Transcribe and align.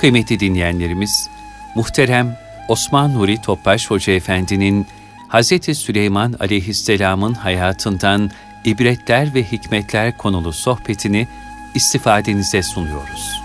Kıymetli 0.00 0.40
dinleyenlerimiz, 0.40 1.30
muhterem 1.74 2.36
Osman 2.68 3.14
Nuri 3.14 3.42
Topbaş 3.42 3.90
Hoca 3.90 4.12
Efendi'nin 4.12 4.86
Hz. 5.28 5.78
Süleyman 5.78 6.34
aleyhisselamın 6.40 7.34
hayatından 7.34 8.30
ibretler 8.64 9.34
ve 9.34 9.42
hikmetler 9.42 10.16
konulu 10.16 10.52
sohbetini 10.52 11.28
istifadenize 11.74 12.62
sunuyoruz. 12.62 13.42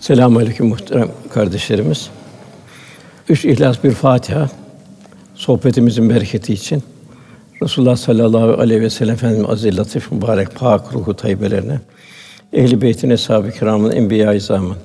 Selamun 0.00 0.40
Aleyküm 0.40 0.66
muhterem 0.66 1.08
kardeşlerimiz. 1.34 2.10
Üç 3.28 3.44
İhlas 3.44 3.84
bir 3.84 3.92
Fatiha 3.92 4.50
sohbetimizin 5.34 6.10
bereketi 6.10 6.52
için 6.52 6.82
Resulullah 7.62 7.96
sallallahu 7.96 8.60
aleyhi 8.60 8.80
ve 8.80 8.90
sellem 8.90 9.14
Efendimiz 9.14 9.50
aziz 9.50 9.78
latif 9.78 10.12
mübarek 10.12 10.54
pak 10.54 10.94
ruhu 10.94 11.16
tayyibelerine 11.16 11.80
ehli 12.52 12.82
beytin 12.82 13.10
eshab-ı 13.10 13.50
kiramın 13.50 13.92
enbiya-i 13.92 14.40
zaman 14.40 14.76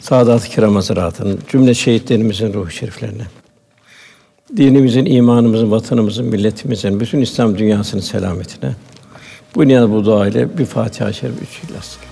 saadat-ı 0.00 0.48
kiram 0.48 0.74
hazretlerinin 0.74 1.40
cümle 1.52 1.74
şehitlerimizin 1.74 2.54
ruhu 2.54 2.70
şeriflerine 2.70 3.22
dinimizin, 4.56 5.06
imanımızın, 5.06 5.70
vatanımızın, 5.70 6.26
milletimizin, 6.26 7.00
bütün 7.00 7.20
İslam 7.20 7.58
dünyasının 7.58 8.02
selametine 8.02 8.70
bu 9.54 9.68
niyaz 9.68 9.90
bu 9.90 10.04
dua 10.04 10.28
ile 10.28 10.58
bir 10.58 10.64
Fatiha-i 10.64 11.14
Şerif 11.14 11.42
üç 11.42 11.70
İhlas. 11.70 12.07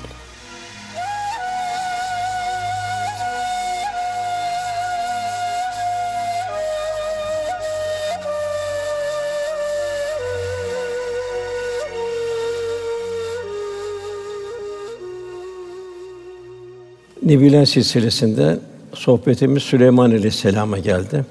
Nebiler 17.27 17.65
silsilesinde 17.65 18.59
sohbetimiz 18.95 19.63
Süleyman 19.63 20.11
Aleyhisselam'a 20.11 20.79
geldi. 20.79 21.25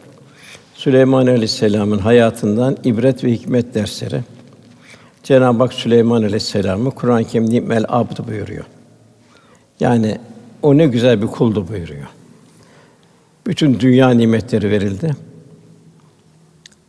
Süleyman 0.73 1.27
Aleyhisselam'ın 1.27 1.99
hayatından 1.99 2.77
ibret 2.83 3.23
ve 3.23 3.31
hikmet 3.31 3.75
dersleri. 3.75 4.21
Cenab-ı 5.23 5.63
Hak 5.63 5.73
Süleyman 5.73 6.23
Aleyhisselam'ı 6.23 6.91
Kur'an-ı 6.91 7.23
Kerim 7.23 7.49
nimel 7.49 7.85
abd 7.87 8.27
buyuruyor. 8.27 8.65
Yani 9.79 10.17
o 10.61 10.77
ne 10.77 10.87
güzel 10.87 11.21
bir 11.21 11.27
kuldu 11.27 11.67
buyuruyor. 11.67 12.07
Bütün 13.47 13.79
dünya 13.79 14.09
nimetleri 14.09 14.71
verildi. 14.71 15.15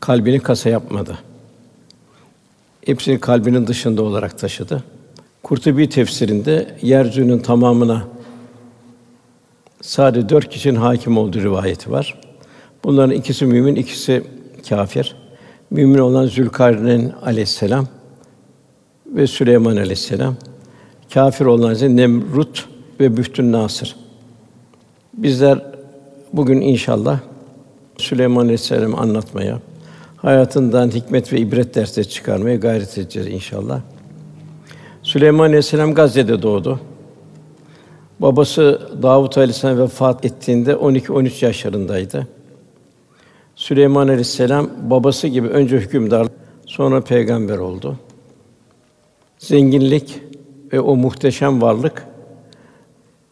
Kalbini 0.01 0.41
kasa 0.41 0.69
yapmadı. 0.69 1.19
Hepsini 2.87 3.20
kalbinin 3.20 3.67
dışında 3.67 4.03
olarak 4.03 4.39
taşıdı. 4.39 4.85
Kurtubi 5.43 5.89
tefsirinde 5.89 6.77
yeryüzünün 6.83 7.39
tamamına 7.39 8.16
sadece 9.87 10.29
dört 10.29 10.48
kişinin 10.48 10.77
hakim 10.77 11.19
olduğu 11.19 11.41
rivayeti 11.41 11.91
var. 11.91 12.19
Bunların 12.84 13.11
ikisi 13.11 13.47
mümin, 13.47 13.75
ikisi 13.75 14.23
kafir. 14.69 15.17
Mümin 15.70 15.98
olan 15.98 16.27
Zülkarneyn 16.27 17.12
aleyhisselam 17.23 17.87
ve 19.07 19.27
Süleyman 19.27 19.77
aleyhisselam. 19.77 20.37
Kafir 21.14 21.45
olan 21.45 21.75
ise 21.75 21.97
Nemrut 21.97 22.69
ve 23.01 23.17
Bühtün 23.17 23.53
Nasır. 23.53 23.97
Bizler 25.14 25.59
bugün 26.33 26.61
inşallah 26.61 27.20
Süleyman 27.97 28.42
aleyhisselam'ı 28.45 28.97
anlatmaya, 28.97 29.61
hayatından 30.17 30.91
hikmet 30.91 31.33
ve 31.33 31.39
ibret 31.39 31.75
dersleri 31.75 32.09
çıkarmaya 32.09 32.57
gayret 32.57 32.98
edeceğiz 32.98 33.29
inşallah. 33.29 33.81
Süleyman 35.03 35.47
aleyhisselam 35.47 35.95
Gazze'de 35.95 36.42
doğdu. 36.42 36.80
Babası 38.21 38.91
Davut 39.03 39.39
Aleyhisselam 39.39 39.79
vefat 39.79 40.25
ettiğinde 40.25 40.73
12-13 40.73 41.45
yaşlarındaydı. 41.45 42.27
Süleyman 43.57 44.09
Aleyhisselam 44.09 44.71
babası 44.83 45.29
gibi 45.29 45.49
önce 45.49 45.77
hükümdar, 45.77 46.27
sonra 46.67 47.01
peygamber 47.01 47.59
oldu. 47.59 47.97
Zenginlik 49.39 50.21
ve 50.73 50.81
o 50.81 50.97
muhteşem 50.97 51.63
varlık 51.63 52.07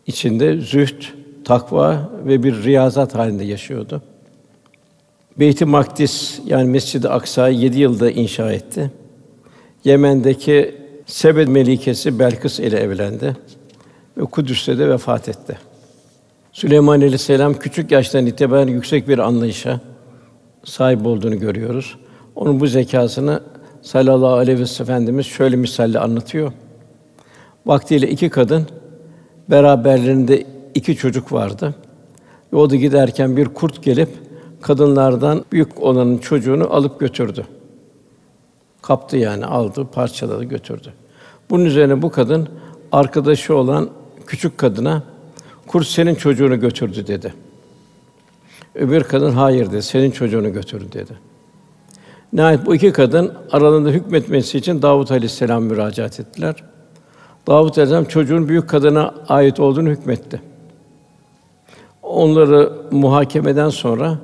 içinde 0.06 0.60
zühd, 0.60 1.02
takva 1.44 2.10
ve 2.26 2.42
bir 2.42 2.62
riyazat 2.62 3.14
halinde 3.14 3.44
yaşıyordu. 3.44 4.02
Beyt-i 5.38 5.64
Makdis 5.64 6.40
yani 6.46 6.70
Mescid-i 6.70 7.08
Aksa'yı 7.08 7.58
yedi 7.58 7.80
yılda 7.80 8.10
inşa 8.10 8.52
etti. 8.52 8.90
Yemen'deki 9.84 10.74
Sebed 11.06 11.48
melikesi 11.48 12.18
Belkıs 12.18 12.60
ile 12.60 12.78
evlendi 12.78 13.36
ve 14.16 14.24
Kudüs'te 14.24 14.78
de 14.78 14.88
vefat 14.88 15.28
etti. 15.28 15.58
Süleyman 16.52 16.94
Aleyhisselam 16.94 17.54
küçük 17.54 17.90
yaştan 17.90 18.26
itibaren 18.26 18.66
yüksek 18.66 19.08
bir 19.08 19.18
anlayışa 19.18 19.80
sahip 20.64 21.06
olduğunu 21.06 21.38
görüyoruz. 21.38 21.96
Onun 22.34 22.60
bu 22.60 22.66
zekasını 22.66 23.40
sallallahu 23.82 24.34
aleyhi 24.34 24.60
ve 24.60 24.66
sellem 24.66 24.90
Efendimiz 24.90 25.26
şöyle 25.26 25.56
misalle 25.56 25.98
anlatıyor. 25.98 26.52
Vaktiyle 27.66 28.10
iki 28.10 28.30
kadın 28.30 28.66
beraberlerinde 29.50 30.46
iki 30.74 30.96
çocuk 30.96 31.32
vardı. 31.32 31.74
Yolda 32.52 32.76
giderken 32.76 33.36
bir 33.36 33.44
kurt 33.44 33.82
gelip 33.82 34.08
kadınlardan 34.60 35.44
büyük 35.52 35.82
olanın 35.82 36.18
çocuğunu 36.18 36.74
alıp 36.74 37.00
götürdü. 37.00 37.46
Kaptı 38.82 39.16
yani, 39.16 39.46
aldı, 39.46 39.86
parçaladı, 39.92 40.44
götürdü. 40.44 40.92
Bunun 41.50 41.64
üzerine 41.64 42.02
bu 42.02 42.10
kadın 42.10 42.48
arkadaşı 42.92 43.56
olan 43.56 43.90
küçük 44.26 44.58
kadına 44.58 45.02
kurt 45.66 45.86
senin 45.86 46.14
çocuğunu 46.14 46.60
götürdü 46.60 47.06
dedi. 47.06 47.34
Öbür 48.74 49.04
kadın 49.04 49.30
hayır 49.32 49.66
dedi. 49.66 49.82
Senin 49.82 50.10
çocuğunu 50.10 50.52
götürdü 50.52 50.86
dedi. 50.92 51.12
Nihayet 52.32 52.66
bu 52.66 52.74
iki 52.74 52.92
kadın 52.92 53.34
aralarında 53.50 53.90
hükmetmesi 53.90 54.58
için 54.58 54.82
Davut 54.82 55.10
Aleyhisselam 55.10 55.64
müracaat 55.64 56.20
ettiler. 56.20 56.64
Davut 57.46 57.78
Aleyhisselam 57.78 58.04
çocuğun 58.04 58.48
büyük 58.48 58.68
kadına 58.68 59.14
ait 59.28 59.60
olduğunu 59.60 59.88
hükmetti. 59.88 60.42
Onları 62.02 62.72
muhakemeden 62.90 63.68
sonra 63.68 64.18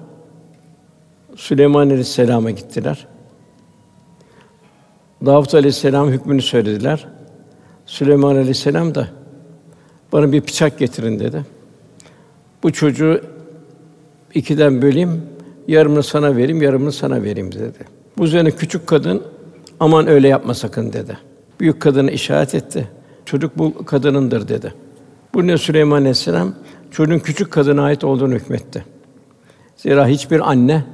Süleyman 1.36 1.86
Aleyhisselam'a 1.86 2.50
gittiler. 2.50 3.06
Davut 5.26 5.54
Aleyhisselam 5.54 6.08
hükmünü 6.10 6.42
söylediler. 6.42 7.06
Süleyman 7.86 8.36
Aleyhisselam 8.36 8.94
da 8.94 9.08
bana 10.12 10.32
bir 10.32 10.42
bıçak 10.42 10.78
getirin 10.78 11.18
dedi. 11.20 11.44
Bu 12.62 12.72
çocuğu 12.72 13.20
ikiden 14.34 14.82
böleyim, 14.82 15.22
yarımını 15.68 16.02
sana 16.02 16.36
vereyim, 16.36 16.62
yarımını 16.62 16.92
sana 16.92 17.22
vereyim 17.22 17.52
dedi. 17.52 17.78
Bu 18.18 18.24
üzerine 18.24 18.50
küçük 18.50 18.86
kadın 18.86 19.22
aman 19.80 20.06
öyle 20.06 20.28
yapma 20.28 20.54
sakın 20.54 20.92
dedi. 20.92 21.18
Büyük 21.60 21.80
kadına 21.80 22.10
işaret 22.10 22.54
etti. 22.54 22.88
Çocuk 23.24 23.58
bu 23.58 23.84
kadınındır 23.84 24.48
dedi. 24.48 24.74
Bu 25.34 25.46
ne 25.46 25.58
Süleyman 25.58 25.96
Aleyhisselam 25.96 26.54
çocuğun 26.90 27.18
küçük 27.18 27.50
kadına 27.50 27.82
ait 27.82 28.04
olduğunu 28.04 28.34
hükmetti. 28.34 28.84
Zira 29.76 30.06
hiçbir 30.06 30.50
anne 30.50 30.84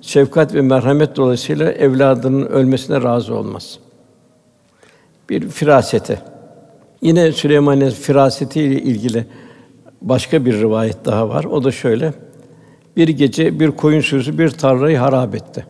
şefkat 0.00 0.54
ve 0.54 0.60
merhamet 0.60 1.16
dolayısıyla 1.16 1.72
evladının 1.72 2.46
ölmesine 2.46 3.02
razı 3.02 3.34
olmaz. 3.34 3.78
Bir 5.30 5.48
firasete. 5.48 6.33
Yine 7.04 7.32
Süleyman'ın 7.32 7.90
firaseti 7.90 8.60
ile 8.60 8.82
ilgili 8.82 9.26
başka 10.02 10.44
bir 10.44 10.60
rivayet 10.60 11.04
daha 11.04 11.28
var. 11.28 11.44
O 11.44 11.64
da 11.64 11.72
şöyle. 11.72 12.12
Bir 12.96 13.08
gece 13.08 13.60
bir 13.60 13.70
koyun 13.70 14.00
sürüsü 14.00 14.38
bir 14.38 14.50
tarlayı 14.50 14.98
harap 14.98 15.34
etti. 15.34 15.66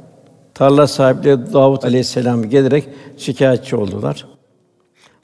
Tarla 0.55 0.87
sahipleri 0.87 1.53
Davud 1.53 1.83
Aleyhisselam 1.83 2.51
gelerek 2.51 2.89
şikayetçi 3.17 3.77
oldular. 3.77 4.27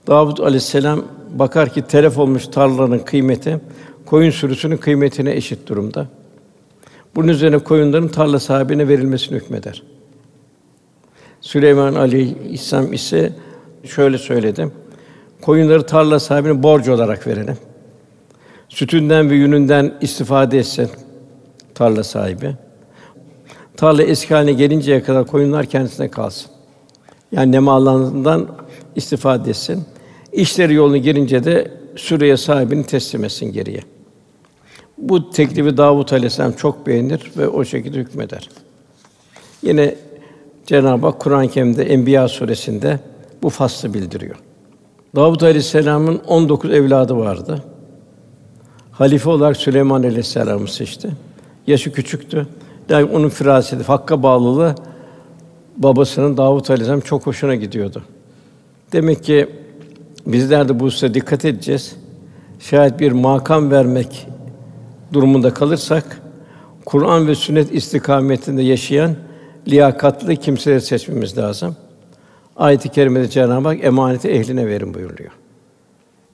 Davud 0.06 0.38
Aleyhisselam 0.38 1.04
bakar 1.34 1.72
ki 1.74 1.82
telef 1.82 2.18
olmuş 2.18 2.46
tarlanın 2.46 2.98
kıymeti 2.98 3.60
koyun 4.06 4.30
sürüsünün 4.30 4.76
kıymetine 4.76 5.32
eşit 5.32 5.68
durumda. 5.68 6.06
Bunun 7.16 7.28
üzerine 7.28 7.58
koyunların 7.58 8.08
tarla 8.08 8.40
sahibine 8.40 8.88
verilmesini 8.88 9.36
hükmeder. 9.38 9.82
Süleyman 11.40 11.94
Aleyhisselam 11.94 12.92
ise 12.92 13.32
şöyle 13.84 14.18
söyledi. 14.18 14.70
Koyunları 15.42 15.86
tarla 15.86 16.20
sahibine 16.20 16.62
borç 16.62 16.88
olarak 16.88 17.26
verelim. 17.26 17.56
Sütünden 18.68 19.30
ve 19.30 19.34
yününden 19.34 19.94
istifade 20.00 20.58
etsin 20.58 20.90
tarla 21.74 22.04
sahibi. 22.04 22.56
Tarla 23.76 24.02
eski 24.02 24.34
haline 24.34 24.52
gelinceye 24.52 25.02
kadar 25.02 25.26
koyunlar 25.26 25.66
kendisine 25.66 26.08
kalsın. 26.08 26.50
Yani 27.32 27.52
nemallarından 27.52 28.48
istifade 28.96 29.50
etsin. 29.50 29.84
İşleri 30.32 30.74
yoluna 30.74 30.96
girince 30.96 31.44
de 31.44 31.70
süreye 31.96 32.36
sahibini 32.36 32.84
teslim 32.86 33.24
etsin 33.24 33.52
geriye. 33.52 33.80
Bu 34.98 35.30
teklifi 35.30 35.76
Davut 35.76 36.12
Aleyhisselam 36.12 36.52
çok 36.52 36.86
beğenir 36.86 37.32
ve 37.36 37.48
o 37.48 37.64
şekilde 37.64 37.98
hükmeder. 37.98 38.48
Yine 39.62 39.94
Cenab-ı 40.66 41.06
Hak 41.06 41.20
Kur'an-ı 41.20 41.48
Kerim'de 41.48 41.84
Enbiya 41.84 42.28
suresinde 42.28 42.98
bu 43.42 43.50
faslı 43.50 43.94
bildiriyor. 43.94 44.36
Davud 45.16 45.40
Aleyhisselam'ın 45.40 46.20
19 46.26 46.70
evladı 46.70 47.16
vardı. 47.16 47.62
Halife 48.92 49.30
olarak 49.30 49.56
Süleyman 49.56 50.02
Aleyhisselam'ı 50.02 50.68
seçti. 50.68 51.10
Yaşı 51.66 51.92
küçüktü. 51.92 52.46
Yani 52.88 53.04
onun 53.04 53.28
firaseti, 53.28 53.84
hakka 53.84 54.22
bağlılığı 54.22 54.74
babasının 55.76 56.36
Davud 56.36 56.68
Aleyhisselam 56.68 57.00
çok 57.00 57.26
hoşuna 57.26 57.54
gidiyordu. 57.54 58.02
Demek 58.92 59.24
ki 59.24 59.48
bizler 60.26 60.68
de 60.68 60.80
bu 60.80 60.84
hususa 60.84 61.14
dikkat 61.14 61.44
edeceğiz. 61.44 61.96
Şayet 62.58 63.00
bir 63.00 63.12
makam 63.12 63.70
vermek 63.70 64.26
durumunda 65.12 65.54
kalırsak 65.54 66.20
Kur'an 66.84 67.28
ve 67.28 67.34
sünnet 67.34 67.74
istikametinde 67.74 68.62
yaşayan 68.62 69.16
liyakatlı 69.68 70.36
kimseleri 70.36 70.80
seçmemiz 70.80 71.38
lazım. 71.38 71.76
Ayet-i 72.60 72.88
kerimede 72.88 73.28
Cenab-ı 73.28 73.68
Hak 73.68 73.84
emaneti 73.84 74.28
ehline 74.28 74.66
verin 74.66 74.94
buyuruyor. 74.94 75.30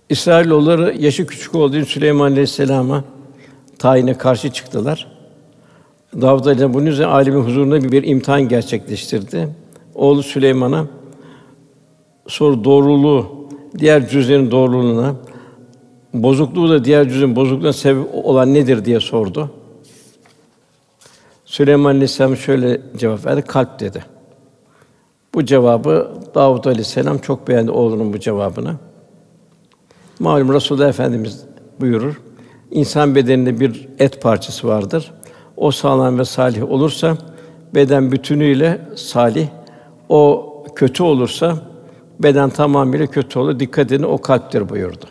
İsrailoğulları 0.08 0.94
yaşı 0.98 1.26
küçük 1.26 1.54
olduğu 1.54 1.76
için 1.76 1.84
Süleyman 1.84 2.30
Aleyhisselam'a 2.30 3.04
tayine 3.78 4.18
karşı 4.18 4.52
çıktılar. 4.52 5.06
Davud 6.14 6.40
Aleyhisselam 6.40 6.74
bunun 6.74 6.86
üzerine 6.86 7.12
âlimin 7.12 7.40
huzurunda 7.40 7.92
bir 7.92 8.02
imtihan 8.02 8.48
gerçekleştirdi. 8.48 9.48
Oğlu 9.94 10.22
Süleyman'a 10.22 10.86
sor 12.28 12.64
doğruluğu 12.64 13.48
diğer 13.78 14.08
cüzlerin 14.08 14.50
doğruluğuna, 14.50 15.14
bozukluğu 16.14 16.70
da 16.70 16.84
diğer 16.84 17.08
cüzün 17.08 17.36
bozukluğuna 17.36 17.72
sebep 17.72 18.06
olan 18.12 18.54
nedir 18.54 18.84
diye 18.84 19.00
sordu. 19.00 19.50
Süleyman 21.44 21.90
Aleyhisselam 21.90 22.36
şöyle 22.36 22.80
cevap 22.96 23.26
verdi, 23.26 23.42
kalp 23.42 23.80
dedi. 23.80 24.15
Bu 25.36 25.44
cevabı 25.44 26.12
Davud 26.34 26.64
Aleyhisselam 26.64 27.18
çok 27.18 27.48
beğendi 27.48 27.70
oğlunun 27.70 28.12
bu 28.12 28.20
cevabını. 28.20 28.74
Malum 30.18 30.52
Resulullah 30.52 30.88
Efendimiz 30.88 31.44
buyurur. 31.80 32.20
İnsan 32.70 33.14
bedeninde 33.14 33.60
bir 33.60 33.88
et 33.98 34.22
parçası 34.22 34.68
vardır. 34.68 35.12
O 35.56 35.70
sağlam 35.70 36.18
ve 36.18 36.24
salih 36.24 36.70
olursa 36.70 37.16
beden 37.74 38.12
bütünüyle 38.12 38.80
salih. 38.96 39.48
O 40.08 40.52
kötü 40.76 41.02
olursa 41.02 41.56
beden 42.20 42.50
tamamıyla 42.50 43.06
kötü 43.06 43.38
olur. 43.38 43.60
Dikkat 43.60 43.92
edin 43.92 44.02
o 44.02 44.18
kalptir 44.18 44.68
buyurdu. 44.68 45.04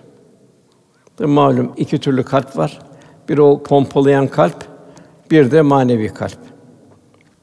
Malum 1.19 1.71
iki 1.77 1.99
türlü 1.99 2.23
kalp 2.23 2.57
var. 2.57 2.79
Bir 3.29 3.37
o 3.37 3.63
pompalayan 3.63 4.27
kalp, 4.27 4.65
bir 5.31 5.51
de 5.51 5.61
manevi 5.61 6.07
kalp. 6.07 6.39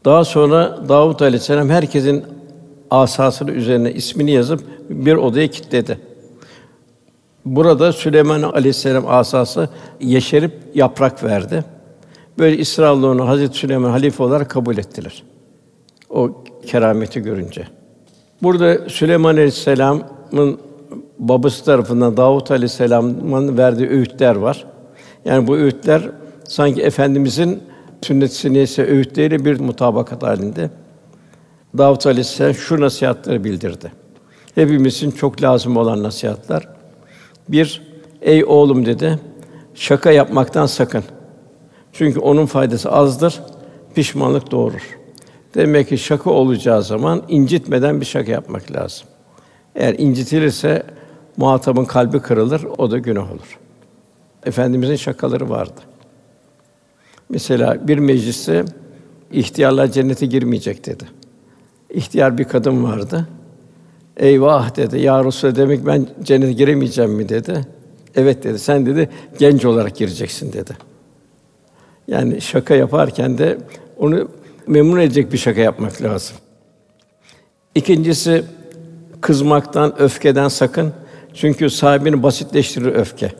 Daha 0.05 0.25
sonra 0.25 0.79
Davud 0.89 1.21
Aleyhisselam 1.21 1.69
herkesin 1.71 2.42
asasını 2.93 3.51
üzerine 3.51 3.93
ismini 3.93 4.31
yazıp 4.31 4.61
bir 4.91 5.15
odaya 5.15 5.49
kilitledi. 5.49 5.99
Burada 7.45 7.93
Süleyman 7.93 8.43
Aleyhisselam 8.43 9.05
asası 9.09 9.69
yeşerip 10.01 10.53
yaprak 10.75 11.25
verdi. 11.25 11.65
Böyle 12.39 12.59
İsrailoğlu 12.59 13.29
Hazreti 13.29 13.59
Süleyman 13.59 13.91
halife 13.91 14.23
olarak 14.23 14.51
kabul 14.51 14.79
ettiler. 14.79 15.23
O 16.11 16.45
kerameti 16.67 17.21
görünce. 17.21 17.67
Burada 18.43 18.89
Süleyman 18.89 19.35
Aleyhisselam'ın 19.35 20.59
babası 21.19 21.65
tarafından 21.65 22.17
Davut 22.17 22.51
Aleyhisselam'ın 22.51 23.59
verdiği 23.59 23.89
öğütler 23.89 24.37
var. 24.37 24.65
Yani 25.25 25.47
bu 25.47 25.57
öğütler 25.57 26.03
sanki 26.45 26.83
efendimizin 26.83 27.63
sünnet-i 28.03 28.83
öğütleriyle 28.83 29.45
bir 29.45 29.61
mutabakat 29.61 30.23
halinde. 30.23 30.71
Davut 31.79 32.07
Aleyhisselam 32.07 32.55
şu 32.55 32.81
nasihatleri 32.81 33.45
bildirdi. 33.45 33.93
Hepimizin 34.55 35.11
çok 35.11 35.43
lazım 35.43 35.77
olan 35.77 36.03
nasihatler. 36.03 36.69
Bir, 37.49 37.83
ey 38.23 38.45
oğlum 38.45 38.87
dedi, 38.87 39.19
şaka 39.75 40.11
yapmaktan 40.11 40.67
sakın. 40.67 41.05
Çünkü 41.93 42.21
onun 42.21 42.47
faydası 42.47 42.93
azdır, 42.93 43.41
pişmanlık 43.95 44.51
doğurur. 44.51 44.99
Demek 45.55 45.89
ki 45.89 45.99
şaka 45.99 46.31
olacağı 46.31 46.83
zaman 46.83 47.23
incitmeden 47.29 48.01
bir 48.01 48.07
şaka 48.07 48.33
yapmak 48.33 48.73
lazım. 48.73 49.07
Eğer 49.75 49.95
incitilirse 49.99 50.83
muhatabın 51.37 51.85
kalbi 51.85 52.21
kırılır, 52.21 52.65
o 52.79 52.91
da 52.91 52.99
günah 52.99 53.33
olur. 53.33 53.59
Efendimizin 54.47 54.97
şakaları 54.97 55.51
vardı. 55.51 55.81
Mesela 57.29 57.89
bir 57.89 57.99
mecliste 57.99 58.65
ihtiyarlar 59.33 59.87
cennete 59.87 60.27
girmeyecek 60.27 60.87
dedi. 60.87 61.22
İhtiyar 61.93 62.39
bir 62.39 62.45
kadın 62.45 62.85
vardı. 62.85 63.29
Eyvah 64.17 64.77
dedi. 64.77 65.01
Ya 65.01 65.25
Resulallah 65.25 65.57
demek 65.57 65.87
ben 65.87 66.07
cennete 66.23 66.53
giremeyeceğim 66.53 67.11
mi 67.11 67.29
dedi. 67.29 67.61
Evet 68.15 68.45
dedi. 68.45 68.59
Sen 68.59 68.87
dedi 68.87 69.09
genç 69.39 69.65
olarak 69.65 69.97
gireceksin 69.97 70.53
dedi. 70.53 70.77
Yani 72.09 72.41
şaka 72.41 72.75
yaparken 72.75 73.39
de 73.39 73.59
onu 73.99 74.29
memnun 74.67 75.01
edecek 75.01 75.33
bir 75.33 75.39
şaka 75.39 75.61
yapmak 75.61 76.03
lazım. 76.03 76.37
İkincisi 77.75 78.45
kızmaktan, 79.21 80.03
öfkeden 80.03 80.49
sakın. 80.49 80.93
Çünkü 81.35 81.71
sahibini 81.71 82.23
basitleştirir 82.23 82.95
öfke. 82.95 83.33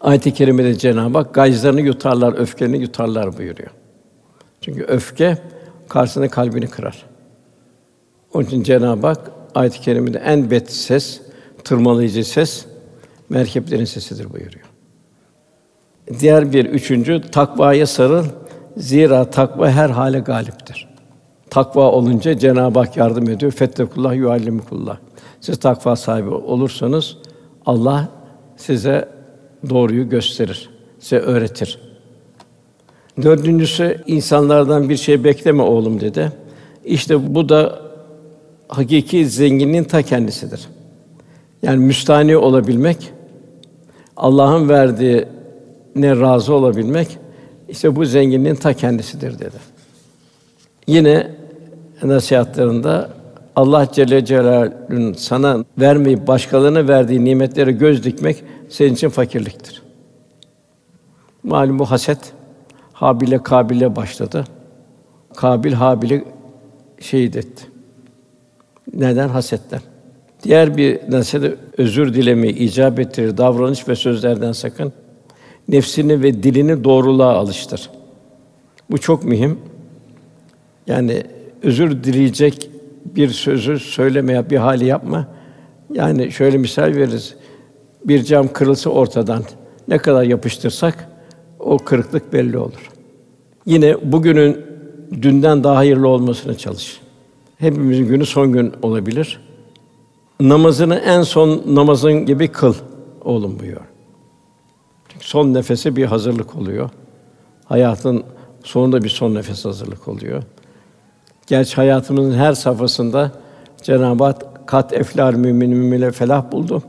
Ayet-i 0.00 0.34
kerimede 0.34 0.74
Cenab-ı 0.74 1.18
Hak 1.18 1.34
gayzlarını 1.34 1.80
yutarlar, 1.80 2.38
öfkelerini 2.38 2.78
yutarlar 2.78 3.38
buyuruyor. 3.38 3.70
Çünkü 4.60 4.84
öfke 4.84 5.38
karşısında 5.88 6.28
kalbini 6.28 6.68
kırar. 6.68 7.09
Onun 8.34 8.44
için 8.44 8.62
Cenab-ı 8.62 9.06
Hak 9.06 9.30
ayet-i 9.54 9.80
kerimede 9.80 10.18
en 10.18 10.50
bet 10.50 10.72
ses, 10.72 11.20
tırmalayıcı 11.64 12.24
ses 12.24 12.66
merkeplerin 13.28 13.84
sesidir 13.84 14.32
buyuruyor. 14.32 14.66
Diğer 16.20 16.52
bir 16.52 16.64
üçüncü 16.64 17.20
takvaya 17.20 17.86
sarıl. 17.86 18.24
Zira 18.76 19.30
takva 19.30 19.70
her 19.70 19.90
hale 19.90 20.18
galiptir. 20.18 20.88
Takva 21.50 21.90
olunca 21.90 22.38
Cenab-ı 22.38 22.78
Hak 22.78 22.96
yardım 22.96 23.28
ediyor. 23.28 23.52
Fettekullah 23.52 24.14
yuallimukullah. 24.14 24.98
Siz 25.40 25.60
takva 25.60 25.96
sahibi 25.96 26.28
olursanız 26.30 27.16
Allah 27.66 28.08
size 28.56 29.08
doğruyu 29.70 30.08
gösterir, 30.08 30.70
size 30.98 31.18
öğretir. 31.18 31.78
Dördüncüsü 33.22 34.02
insanlardan 34.06 34.88
bir 34.88 34.96
şey 34.96 35.24
bekleme 35.24 35.62
oğlum 35.62 36.00
dedi. 36.00 36.32
İşte 36.84 37.34
bu 37.34 37.48
da 37.48 37.89
hakiki 38.70 39.26
zenginliğin 39.26 39.84
ta 39.84 40.02
kendisidir. 40.02 40.68
Yani 41.62 41.84
müstani 41.84 42.36
olabilmek, 42.36 43.12
Allah'ın 44.16 44.68
verdiği 44.68 45.24
ne 45.96 46.20
razı 46.20 46.54
olabilmek, 46.54 47.18
işte 47.68 47.96
bu 47.96 48.04
zenginliğin 48.04 48.54
ta 48.54 48.72
kendisidir 48.72 49.38
dedi. 49.38 49.56
Yine 50.86 51.30
nasihatlarında 52.02 53.10
Allah 53.56 53.88
Celle 53.92 54.24
Celaluhu'nun 54.24 55.12
sana 55.12 55.64
vermeyip 55.78 56.26
başkalarına 56.26 56.88
verdiği 56.88 57.24
nimetlere 57.24 57.72
göz 57.72 58.04
dikmek 58.04 58.44
senin 58.68 58.94
için 58.94 59.08
fakirliktir. 59.08 59.82
Malum 61.42 61.78
bu 61.78 61.90
haset 61.90 62.32
Habil'e 62.92 63.42
Kabil'e 63.42 63.96
başladı. 63.96 64.44
Kabil 65.36 65.72
Habil'i 65.72 66.24
şehit 67.00 67.36
etti. 67.36 67.69
Neden? 68.94 69.28
Hasetten. 69.28 69.80
Diğer 70.42 70.76
bir 70.76 70.98
nasihat 71.08 71.52
özür 71.78 72.14
dilemeyi 72.14 72.54
icap 72.54 73.00
ettirir. 73.00 73.36
Davranış 73.36 73.88
ve 73.88 73.94
sözlerden 73.94 74.52
sakın. 74.52 74.92
Nefsini 75.68 76.22
ve 76.22 76.42
dilini 76.42 76.84
doğruluğa 76.84 77.34
alıştır. 77.34 77.90
Bu 78.90 78.98
çok 78.98 79.24
mühim. 79.24 79.58
Yani 80.86 81.22
özür 81.62 82.04
dileyecek 82.04 82.70
bir 83.04 83.28
sözü 83.28 83.78
söylemeye 83.78 84.50
bir 84.50 84.56
hali 84.56 84.86
yapma. 84.86 85.28
Yani 85.92 86.32
şöyle 86.32 86.58
misal 86.58 86.82
veririz. 86.82 87.34
Bir 88.04 88.24
cam 88.24 88.52
kırılsa 88.52 88.90
ortadan 88.90 89.42
ne 89.88 89.98
kadar 89.98 90.22
yapıştırsak 90.22 91.08
o 91.58 91.78
kırıklık 91.78 92.32
belli 92.32 92.58
olur. 92.58 92.90
Yine 93.66 94.12
bugünün 94.12 94.60
dünden 95.22 95.64
daha 95.64 95.76
hayırlı 95.76 96.08
olmasına 96.08 96.54
çalış. 96.54 97.00
Hepimizin 97.60 98.08
günü 98.08 98.26
son 98.26 98.52
gün 98.52 98.72
olabilir. 98.82 99.40
Namazını 100.40 100.96
en 100.96 101.22
son 101.22 101.62
namazın 101.66 102.26
gibi 102.26 102.48
kıl 102.48 102.74
oğlum 103.24 103.60
buyuruyor. 103.60 103.86
Çünkü 105.08 105.26
son 105.26 105.54
nefese 105.54 105.96
bir 105.96 106.04
hazırlık 106.04 106.56
oluyor. 106.56 106.90
Hayatın 107.64 108.24
sonunda 108.64 109.04
bir 109.04 109.08
son 109.08 109.34
nefes 109.34 109.64
hazırlık 109.64 110.08
oluyor. 110.08 110.42
Gerçi 111.46 111.76
hayatımızın 111.76 112.38
her 112.38 112.52
safhasında 112.52 113.32
Cenab-ı 113.82 114.24
Hak 114.24 114.66
kat 114.66 114.92
eflar 114.92 115.34
mümin 115.34 115.70
mümine 115.70 116.10
felah 116.10 116.52
buldu. 116.52 116.82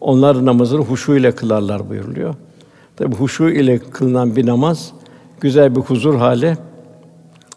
Onlar 0.00 0.46
namazını 0.46 0.80
huşu 0.80 1.16
ile 1.16 1.32
kılarlar 1.32 1.90
buyuruluyor. 1.90 2.34
Tabi 2.96 3.14
huşu 3.14 3.48
ile 3.48 3.78
kılınan 3.78 4.36
bir 4.36 4.46
namaz 4.46 4.92
güzel 5.40 5.76
bir 5.76 5.80
huzur 5.80 6.14
hali 6.14 6.56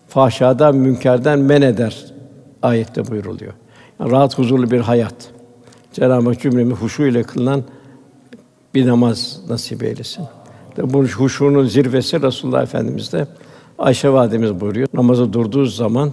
fahşadan, 0.08 0.76
münkerden 0.76 1.40
men 1.40 1.62
eder 1.62 2.15
ayette 2.66 3.08
buyuruluyor. 3.08 3.54
Yani 4.00 4.12
rahat 4.12 4.38
huzurlu 4.38 4.72
bir 4.72 4.80
hayat. 4.80 5.16
Cenab-ı 5.94 6.30
Hak 6.30 6.42
cümlemizi 6.42 6.76
huşu 6.76 7.04
ile 7.04 7.24
kılınan 7.24 7.64
bir 8.76 8.88
namaz 8.88 9.40
nasip 9.50 9.84
eylesin. 9.84 10.26
Bu 10.78 11.04
huşunun 11.04 11.66
zirvesi 11.66 12.22
Resulullah 12.22 12.64
Efendimiz'de 12.64 13.28
Ayşe 13.80 14.10
validemiz 14.10 14.60
buyuruyor. 14.60 14.88
Namazı 14.94 15.34
durduğu 15.34 15.66
zaman 15.66 16.12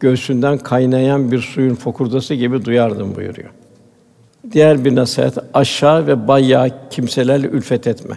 göğsünden 0.00 0.58
kaynayan 0.58 1.32
bir 1.32 1.38
suyun 1.38 1.74
fokurdası 1.74 2.34
gibi 2.34 2.64
duyardım 2.64 3.16
buyuruyor. 3.16 3.50
Diğer 4.52 4.84
bir 4.84 4.96
nasihat 4.96 5.38
aşağı 5.54 6.06
ve 6.06 6.28
bayağı 6.28 6.70
kimselerle 6.90 7.46
ülfet 7.46 7.86
etme. 7.86 8.16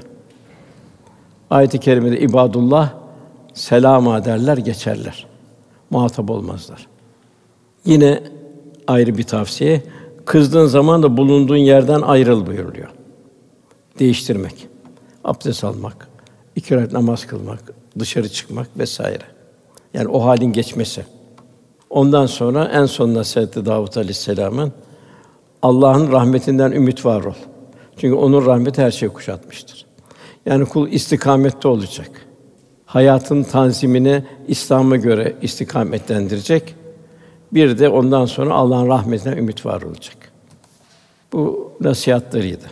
Ayet-i 1.50 1.80
kerimede 1.80 2.20
ibadullah 2.20 2.94
selama 3.54 4.26
derler 4.26 4.58
geçerler. 4.58 5.26
Muhatap 5.90 6.30
olmazlar. 6.30 6.88
Yine 7.86 8.24
ayrı 8.88 9.18
bir 9.18 9.24
tavsiye 9.24 9.82
kızdığın 10.26 10.66
zaman 10.66 11.04
da 11.04 11.18
bulunduğun 11.18 11.58
yerden 11.58 12.02
ayrıl 12.02 12.46
buyuruluyor. 12.46 12.90
Değiştirmek, 14.00 14.68
abdest 15.24 15.64
almak, 15.64 16.08
iki 16.56 16.76
rekat 16.76 16.92
namaz 16.92 17.28
kılmak, 17.28 17.60
dışarı 18.00 18.30
çıkmak 18.30 18.68
vesaire. 18.78 19.24
Yani 19.94 20.08
o 20.08 20.26
halin 20.26 20.54
geçmesi. 20.54 21.06
Ondan 21.90 22.26
sonra 22.26 22.66
en 22.66 22.86
son 22.86 23.14
nasihati 23.14 23.66
Davut 23.66 23.98
Aleyhisselam'ın 23.98 24.72
Allah'ın 25.62 26.12
rahmetinden 26.12 26.72
ümit 26.72 27.06
var 27.06 27.24
ol. 27.24 27.34
Çünkü 27.98 28.16
onun 28.16 28.46
rahmeti 28.46 28.82
her 28.82 28.92
şeyi 28.92 29.10
kuşatmıştır. 29.10 29.86
Yani 30.46 30.66
kul 30.66 30.88
istikamette 30.88 31.68
olacak. 31.68 32.10
Hayatın 32.86 33.44
tanzimini 33.44 34.24
İslam'a 34.48 34.96
göre 34.96 35.36
istikametlendirecek. 35.42 36.76
Bir 37.54 37.78
de 37.78 37.90
ondan 37.90 38.26
sonra 38.26 38.54
Allah'ın 38.54 38.88
rahmetinden 38.88 39.38
ümit 39.38 39.66
var 39.66 39.82
olacak. 39.82 40.18
Bu 41.34 41.72
nasihatleriydi. 41.82 42.66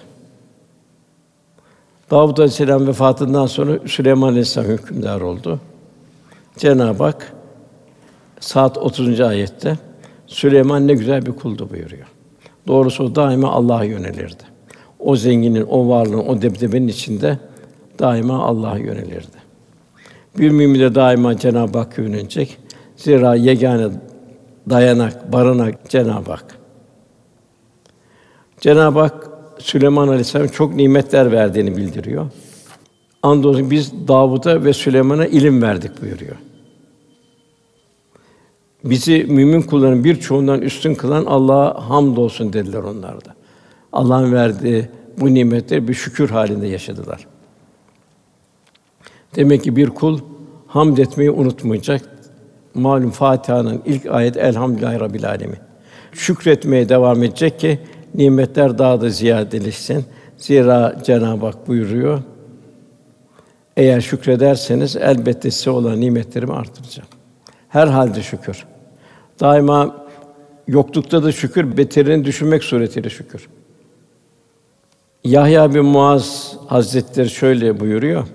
Davud 2.11 2.37
Aleyhisselam 2.37 2.87
vefatından 2.87 3.45
sonra 3.45 3.87
Süleyman 3.87 4.27
Aleyhisselam 4.27 4.67
hükümdar 4.67 5.21
oldu. 5.21 5.59
Cenab-ı 6.57 7.03
Hak 7.03 7.33
saat 8.39 8.77
30. 8.77 9.21
ayette 9.21 9.77
Süleyman 10.27 10.87
ne 10.87 10.93
güzel 10.93 11.25
bir 11.25 11.31
kuldu 11.31 11.69
buyuruyor. 11.69 12.07
Doğrusu 12.67 13.03
o 13.03 13.15
daima 13.15 13.51
Allah'a 13.51 13.83
yönelirdi. 13.83 14.43
O 14.99 15.15
zenginin, 15.15 15.65
o 15.69 15.89
varlığın, 15.89 16.27
o 16.27 16.41
debdebenin 16.41 16.87
içinde 16.87 17.39
daima 17.99 18.43
Allah'a 18.43 18.77
yönelirdi. 18.77 19.37
Bir 20.37 20.49
mümin 20.49 20.79
de 20.79 20.95
daima 20.95 21.37
Cenab-ı 21.37 21.77
Hakk'a 21.77 22.01
yönelecek. 22.01 22.57
Zira 22.95 23.35
yegane 23.35 23.87
dayanak, 24.69 25.33
barınak 25.33 25.89
Cenab-ı 25.89 26.31
Hak. 26.31 26.57
Cenab-ı 28.59 28.99
Hak 28.99 29.29
Süleyman 29.59 30.07
Aleyhisselam 30.07 30.47
çok 30.47 30.75
nimetler 30.75 31.31
verdiğini 31.31 31.77
bildiriyor. 31.77 32.31
Andolsun 33.23 33.71
biz 33.71 34.07
Davud'a 34.07 34.63
ve 34.63 34.73
Süleyman'a 34.73 35.25
ilim 35.25 35.61
verdik 35.61 36.01
buyuruyor. 36.01 36.35
Bizi 38.83 39.25
mümin 39.29 39.61
kulların 39.61 40.03
birçoğundan 40.03 40.61
üstün 40.61 40.95
kılan 40.95 41.25
Allah'a 41.25 41.89
hamdolsun 41.89 42.53
dediler 42.53 42.79
onlar 42.79 43.25
da. 43.25 43.35
Allah'ın 43.93 44.33
verdiği 44.33 44.89
bu 45.17 45.33
nimetleri 45.33 45.87
bir 45.87 45.93
şükür 45.93 46.29
halinde 46.29 46.67
yaşadılar. 46.67 47.27
Demek 49.35 49.63
ki 49.63 49.75
bir 49.75 49.89
kul 49.89 50.19
hamd 50.67 50.97
etmeyi 50.97 51.31
unutmayacak. 51.31 52.20
Malum 52.73 53.11
Fatiha'nın 53.11 53.81
ilk 53.85 54.05
ayet 54.05 54.37
Elhamdülillahi 54.37 54.99
Rabbil 54.99 55.29
Alemin. 55.29 55.57
Şükretmeye 56.11 56.89
devam 56.89 57.23
edecek 57.23 57.59
ki 57.59 57.79
nimetler 58.15 58.77
daha 58.77 59.01
da 59.01 59.09
ziyadeleşsin. 59.09 60.05
Zira 60.37 60.95
Cenab-ı 61.03 61.45
Hak 61.45 61.67
buyuruyor. 61.67 62.21
Eğer 63.77 64.01
şükrederseniz 64.01 64.95
elbette 64.95 65.51
size 65.51 65.69
olan 65.69 66.01
nimetlerimi 66.01 66.53
artıracağım. 66.53 67.09
Her 67.69 67.87
halde 67.87 68.21
şükür. 68.21 68.65
Daima 69.39 70.05
yoklukta 70.67 71.23
da 71.23 71.31
şükür, 71.31 71.77
beterini 71.77 72.25
düşünmek 72.25 72.63
suretiyle 72.63 73.09
şükür. 73.09 73.47
Yahya 75.23 75.73
bin 75.73 75.85
Muaz 75.85 76.55
Hazretleri 76.67 77.29
şöyle 77.29 77.79
buyuruyor. 77.79 78.27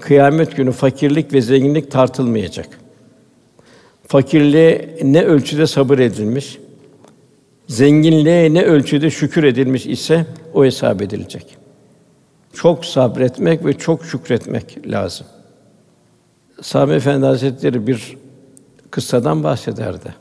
Kıyamet 0.00 0.56
günü 0.56 0.72
fakirlik 0.72 1.32
ve 1.32 1.40
zenginlik 1.40 1.90
tartılmayacak. 1.90 2.68
Fakirliğe 4.08 4.96
ne 5.02 5.24
ölçüde 5.24 5.66
sabır 5.66 5.98
edilmiş, 5.98 6.58
zenginliğe 7.66 8.54
ne 8.54 8.62
ölçüde 8.62 9.10
şükür 9.10 9.44
edilmiş 9.44 9.86
ise 9.86 10.26
o 10.54 10.64
hesap 10.64 11.02
edilecek. 11.02 11.56
Çok 12.52 12.84
sabretmek 12.84 13.64
ve 13.64 13.72
çok 13.72 14.04
şükretmek 14.04 14.86
lazım. 14.86 15.26
Sami 16.62 16.94
Efendi 16.94 17.26
Hazretleri 17.26 17.86
bir 17.86 18.16
kıssadan 18.90 19.44
bahsederdi. 19.44 20.14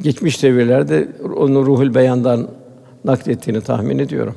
Geçmiş 0.00 0.42
devirlerde 0.42 1.08
onu 1.36 1.66
Ruhul 1.66 1.94
Beyan'dan 1.94 2.48
naklettiğini 3.04 3.60
tahmin 3.60 3.98
ediyorum. 3.98 4.34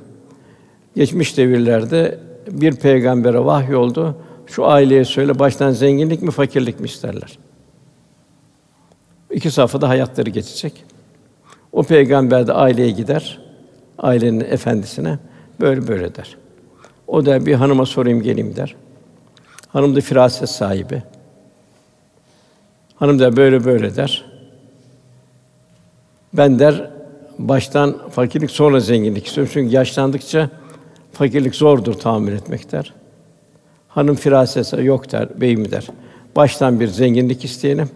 Geçmiş 0.96 1.38
devirlerde 1.38 2.20
bir 2.52 2.76
peygambere 2.76 3.46
vahy 3.46 3.76
oldu. 3.76 4.16
Şu 4.48 4.66
aileye 4.66 5.06
söyle 5.06 5.40
baştan 5.40 5.72
zenginlik 5.72 6.22
mi 6.22 6.32
fakirlik 6.32 6.80
mi 6.80 6.86
isterler? 6.86 7.41
İki 9.32 9.52
safhada 9.52 9.90
hayatları 9.90 10.30
geçecek. 10.30 10.84
O 11.72 11.84
peygamber 11.84 12.48
de 12.48 12.54
aileye 12.54 12.92
gider, 12.92 13.40
ailenin 13.98 14.40
efendisine 14.40 15.20
böyle 15.60 15.88
böyle 15.88 16.16
der. 16.16 16.38
O 17.08 17.26
da 17.26 17.46
bir 17.46 17.54
hanıma 17.54 17.86
sorayım 17.86 18.22
geleyim 18.22 18.56
der. 18.56 18.76
Hanım 19.68 19.96
da 19.96 20.02
firaset 20.02 20.50
sahibi. 20.50 21.04
Hanım 22.96 23.20
da 23.20 23.38
böyle 23.38 23.66
böyle 23.66 23.96
der. 23.96 24.26
Ben 26.34 26.60
der 26.60 26.92
baştan 27.40 28.10
fakirlik 28.10 28.52
sonra 28.52 28.80
zenginlik 28.80 29.28
istiyorum. 29.28 29.52
Çünkü 29.54 29.76
yaşlandıkça 29.76 30.50
fakirlik 31.14 31.56
zordur 31.56 31.94
tahammül 31.94 32.34
etmek 32.34 32.72
der. 32.72 32.94
Hanım 33.88 34.16
firasetse 34.16 34.82
yok 34.82 35.12
der, 35.12 35.42
beyim 35.42 35.72
der. 35.72 35.88
Baştan 36.36 36.80
bir 36.80 36.88
zenginlik 36.88 37.46
isteyelim. 37.46 37.90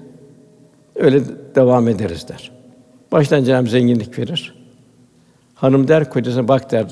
Öyle 0.95 1.21
devam 1.55 1.87
ederiz 1.87 2.27
der. 2.27 2.51
Baştan 3.11 3.43
Cenab-ı 3.43 3.69
zenginlik 3.69 4.19
verir. 4.19 4.55
Hanım 5.55 5.87
der 5.87 6.09
kocasına 6.09 6.47
bak 6.47 6.71
der. 6.71 6.85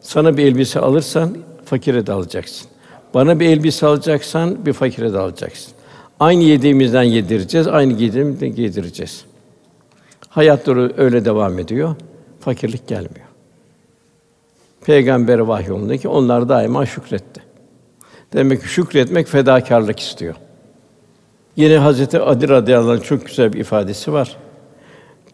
Sana 0.00 0.36
bir 0.36 0.44
elbise 0.44 0.80
alırsan 0.80 1.36
fakire 1.64 2.06
de 2.06 2.12
alacaksın. 2.12 2.68
Bana 3.14 3.40
bir 3.40 3.46
elbise 3.46 3.86
alacaksan 3.86 4.66
bir 4.66 4.72
fakire 4.72 5.12
de 5.12 5.18
alacaksın. 5.18 5.72
Aynı 6.20 6.42
yediğimizden 6.42 7.02
yedireceğiz, 7.02 7.68
aynı 7.68 7.92
giydiğimizden 7.92 8.54
giydireceğiz. 8.54 9.24
Hayatları 10.28 10.92
öyle 10.96 11.24
devam 11.24 11.58
ediyor. 11.58 11.96
Fakirlik 12.40 12.88
gelmiyor. 12.88 13.26
Peygamber 14.84 15.38
vahyolundaki 15.38 16.08
onlar 16.08 16.48
daima 16.48 16.86
şükretti. 16.86 17.42
Demek 18.32 18.62
ki 18.62 18.68
şükretmek 18.68 19.28
fedakarlık 19.28 20.00
istiyor. 20.00 20.34
Yine 21.56 21.78
Hazreti 21.78 22.18
Ali 22.18 22.48
radıyallahu 22.48 22.90
anh 22.90 23.02
çok 23.02 23.26
güzel 23.26 23.52
bir 23.52 23.58
ifadesi 23.58 24.12
var. 24.12 24.36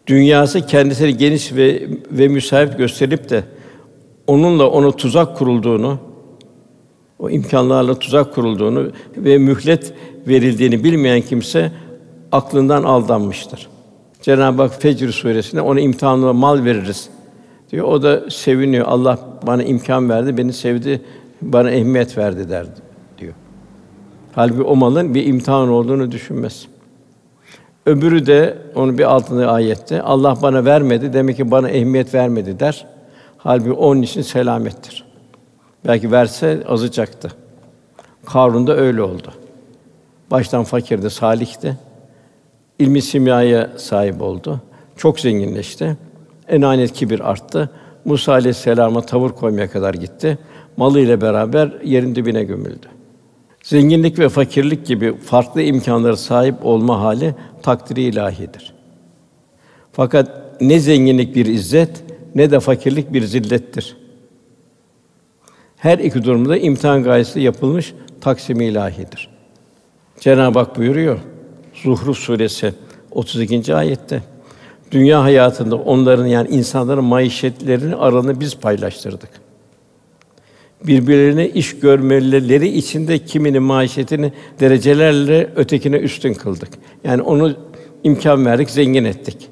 Dünyası 0.07 0.65
kendisini 0.65 1.17
geniş 1.17 1.53
ve 1.53 1.87
ve 2.11 2.27
müsait 2.27 2.77
gösterip 2.77 3.29
de 3.29 3.43
onunla 4.27 4.69
onu 4.69 4.95
tuzak 4.95 5.37
kurulduğunu, 5.37 5.99
o 7.19 7.29
imkanlarla 7.29 7.99
tuzak 7.99 8.35
kurulduğunu 8.35 8.91
ve 9.17 9.37
mühlet 9.37 9.93
verildiğini 10.27 10.83
bilmeyen 10.83 11.21
kimse 11.21 11.71
aklından 12.31 12.83
aldanmıştır. 12.83 13.67
Cenab-ı 14.21 14.61
Hak 14.61 14.81
Fecr 14.81 15.09
suresinde 15.09 15.61
ona 15.61 15.79
imtihanla 15.79 16.33
mal 16.33 16.65
veririz 16.65 17.09
diyor. 17.71 17.85
O 17.85 18.03
da 18.03 18.29
seviniyor. 18.29 18.85
Allah 18.87 19.19
bana 19.47 19.63
imkan 19.63 20.09
verdi, 20.09 20.37
beni 20.37 20.53
sevdi, 20.53 21.01
bana 21.41 21.71
ehemmiyet 21.71 22.17
verdi 22.17 22.49
der 22.49 22.65
diyor. 22.65 22.86
Halbuki 24.37 24.61
o 24.61 24.75
malın 24.75 25.13
bir 25.13 25.25
imtihan 25.25 25.69
olduğunu 25.69 26.11
düşünmez. 26.11 26.67
Öbürü 27.85 28.25
de 28.25 28.57
onu 28.75 28.97
bir 28.97 29.03
altında 29.03 29.51
ayette 29.51 30.01
Allah 30.01 30.37
bana 30.41 30.65
vermedi 30.65 31.13
demek 31.13 31.37
ki 31.37 31.51
bana 31.51 31.69
ehemmiyet 31.69 32.13
vermedi 32.13 32.59
der. 32.59 32.85
Halbuki 33.37 33.71
onun 33.71 34.01
için 34.01 34.21
selamettir. 34.21 35.05
Belki 35.87 36.11
verse 36.11 36.63
azacaktı. 36.67 37.31
Karun 38.25 38.67
da 38.67 38.77
öyle 38.77 39.01
oldu. 39.01 39.31
Baştan 40.31 40.63
fakirdi, 40.63 41.09
salihti. 41.09 41.77
İlmi 42.79 43.01
simyaya 43.01 43.69
sahip 43.77 44.21
oldu. 44.21 44.61
Çok 44.97 45.19
zenginleşti. 45.19 45.97
Enanet 46.47 46.93
kibir 46.93 47.31
arttı. 47.31 47.69
Musa 48.05 48.31
aleyhisselama 48.31 49.01
tavır 49.01 49.29
koymaya 49.29 49.71
kadar 49.71 49.93
gitti. 49.93 50.37
Malı 50.77 50.99
ile 50.99 51.21
beraber 51.21 51.71
yerin 51.83 52.15
dibine 52.15 52.43
gömüldü. 52.43 52.96
Zenginlik 53.67 54.19
ve 54.19 54.29
fakirlik 54.29 54.85
gibi 54.85 55.17
farklı 55.17 55.61
imkanlara 55.61 56.17
sahip 56.17 56.65
olma 56.65 56.99
hali 57.01 57.35
takdiri 57.63 58.01
ilahidir. 58.01 58.73
Fakat 59.91 60.61
ne 60.61 60.79
zenginlik 60.79 61.35
bir 61.35 61.45
izzet, 61.45 62.03
ne 62.35 62.51
de 62.51 62.59
fakirlik 62.59 63.13
bir 63.13 63.23
zillettir. 63.23 63.97
Her 65.77 65.99
iki 65.99 66.23
durumda 66.23 66.57
imtihan 66.57 67.03
gayesi 67.03 67.39
yapılmış 67.39 67.93
taksim 68.21 68.61
ilahidir. 68.61 69.29
Cenab-ı 70.19 70.59
Hak 70.59 70.77
buyuruyor 70.77 71.19
Zuhruf 71.73 72.17
suresi 72.17 72.73
32. 73.11 73.75
ayette. 73.75 74.21
Dünya 74.91 75.23
hayatında 75.23 75.75
onların 75.75 76.25
yani 76.25 76.49
insanların 76.49 77.03
maişetlerini 77.03 77.95
aralarında 77.95 78.39
biz 78.39 78.57
paylaştırdık. 78.57 79.46
Birbirlerine 80.83 81.49
iş 81.49 81.79
görmeleri 81.79 82.67
içinde 82.67 83.19
kiminin 83.19 83.63
maişetini 83.63 84.33
derecelerle 84.59 85.49
ötekine 85.55 85.95
üstün 85.95 86.33
kıldık. 86.33 86.69
Yani 87.03 87.21
onu 87.21 87.55
imkan 88.03 88.45
verdik, 88.45 88.69
zengin 88.69 89.03
ettik. 89.03 89.49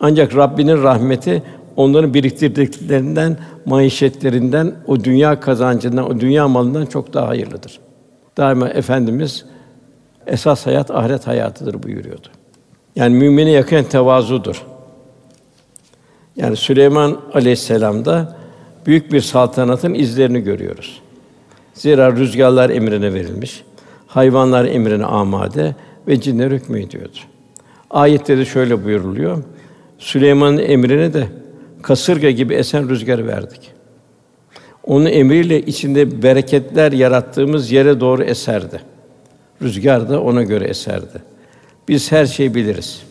Ancak 0.00 0.36
Rabbinin 0.36 0.82
rahmeti 0.82 1.42
onların 1.76 2.14
biriktirdiklerinden, 2.14 3.38
maişetlerinden, 3.66 4.74
o 4.86 5.04
dünya 5.04 5.40
kazancından, 5.40 6.10
o 6.10 6.20
dünya 6.20 6.48
malından 6.48 6.86
çok 6.86 7.14
daha 7.14 7.28
hayırlıdır. 7.28 7.80
Daima 8.36 8.68
efendimiz 8.68 9.44
esas 10.26 10.66
hayat 10.66 10.90
ahiret 10.90 11.26
hayatıdır 11.26 11.82
buyuruyordu. 11.82 12.28
Yani 12.96 13.16
mümine 13.16 13.50
yakın 13.50 13.84
tevazudur. 13.84 14.66
Yani 16.36 16.56
Süleyman 16.56 17.20
Aleyhisselam'da 17.34 18.36
büyük 18.86 19.12
bir 19.12 19.20
saltanatın 19.20 19.94
izlerini 19.94 20.40
görüyoruz. 20.40 21.00
Zira 21.74 22.12
rüzgarlar 22.12 22.70
emrine 22.70 23.14
verilmiş, 23.14 23.62
hayvanlar 24.06 24.64
emrine 24.64 25.04
amade 25.04 25.74
ve 26.08 26.20
cinler 26.20 26.50
hükmediyordu. 26.50 27.18
Ayette 27.90 28.38
de 28.38 28.44
şöyle 28.44 28.84
buyuruluyor. 28.84 29.42
Süleyman'ın 29.98 30.58
emrine 30.58 31.14
de 31.14 31.26
kasırga 31.82 32.30
gibi 32.30 32.54
esen 32.54 32.88
rüzgar 32.88 33.26
verdik. 33.26 33.72
Onun 34.84 35.06
emriyle 35.06 35.62
içinde 35.62 36.22
bereketler 36.22 36.92
yarattığımız 36.92 37.72
yere 37.72 38.00
doğru 38.00 38.22
eserdi. 38.22 38.80
Rüzgar 39.62 40.08
da 40.08 40.22
ona 40.22 40.42
göre 40.42 40.64
eserdi. 40.64 41.22
Biz 41.88 42.12
her 42.12 42.26
şeyi 42.26 42.54
biliriz. 42.54 43.02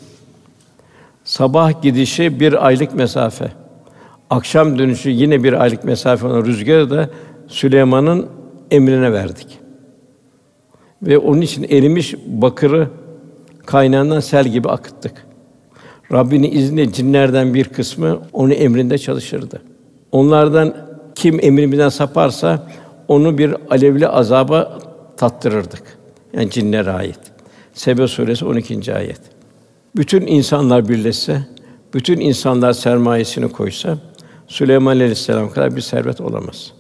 Sabah 1.24 1.82
gidişi 1.82 2.40
bir 2.40 2.68
aylık 2.68 2.94
mesafe. 2.94 3.65
Akşam 4.36 4.80
dönüşü 4.80 5.10
yine 5.10 5.44
bir 5.44 5.64
aylık 5.64 5.84
mesafe 5.84 6.28
olan 6.28 6.46
rüzgarı 6.46 6.90
da 6.90 7.10
Süleyman'ın 7.48 8.28
emrine 8.72 9.14
verdik. 9.14 9.60
Ve 11.02 11.18
onun 11.18 11.42
için 11.42 11.64
erimiş 11.64 12.16
bakırı 12.28 12.88
kaynağından 13.66 14.20
sel 14.20 14.48
gibi 14.48 14.70
akıttık. 14.70 15.26
Rabbinin 16.12 16.52
izniyle 16.52 16.94
cinlerden 16.94 17.54
bir 17.54 17.64
kısmı 17.64 18.20
onu 18.34 18.54
emrinde 18.54 18.98
çalışırdı. 18.98 19.62
Onlardan 20.12 20.76
kim 21.16 21.40
emrimizden 21.42 21.90
saparsa 21.90 22.68
onu 23.08 23.38
bir 23.38 23.56
alevli 23.70 24.08
azaba 24.08 24.80
tattırırdık. 25.18 25.84
Yani 26.34 26.50
cinlere 26.50 26.92
ait. 26.92 27.20
Sebe 27.74 28.08
suresi 28.08 28.46
12. 28.46 28.96
ayet. 28.96 29.22
Bütün 29.96 30.28
insanlar 30.28 30.90
birleşse, 30.90 31.42
bütün 31.94 32.20
insanlar 32.20 32.74
sermayesini 32.74 33.52
koysa 33.52 33.98
Süleyman 34.48 34.92
Aleyhisselam 34.92 35.50
kadar 35.50 35.76
bir 35.76 35.82
servet 35.82 36.22
olamaz. 36.22 36.72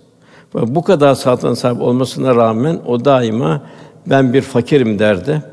Bu 0.53 0.83
kadar 0.83 1.15
saltanat 1.15 1.57
sahibi 1.57 1.83
olmasına 1.83 2.35
rağmen 2.35 2.79
o 2.85 3.05
daima 3.05 3.61
ben 4.05 4.33
bir 4.33 4.41
fakirim 4.41 4.99
derdi. 4.99 5.43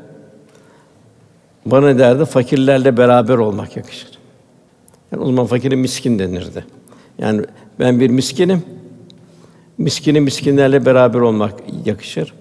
Bana 1.65 1.99
derdi 1.99 2.25
fakirlerle 2.25 2.97
beraber 2.97 3.37
olmak 3.37 3.77
yakışır. 3.77 4.11
Yani 5.11 5.23
o 5.23 5.25
zaman 5.25 5.45
fakire 5.45 5.75
miskin 5.75 6.19
denirdi. 6.19 6.65
Yani 7.19 7.41
ben 7.79 7.99
bir 7.99 8.09
miskinim. 8.09 8.63
Miskini 9.77 10.21
miskinlerle 10.21 10.85
beraber 10.85 11.19
olmak 11.19 11.53
yakışır. 11.85 12.33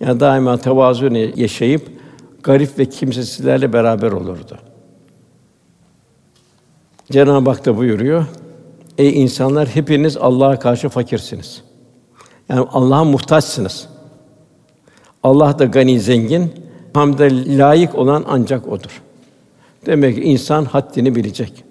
Yani 0.00 0.20
daima 0.20 0.58
tevazu 0.58 1.06
yaşayıp 1.36 1.88
garip 2.42 2.78
ve 2.78 2.84
kimsesizlerle 2.84 3.72
beraber 3.72 4.12
olurdu. 4.12 4.58
Cenab-ı 7.12 7.50
Hak 7.50 7.66
da 7.66 7.76
buyuruyor. 7.76 8.26
Ey 8.98 9.22
insanlar 9.22 9.68
hepiniz 9.68 10.16
Allah'a 10.16 10.58
karşı 10.58 10.88
fakirsiniz. 10.88 11.62
Yani 12.48 12.66
Allah'a 12.72 13.04
muhtaçsınız. 13.04 13.88
Allah 15.22 15.58
da 15.58 15.64
gani 15.64 16.00
zengin, 16.00 16.52
hamde 16.94 17.58
layık 17.58 17.94
olan 17.94 18.24
ancak 18.28 18.68
odur. 18.68 19.02
Demek 19.86 20.14
ki 20.14 20.22
insan 20.22 20.64
haddini 20.64 21.14
bilecek. 21.14 21.64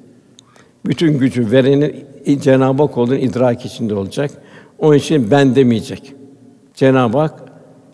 Bütün 0.86 1.18
gücü 1.18 1.52
verenin 1.52 2.06
Cenab-ı 2.42 2.84
Hak 2.84 2.98
olduğunu 2.98 3.18
idrak 3.18 3.66
içinde 3.66 3.96
olacak. 3.96 4.32
Onun 4.80 4.96
için 4.96 5.32
ben 5.32 5.56
demeyecek. 5.56 6.14
Cenab-ı 6.76 7.18
Hak 7.18 7.44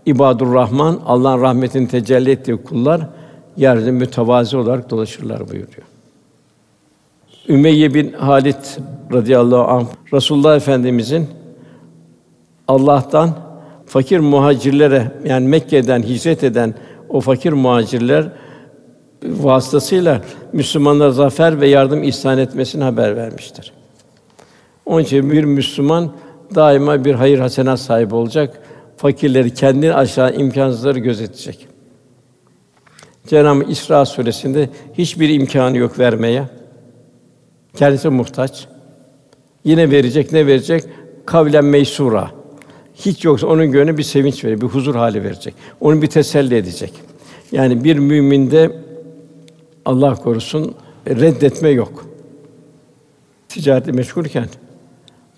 İbadur 0.05 0.53
Rahman 0.53 0.99
Allah'ın 1.05 1.41
rahmetini 1.41 1.87
tecelli 1.87 2.31
ettiği 2.31 2.57
kullar 2.57 3.01
yerde 3.57 3.91
mütevazi 3.91 4.57
olarak 4.57 4.89
dolaşırlar 4.89 5.39
buyuruyor. 5.39 5.88
Ümeyye 7.47 7.93
bin 7.93 8.13
Halit 8.13 8.79
radıyallahu 9.13 9.63
anh 9.63 9.85
Resulullah 10.13 10.55
Efendimizin 10.55 11.27
Allah'tan 12.67 13.35
fakir 13.85 14.19
muhacirlere 14.19 15.11
yani 15.25 15.47
Mekke'den 15.47 16.03
hicret 16.03 16.43
eden 16.43 16.73
o 17.09 17.21
fakir 17.21 17.53
muhacirler 17.53 18.25
vasıtasıyla 19.23 20.21
Müslümanlara 20.53 21.11
zafer 21.11 21.61
ve 21.61 21.67
yardım 21.67 22.03
ihsan 22.03 22.37
etmesini 22.37 22.83
haber 22.83 23.15
vermiştir. 23.15 23.73
Onun 24.85 25.03
için 25.03 25.31
bir 25.31 25.43
Müslüman 25.43 26.11
daima 26.55 27.05
bir 27.05 27.13
hayır 27.13 27.39
hasenat 27.39 27.79
sahibi 27.79 28.15
olacak. 28.15 28.61
Fakirleri 28.97 29.53
kendini 29.53 29.93
aşağı 29.93 30.35
imkansızları 30.35 30.99
gözetecek. 30.99 31.67
Cenab-ı 33.27 33.63
İsra 33.63 34.05
suresinde 34.05 34.69
hiçbir 34.93 35.29
imkanı 35.29 35.77
yok 35.77 35.99
vermeye. 35.99 36.43
Kendisi 37.79 38.09
muhtaç. 38.09 38.67
Yine 39.63 39.91
verecek, 39.91 40.31
ne 40.31 40.47
verecek? 40.47 40.83
Kavlen 41.25 41.65
meysura. 41.65 42.31
Hiç 42.95 43.25
yoksa 43.25 43.47
onun 43.47 43.71
gönlüne 43.71 43.97
bir 43.97 44.03
sevinç 44.03 44.43
verecek, 44.45 44.61
bir 44.61 44.67
huzur 44.67 44.95
hali 44.95 45.23
verecek. 45.23 45.53
Onu 45.81 46.01
bir 46.01 46.07
teselli 46.07 46.55
edecek. 46.55 46.93
Yani 47.51 47.83
bir 47.83 47.97
müminde 47.97 48.75
Allah 49.85 50.15
korusun 50.15 50.75
reddetme 51.07 51.69
yok. 51.69 52.05
Ticareti 53.49 53.91
meşgulken 53.91 54.47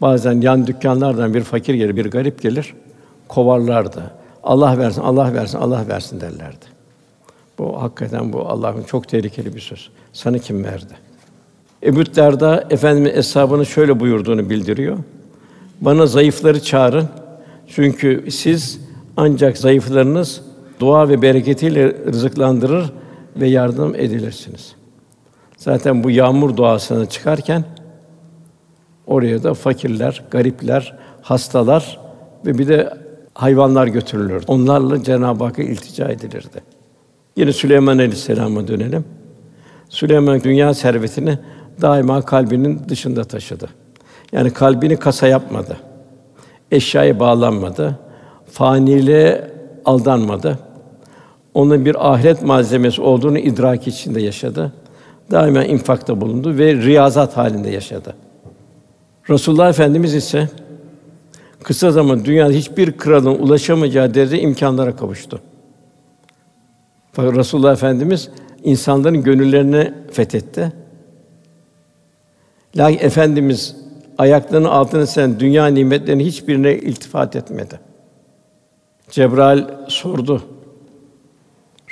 bazen 0.02 0.42
yan 0.42 0.68
dükkanlardan 0.68 1.34
bir 1.34 1.42
fakir 1.42 1.74
gelir, 1.74 1.96
bir 1.96 2.12
garip 2.12 2.42
gelir, 2.42 2.74
kovarlardı. 3.28 4.12
Allah 4.44 4.78
versin, 4.78 5.02
Allah 5.02 5.34
versin, 5.34 5.58
Allah 5.58 5.88
versin 5.88 6.22
derlerdi. 6.22 6.66
Bu 7.60 7.82
hakikaten 7.82 8.34
bu 8.34 8.50
Allah'ın 8.50 8.84
çok 8.84 9.08
tehlikeli 9.08 9.56
bir 9.56 9.62
söz. 9.62 9.90
Sana 10.14 10.38
kim 10.38 10.64
verdi? 10.64 11.11
Ebu 11.84 12.15
Derda 12.15 12.67
Efendimiz 12.70 13.17
eshabının 13.17 13.63
şöyle 13.63 14.00
buyurduğunu 14.00 14.50
bildiriyor. 14.50 14.98
Bana 15.82 16.06
zayıfları 16.06 16.63
çağırın. 16.63 17.10
Çünkü 17.67 18.26
siz 18.32 18.80
ancak 19.17 19.58
zayıflarınız 19.58 20.41
dua 20.80 21.10
ve 21.10 21.22
bereketiyle 21.22 21.94
rızıklandırır 22.06 22.94
ve 23.36 23.48
yardım 23.48 23.96
edilirsiniz. 23.96 24.76
Zaten 25.58 26.04
bu 26.04 26.12
yağmur 26.12 26.58
duasına 26.58 27.06
çıkarken 27.06 27.63
oraya 29.08 29.44
da 29.44 29.54
fakirler, 29.54 30.24
garipler, 30.32 30.98
hastalar 31.22 32.00
ve 32.46 32.58
bir 32.58 32.67
de 32.67 32.94
hayvanlar 33.34 33.88
götürülürdü. 33.88 34.46
Onlarla 34.48 35.04
Cenab-ı 35.04 35.44
Hakk'a 35.44 35.63
iltica 35.63 36.08
edilirdi. 36.08 36.62
Yine 37.36 37.54
Süleyman 37.54 37.98
Aleyhisselam'a 37.98 38.67
dönelim. 38.67 39.06
Süleyman 39.89 40.44
dünya 40.44 40.74
servetini 40.74 41.39
daima 41.82 42.22
kalbinin 42.22 42.82
dışında 42.90 43.24
taşıdı. 43.24 43.70
Yani 44.32 44.54
kalbini 44.54 44.98
kasa 44.98 45.28
yapmadı. 45.28 45.78
Eşyaya 46.72 47.20
bağlanmadı. 47.20 48.00
Faniliğe 48.52 49.52
aldanmadı. 49.86 50.60
Onun 51.54 51.86
bir 51.86 52.12
ahiret 52.14 52.44
malzemesi 52.44 53.02
olduğunu 53.02 53.38
idrak 53.38 53.88
içinde 53.88 54.22
yaşadı. 54.22 54.74
Daima 55.32 55.64
infakta 55.64 56.22
bulundu 56.22 56.58
ve 56.58 56.76
riyazat 56.76 57.38
halinde 57.38 57.70
yaşadı. 57.70 58.16
Resulullah 59.30 59.70
Efendimiz 59.70 60.14
ise 60.16 60.50
kısa 61.64 61.92
zaman 61.92 62.26
dünyada 62.26 62.52
hiçbir 62.52 62.98
kralın 62.98 63.40
ulaşamayacağı 63.40 64.14
derece 64.14 64.40
imkanlara 64.40 64.96
kavuştu. 64.96 65.42
Fakat 67.12 67.36
Resulullah 67.36 67.74
Efendimiz 67.74 68.30
insanların 68.64 69.24
gönüllerini 69.24 69.94
fethetti. 70.12 70.81
Lakin 72.76 73.06
Efendimiz 73.06 73.76
ayaklarının 74.18 74.68
altına 74.68 75.06
sen 75.06 75.40
dünya 75.40 75.68
nimetlerinin 75.68 76.24
hiçbirine 76.24 76.76
iltifat 76.76 77.36
etmedi. 77.36 77.80
Cebrail 79.10 79.64
sordu. 79.88 80.44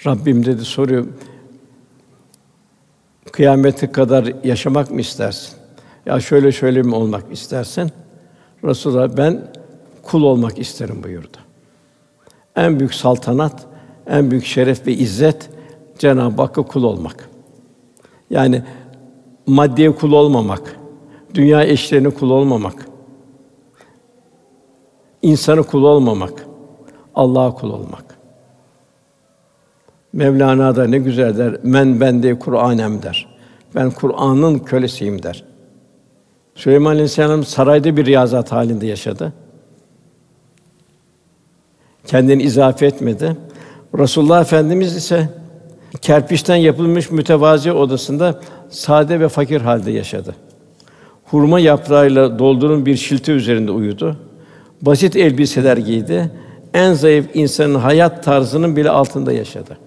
Rabbim 0.05 0.45
dedi 0.45 0.65
soruyor. 0.65 1.05
Kıyamete 3.31 3.91
kadar 3.91 4.33
yaşamak 4.43 4.91
mı 4.91 5.01
istersin? 5.01 5.55
Ya 6.05 6.19
şöyle 6.19 6.51
şöyle 6.51 6.81
mi 6.81 6.95
olmak 6.95 7.31
istersen? 7.31 7.91
Resulullah 8.63 9.17
ben 9.17 9.41
kul 10.03 10.23
olmak 10.23 10.59
isterim 10.59 11.03
buyurdu. 11.03 11.37
En 12.55 12.79
büyük 12.79 12.93
saltanat, 12.93 13.65
en 14.07 14.31
büyük 14.31 14.45
şeref 14.45 14.87
ve 14.87 14.93
izzet 14.93 15.49
Cenab-ı 15.97 16.41
Hakk'a 16.41 16.61
kul 16.61 16.83
olmak. 16.83 17.29
Yani 18.29 18.63
maddeye 19.49 19.95
kul 19.95 20.11
olmamak, 20.11 20.75
dünya 21.33 21.63
eşlerine 21.63 22.09
kul 22.09 22.29
olmamak, 22.29 22.85
insanı 25.21 25.63
kul 25.63 25.83
olmamak, 25.83 26.45
Allah'a 27.15 27.53
kul 27.53 27.69
olmak. 27.69 28.19
Mevlana 30.13 30.75
da 30.75 30.87
ne 30.87 30.97
güzel 30.97 31.37
der, 31.37 31.57
men 31.63 32.01
bende 32.01 32.39
Kur'anem 32.39 33.01
der. 33.03 33.27
Ben 33.75 33.91
Kur'an'ın 33.91 34.59
kölesiyim 34.59 35.23
der. 35.23 35.43
Süleyman 36.55 36.91
Aleyhisselam 36.91 37.43
sarayda 37.43 37.97
bir 37.97 38.05
riyazat 38.05 38.51
halinde 38.51 38.87
yaşadı. 38.87 39.33
Kendini 42.05 42.43
izafe 42.43 42.85
etmedi. 42.85 43.37
Resulullah 43.97 44.41
Efendimiz 44.41 44.95
ise 44.95 45.29
kerpiçten 46.01 46.55
yapılmış 46.55 47.11
mütevazi 47.11 47.71
odasında 47.71 48.39
sade 48.69 49.19
ve 49.19 49.29
fakir 49.29 49.61
halde 49.61 49.91
yaşadı. 49.91 50.35
Hurma 51.25 51.59
yaprağıyla 51.59 52.39
doldurun 52.39 52.85
bir 52.85 52.95
şilte 52.95 53.31
üzerinde 53.31 53.71
uyudu. 53.71 54.17
Basit 54.81 55.15
elbiseler 55.15 55.77
giydi. 55.77 56.31
En 56.73 56.93
zayıf 56.93 57.25
insanın 57.33 57.75
hayat 57.75 58.23
tarzının 58.23 58.75
bile 58.75 58.89
altında 58.89 59.31
yaşadı. 59.31 59.77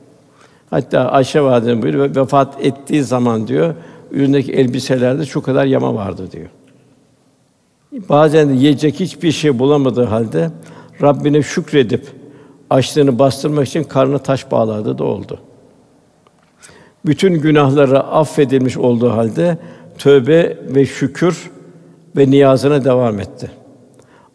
Hatta 0.70 1.00
Ayşe 1.00 1.42
validemiz 1.42 1.82
buyuruyor 1.82 2.16
vefat 2.16 2.64
ettiği 2.64 3.02
zaman 3.02 3.48
diyor 3.48 3.74
üzerindeki 4.10 4.52
elbiselerde 4.52 5.26
şu 5.26 5.42
kadar 5.42 5.64
yama 5.64 5.94
vardı 5.94 6.32
diyor. 6.32 6.48
Bazen 8.08 8.50
yiyecek 8.50 9.00
hiçbir 9.00 9.32
şey 9.32 9.58
bulamadığı 9.58 10.04
halde 10.04 10.50
Rabbine 11.02 11.42
şükredip 11.42 12.06
açlığını 12.70 13.18
bastırmak 13.18 13.68
için 13.68 13.84
karnı 13.84 14.18
taş 14.18 14.50
bağladı 14.50 14.98
da 14.98 15.04
oldu. 15.04 15.38
Bütün 17.06 17.34
günahları 17.34 18.00
affedilmiş 18.00 18.76
olduğu 18.76 19.10
halde 19.10 19.58
tövbe 19.98 20.58
ve 20.74 20.86
şükür 20.86 21.50
ve 22.16 22.30
niyazına 22.30 22.84
devam 22.84 23.20
etti. 23.20 23.50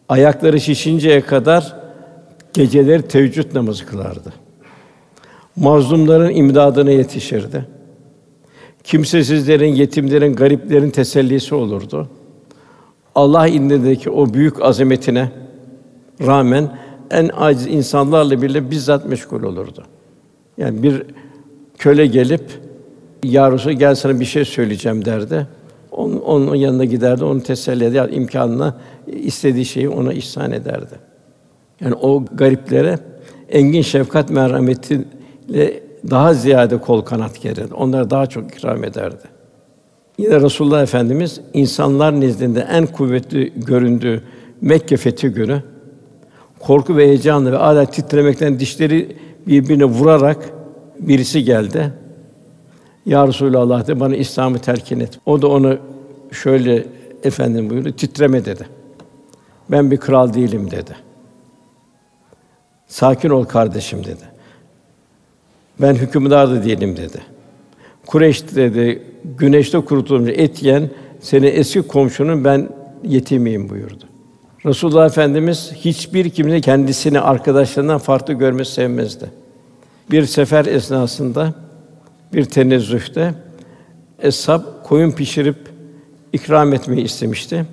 Ayakları 0.08 0.60
şişinceye 0.60 1.20
kadar 1.20 1.76
geceleri 2.52 3.02
teheccüd 3.02 3.54
namazı 3.54 3.86
kılardı. 3.86 4.32
Mazlumların 5.56 6.34
imdadına 6.34 6.90
yetişirdi. 6.90 7.68
Kimsesizlerin, 8.84 9.74
yetimlerin, 9.74 10.34
gariplerin 10.34 10.90
tesellisi 10.90 11.54
olurdu. 11.54 12.08
Allah 13.14 13.48
indindeki 13.48 14.10
o 14.10 14.34
büyük 14.34 14.62
azametine 14.62 15.30
rağmen 16.26 16.78
en 17.10 17.30
aciz 17.36 17.66
insanlarla 17.66 18.42
bile 18.42 18.70
bizzat 18.70 19.06
meşgul 19.06 19.42
olurdu. 19.42 19.84
Yani 20.58 20.82
bir 20.82 21.02
köle 21.78 22.06
gelip 22.06 22.42
ya 23.24 23.56
gel 23.78 23.94
sana 23.94 24.20
bir 24.20 24.24
şey 24.24 24.44
söyleyeceğim 24.44 25.04
derdi. 25.04 25.46
Onun, 25.90 26.20
onun 26.20 26.54
yanına 26.54 26.84
giderdi, 26.84 27.24
onu 27.24 27.42
teselli 27.42 27.84
eder, 27.84 28.08
imkanına 28.12 28.76
istediği 29.06 29.64
şeyi 29.64 29.88
ona 29.88 30.12
ihsan 30.12 30.52
ederdi. 30.52 30.94
Yani 31.80 31.94
o 31.94 32.24
gariplere 32.34 32.98
engin 33.48 33.82
şefkat 33.82 34.30
merhametiyle 34.30 35.80
daha 36.10 36.34
ziyade 36.34 36.78
kol 36.78 37.00
kanat 37.00 37.42
gerirdi. 37.42 37.74
Onlara 37.74 38.10
daha 38.10 38.26
çok 38.26 38.56
ikram 38.56 38.84
ederdi. 38.84 39.24
Yine 40.18 40.40
Resulullah 40.40 40.82
Efendimiz 40.82 41.40
insanlar 41.54 42.20
nezdinde 42.20 42.60
en 42.60 42.86
kuvvetli 42.86 43.52
göründüğü 43.56 44.22
Mekke 44.60 44.96
fethi 44.96 45.28
günü 45.28 45.62
korku 46.58 46.96
ve 46.96 47.06
heyecanla 47.06 47.52
ve 47.52 47.58
adeta 47.58 47.90
titremekten 47.90 48.60
dişleri 48.60 49.16
birbirine 49.46 49.84
vurarak 49.84 50.57
birisi 50.98 51.44
geldi. 51.44 51.92
Ya 53.06 53.28
Resulallah 53.28 53.86
de 53.86 54.00
bana 54.00 54.16
İslam'ı 54.16 54.58
telkin 54.58 55.00
et. 55.00 55.18
O 55.26 55.42
da 55.42 55.48
onu 55.48 55.78
şöyle 56.32 56.86
efendim 57.24 57.70
buyurdu. 57.70 57.92
Titreme 57.92 58.44
dedi. 58.44 58.66
Ben 59.70 59.90
bir 59.90 59.96
kral 59.96 60.34
değilim 60.34 60.70
dedi. 60.70 60.96
Sakin 62.86 63.30
ol 63.30 63.44
kardeşim 63.44 64.04
dedi. 64.04 64.24
Ben 65.80 65.94
hükümdar 65.94 66.50
da 66.50 66.64
değilim 66.64 66.96
dedi. 66.96 67.22
Kureyş 68.06 68.54
dedi, 68.56 69.02
güneşte 69.38 69.80
kurutulmuş 69.80 70.30
et 70.34 70.62
yiyen 70.62 70.90
senin 71.20 71.52
eski 71.56 71.82
komşunun 71.82 72.44
ben 72.44 72.68
yetimiyim 73.04 73.68
buyurdu. 73.68 74.04
Resulullah 74.66 75.06
Efendimiz 75.06 75.72
hiçbir 75.74 76.30
kimse 76.30 76.60
kendisini 76.60 77.20
arkadaşlarından 77.20 77.98
farklı 77.98 78.34
görmesi 78.34 78.72
sevmezdi. 78.72 79.30
Bir 80.10 80.24
sefer 80.26 80.66
esnasında 80.66 81.54
bir 82.32 82.44
tenezzühte 82.44 83.34
eshab 84.18 84.62
koyun 84.84 85.10
pişirip 85.10 85.56
ikram 86.32 86.72
etmeyi 86.72 87.04
istemişti. 87.04 87.66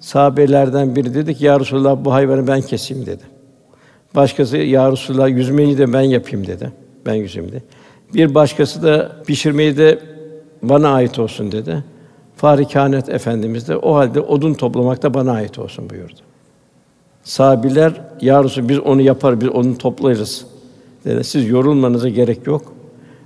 Sahabelerden 0.00 0.96
biri 0.96 1.14
dedi 1.14 1.34
ki 1.34 1.44
ya 1.44 1.60
Resulullah 1.60 2.04
bu 2.04 2.12
hayvanı 2.12 2.46
ben 2.46 2.60
keseyim 2.60 3.06
dedi. 3.06 3.22
Başkası 4.14 4.56
ya 4.56 4.92
Resulullah 4.92 5.28
yüzmeyi 5.28 5.78
de 5.78 5.92
ben 5.92 6.00
yapayım 6.00 6.46
dedi. 6.46 6.72
Ben 7.06 7.14
yüzeyim 7.14 7.48
dedi. 7.48 7.62
Bir 8.14 8.34
başkası 8.34 8.82
da 8.82 9.12
pişirmeyi 9.26 9.76
de 9.76 9.98
bana 10.62 10.88
ait 10.88 11.18
olsun 11.18 11.52
dedi. 11.52 11.84
Fahri 12.36 12.68
Kâinat 12.68 13.08
Efendimiz 13.08 13.68
de 13.68 13.76
o 13.76 13.94
halde 13.94 14.20
odun 14.20 14.54
toplamak 14.54 15.02
da 15.02 15.14
bana 15.14 15.32
ait 15.32 15.58
olsun 15.58 15.90
buyurdu. 15.90 16.20
Sahabiler 17.24 17.92
ya 18.20 18.44
Resulallah, 18.44 18.68
biz 18.68 18.78
onu 18.78 19.00
yapar, 19.00 19.40
biz 19.40 19.48
onu 19.48 19.78
toplarız. 19.78 20.46
Dedi. 21.04 21.24
Siz 21.24 21.48
yorulmanıza 21.48 22.08
gerek 22.08 22.46
yok. 22.46 22.72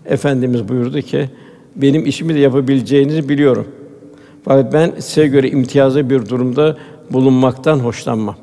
Efendimiz 0.07 0.69
buyurdu 0.69 1.01
ki 1.01 1.31
benim 1.77 2.07
işimi 2.07 2.35
de 2.35 2.39
yapabileceğinizi 2.39 3.29
biliyorum. 3.29 3.67
Fakat 4.45 4.73
ben 4.73 4.93
size 4.99 5.27
göre 5.27 5.51
imtiyazlı 5.51 6.11
bir 6.11 6.29
durumda 6.29 6.77
bulunmaktan 7.11 7.79
hoşlanmam. 7.79 8.37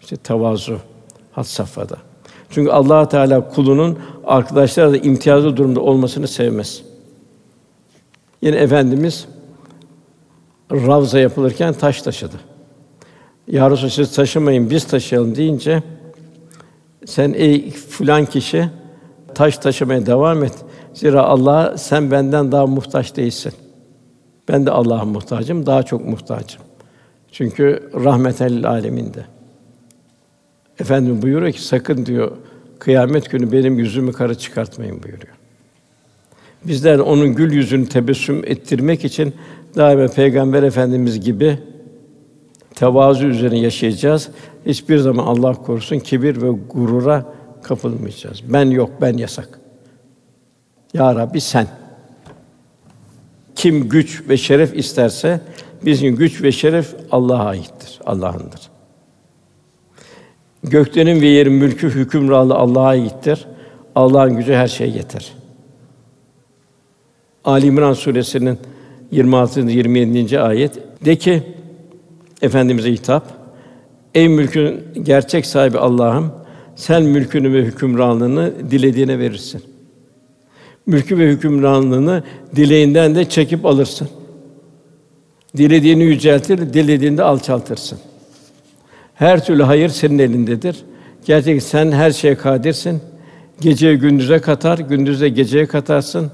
İşte 0.00 0.16
tevazu 0.16 0.78
had 1.32 1.44
safhada. 1.44 1.96
Çünkü 2.50 2.70
Allah 2.70 3.08
Teala 3.08 3.48
kulunun 3.48 3.98
arkadaşlarla 4.24 4.96
imtiyazlı 4.96 5.56
durumda 5.56 5.80
olmasını 5.80 6.28
sevmez. 6.28 6.82
Yine 8.42 8.56
efendimiz 8.56 9.28
Ravza 10.72 11.18
yapılırken 11.18 11.74
taş 11.74 12.02
taşıdı. 12.02 12.36
Ya 13.48 13.70
Resulallah 13.70 13.90
siz 13.92 14.14
taşımayın 14.14 14.70
biz 14.70 14.84
taşıyalım 14.84 15.36
deyince 15.36 15.82
sen 17.06 17.32
ey 17.32 17.70
filan 17.70 18.26
kişi 18.26 18.68
taş 19.34 19.58
taşımaya 19.58 20.06
devam 20.06 20.44
et. 20.44 20.54
Zira 20.94 21.22
Allah 21.22 21.78
sen 21.78 22.10
benden 22.10 22.52
daha 22.52 22.66
muhtaç 22.66 23.16
değilsin. 23.16 23.52
Ben 24.48 24.66
de 24.66 24.70
Allah'a 24.70 25.04
muhtacım, 25.04 25.66
daha 25.66 25.82
çok 25.82 26.04
muhtacım. 26.04 26.62
Çünkü 27.32 27.90
rahmetel 28.04 28.68
aleminde. 28.68 29.24
Efendim 30.80 31.22
buyuruyor 31.22 31.52
ki 31.52 31.62
sakın 31.62 32.06
diyor 32.06 32.32
kıyamet 32.78 33.30
günü 33.30 33.52
benim 33.52 33.78
yüzümü 33.78 34.12
kara 34.12 34.34
çıkartmayın 34.34 35.02
buyuruyor. 35.02 35.34
Bizler 36.64 36.98
onun 36.98 37.34
gül 37.34 37.52
yüzünü 37.52 37.88
tebessüm 37.88 38.42
ettirmek 38.46 39.04
için 39.04 39.34
daima 39.76 40.06
Peygamber 40.06 40.62
Efendimiz 40.62 41.20
gibi 41.20 41.58
tevazu 42.74 43.26
üzerine 43.26 43.58
yaşayacağız. 43.58 44.28
Hiçbir 44.66 44.98
zaman 44.98 45.26
Allah 45.26 45.52
korusun 45.54 45.98
kibir 45.98 46.42
ve 46.42 46.50
gurura 46.50 47.24
kapılmayacağız. 47.62 48.42
Ben 48.48 48.70
yok, 48.70 48.90
ben 49.00 49.16
yasak. 49.16 49.60
Ya 50.94 51.14
Rabbi 51.14 51.40
sen. 51.40 51.66
Kim 53.54 53.88
güç 53.88 54.22
ve 54.28 54.36
şeref 54.36 54.76
isterse 54.76 55.40
bizim 55.84 56.16
güç 56.16 56.42
ve 56.42 56.52
şeref 56.52 56.94
Allah'a 57.10 57.44
aittir, 57.44 58.00
Allah'ındır. 58.06 58.60
Göklerin 60.64 61.20
ve 61.20 61.26
yerin 61.26 61.52
mülkü 61.52 61.90
hükümranlığı 61.90 62.54
Allah'a 62.54 62.86
aittir. 62.86 63.46
Allah'ın 63.94 64.36
gücü 64.36 64.52
her 64.54 64.68
şeye 64.68 64.90
yeter. 64.90 65.32
Ali 67.44 67.66
İmran 67.66 67.92
suresinin 67.92 68.58
26. 69.10 69.60
27. 69.60 70.40
ayet 70.40 71.04
de 71.04 71.16
ki 71.16 71.42
efendimize 72.42 72.92
hitap 72.92 73.24
Ey 74.14 74.28
mülkün 74.28 74.80
gerçek 75.02 75.46
sahibi 75.46 75.78
Allah'ım 75.78 76.32
sen 76.76 77.02
mülkünü 77.02 77.52
ve 77.52 77.62
hükümranlığını 77.62 78.52
dilediğine 78.70 79.18
verirsin. 79.18 79.62
Mülkü 80.86 81.18
ve 81.18 81.28
hükümranlığını 81.28 82.22
dileğinden 82.56 83.14
de 83.14 83.28
çekip 83.28 83.66
alırsın. 83.66 84.08
Dilediğini 85.56 86.04
yüceltir, 86.04 86.58
dilediğinde 86.72 87.22
alçaltırsın. 87.22 87.98
Her 89.14 89.44
türlü 89.44 89.62
hayır 89.62 89.88
senin 89.88 90.18
elindedir. 90.18 90.76
Gerçek 91.24 91.62
sen 91.62 91.92
her 91.92 92.10
şeye 92.10 92.34
kadirsin. 92.34 93.00
Geceyi 93.60 93.96
gündüze 93.96 94.38
katar, 94.38 94.78
gündüzde 94.78 95.28
geceye 95.28 95.66
katarsın. 95.66 96.30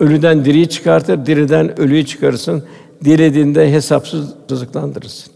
Ölüden 0.00 0.44
diriyi 0.44 0.68
çıkartır, 0.68 1.26
diriden 1.26 1.80
ölüyü 1.80 2.06
çıkarırsın. 2.06 2.64
Dilediğinde 3.04 3.72
hesapsız 3.72 4.34
rızıklandırırsın. 4.50 5.31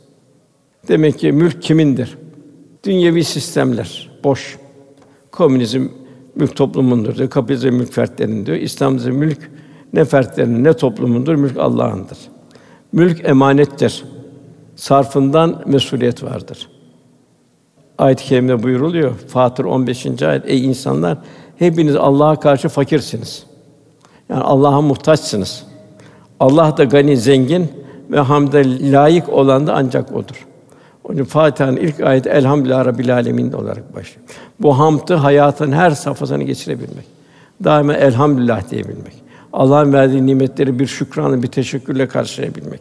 Demek 0.89 1.19
ki 1.19 1.33
mülk 1.33 1.63
kimindir? 1.63 2.19
Dünyevi 2.85 3.25
sistemler 3.25 4.11
boş. 4.25 4.59
Komünizm 5.33 5.89
mülk 6.35 6.57
toplumundur 6.57 7.17
diyor. 7.17 7.31
Kapitalizm 7.31 7.77
mülk 7.77 7.93
fertlerinin 7.93 8.47
diyor. 8.47 8.59
İslam'da 8.59 9.11
mülk 9.11 9.51
ne 9.93 10.05
fertlerinin 10.05 10.65
ne 10.65 10.73
toplumundur, 10.73 11.35
mülk 11.35 11.57
Allah'ındır. 11.59 12.19
Mülk 12.93 13.29
emanettir. 13.29 14.05
Sarfından 14.77 15.63
mesuliyet 15.67 16.23
vardır. 16.23 16.69
Ayet-i 17.99 18.25
kerimede 18.25 18.63
buyuruluyor. 18.63 19.15
Fatır 19.15 19.65
15. 19.65 20.23
ayet. 20.23 20.43
Ey 20.47 20.65
insanlar, 20.65 21.19
hepiniz 21.57 21.97
Allah'a 21.97 22.41
karşı 22.41 22.69
fakirsiniz. 22.69 23.47
Yani 24.29 24.43
Allah'a 24.43 24.81
muhtaçsınız. 24.81 25.67
Allah 26.41 26.77
da 26.77 26.85
gani, 26.85 27.17
zengin 27.17 27.69
ve 28.11 28.21
hamde 28.21 28.93
layık 28.93 29.29
olan 29.29 29.67
da 29.67 29.75
ancak 29.75 30.13
odur. 30.13 30.46
Onun 31.09 31.25
Fatiha'nın 31.25 31.77
ilk 31.77 32.01
ayeti 32.01 32.29
Elhamdülillah 32.29 32.85
Rabbil 32.85 33.15
Alemin 33.15 33.53
olarak 33.53 33.95
başlıyor. 33.95 34.27
Bu 34.61 34.79
hamdı 34.79 35.15
hayatın 35.15 35.73
her 35.73 35.91
safhasını 35.91 36.43
geçirebilmek. 36.43 37.05
Daima 37.65 37.95
elhamdülillah 37.95 38.71
diyebilmek. 38.71 39.15
Allah'ın 39.53 39.93
verdiği 39.93 40.27
nimetleri 40.27 40.79
bir 40.79 40.87
şükranla, 40.87 41.43
bir 41.43 41.49
teşekkürle 41.49 42.09
karşılayabilmek. 42.09 42.81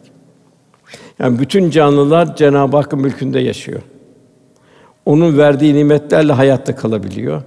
Yani 1.18 1.38
bütün 1.38 1.70
canlılar 1.70 2.36
Cenab-ı 2.36 2.76
Hakk'ın 2.76 3.00
mülkünde 3.00 3.40
yaşıyor. 3.40 3.80
Onun 5.06 5.38
verdiği 5.38 5.74
nimetlerle 5.74 6.32
hayatta 6.32 6.76
kalabiliyor. 6.76 7.42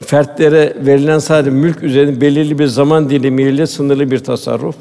Fertlere 0.00 0.76
verilen 0.86 1.18
sadece 1.18 1.50
mülk 1.50 1.82
üzerinde 1.82 2.20
belirli 2.20 2.58
bir 2.58 2.66
zaman 2.66 3.10
dilimiyle 3.10 3.66
sınırlı 3.66 4.10
bir 4.10 4.18
tasarruf. 4.18 4.76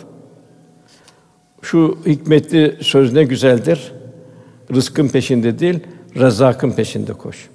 Şu 1.62 1.98
hikmetli 2.06 2.78
söz 2.82 3.14
ne 3.14 3.24
güzeldir. 3.24 3.97
Rızkın 4.76 5.08
peşinde 5.08 5.60
değil, 5.60 5.80
rezakın 6.16 6.72
peşinde 6.72 7.14
koş. 7.14 7.50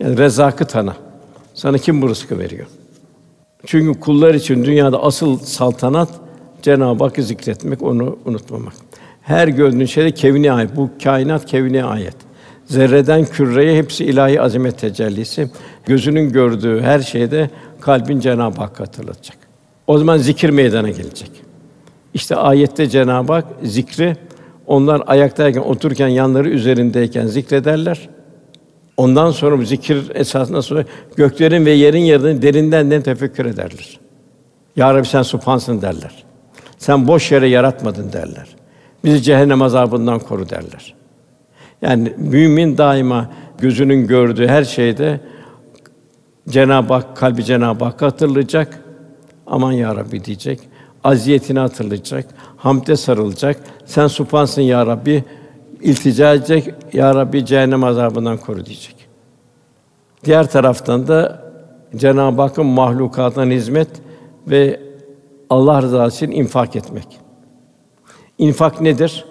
Yani 0.00 0.18
rezakı 0.18 0.64
tanı. 0.64 0.92
Sana 1.54 1.78
kim 1.78 2.02
bu 2.02 2.08
rızkı 2.08 2.38
veriyor? 2.38 2.66
Çünkü 3.66 4.00
kullar 4.00 4.34
için 4.34 4.64
dünyada 4.64 5.02
asıl 5.02 5.38
saltanat 5.38 6.08
Cenab-ı 6.62 7.04
Hakk'ı 7.04 7.22
zikretmek, 7.22 7.82
onu 7.82 8.18
unutmamak. 8.24 8.74
Her 9.22 9.48
gördüğün 9.48 9.84
şeyde 9.84 10.10
kevni 10.10 10.52
ayet. 10.52 10.76
Bu 10.76 10.90
kainat 11.04 11.46
kevni 11.46 11.84
ayet. 11.84 12.16
Zerreden 12.66 13.24
küreye 13.24 13.76
hepsi 13.76 14.04
ilahi 14.04 14.40
azamet 14.40 14.78
tecellisi. 14.78 15.50
Gözünün 15.86 16.32
gördüğü 16.32 16.80
her 16.80 17.00
şeyde 17.00 17.50
kalbin 17.80 18.20
Cenab-ı 18.20 18.60
Hakk'ı 18.60 18.82
hatırlatacak. 18.82 19.36
O 19.86 19.98
zaman 19.98 20.16
zikir 20.16 20.50
meydana 20.50 20.90
gelecek. 20.90 21.30
İşte 22.14 22.36
ayette 22.36 22.88
Cenab-ı 22.88 23.32
Hak 23.32 23.44
zikri 23.62 24.16
onlar 24.72 25.02
ayaktayken, 25.06 25.60
otururken, 25.60 26.08
yanları 26.08 26.48
üzerindeyken 26.48 27.26
zikrederler. 27.26 28.08
Ondan 28.96 29.30
sonra 29.30 29.58
bu 29.58 29.62
zikir 29.62 30.10
esasında 30.14 30.62
sonra 30.62 30.84
göklerin 31.16 31.66
ve 31.66 31.70
yerin 31.70 32.00
yerini 32.00 32.42
derinden 32.42 32.90
den 32.90 33.02
tefekkür 33.02 33.46
ederler. 33.46 34.00
Ya 34.76 34.94
Rabbi 34.94 35.06
sen 35.06 35.22
supansın 35.22 35.82
derler. 35.82 36.24
Sen 36.78 37.08
boş 37.08 37.32
yere 37.32 37.48
yaratmadın 37.48 38.12
derler. 38.12 38.48
Bizi 39.04 39.22
cehennem 39.22 39.62
azabından 39.62 40.18
koru 40.18 40.48
derler. 40.48 40.94
Yani 41.82 42.12
mümin 42.16 42.78
daima 42.78 43.30
gözünün 43.58 44.06
gördüğü 44.06 44.46
her 44.46 44.64
şeyde 44.64 45.20
Cenab-ı 46.48 46.94
Hak 46.94 47.16
kalbi 47.16 47.44
Cenab-ı 47.44 47.84
Hakk'ı 47.84 48.04
hatırlayacak. 48.04 48.78
Aman 49.46 49.72
ya 49.72 49.96
Rabbi 49.96 50.24
diyecek. 50.24 50.60
Aziyetini 51.04 51.58
hatırlayacak. 51.58 52.26
Hamde 52.56 52.96
sarılacak. 52.96 53.60
Sen 53.86 54.06
supansın 54.06 54.62
ya 54.62 54.86
Rabbi 54.86 55.24
iltica 55.80 56.34
edecek. 56.34 56.74
Ya 56.92 57.14
Rabbi 57.14 57.46
cehennem 57.46 57.84
azabından 57.84 58.36
koru 58.36 58.66
diyecek. 58.66 58.96
Diğer 60.24 60.50
taraftan 60.50 61.08
da 61.08 61.42
Cenab-ı 61.96 62.42
Hakk'ın 62.42 62.66
mahlukatına 62.66 63.52
hizmet 63.52 63.88
ve 64.46 64.80
Allah 65.50 65.82
rızası 65.82 66.24
için 66.24 66.36
infak 66.36 66.76
etmek. 66.76 67.06
İnfak 68.38 68.80
nedir? 68.80 69.24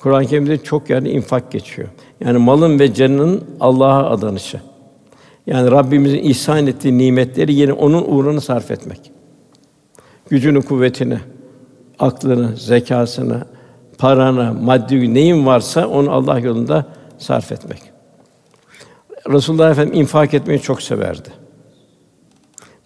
Kur'an-ı 0.00 0.26
Kerim'de 0.26 0.58
çok 0.58 0.90
yerde 0.90 1.10
infak 1.10 1.52
geçiyor. 1.52 1.88
Yani 2.20 2.38
malın 2.38 2.78
ve 2.78 2.94
canının 2.94 3.44
Allah'a 3.60 4.10
adanışı. 4.10 4.60
Yani 5.46 5.70
Rabbimizin 5.70 6.18
ihsan 6.18 6.66
ettiği 6.66 6.98
nimetleri 6.98 7.54
yine 7.54 7.72
onun 7.72 8.04
uğruna 8.08 8.40
sarf 8.40 8.70
etmek. 8.70 9.09
Gücünü, 10.30 10.62
kuvvetini, 10.62 11.18
aklını, 11.98 12.56
zekasını, 12.56 13.44
paranı, 13.98 14.54
maddi 14.54 15.14
neyin 15.14 15.46
varsa 15.46 15.86
onu 15.88 16.10
Allah 16.10 16.38
yolunda 16.38 16.86
sarf 17.18 17.52
etmek. 17.52 17.82
Resulullah 19.30 19.70
Efendimiz 19.70 20.00
infak 20.00 20.34
etmeyi 20.34 20.60
çok 20.60 20.82
severdi. 20.82 21.28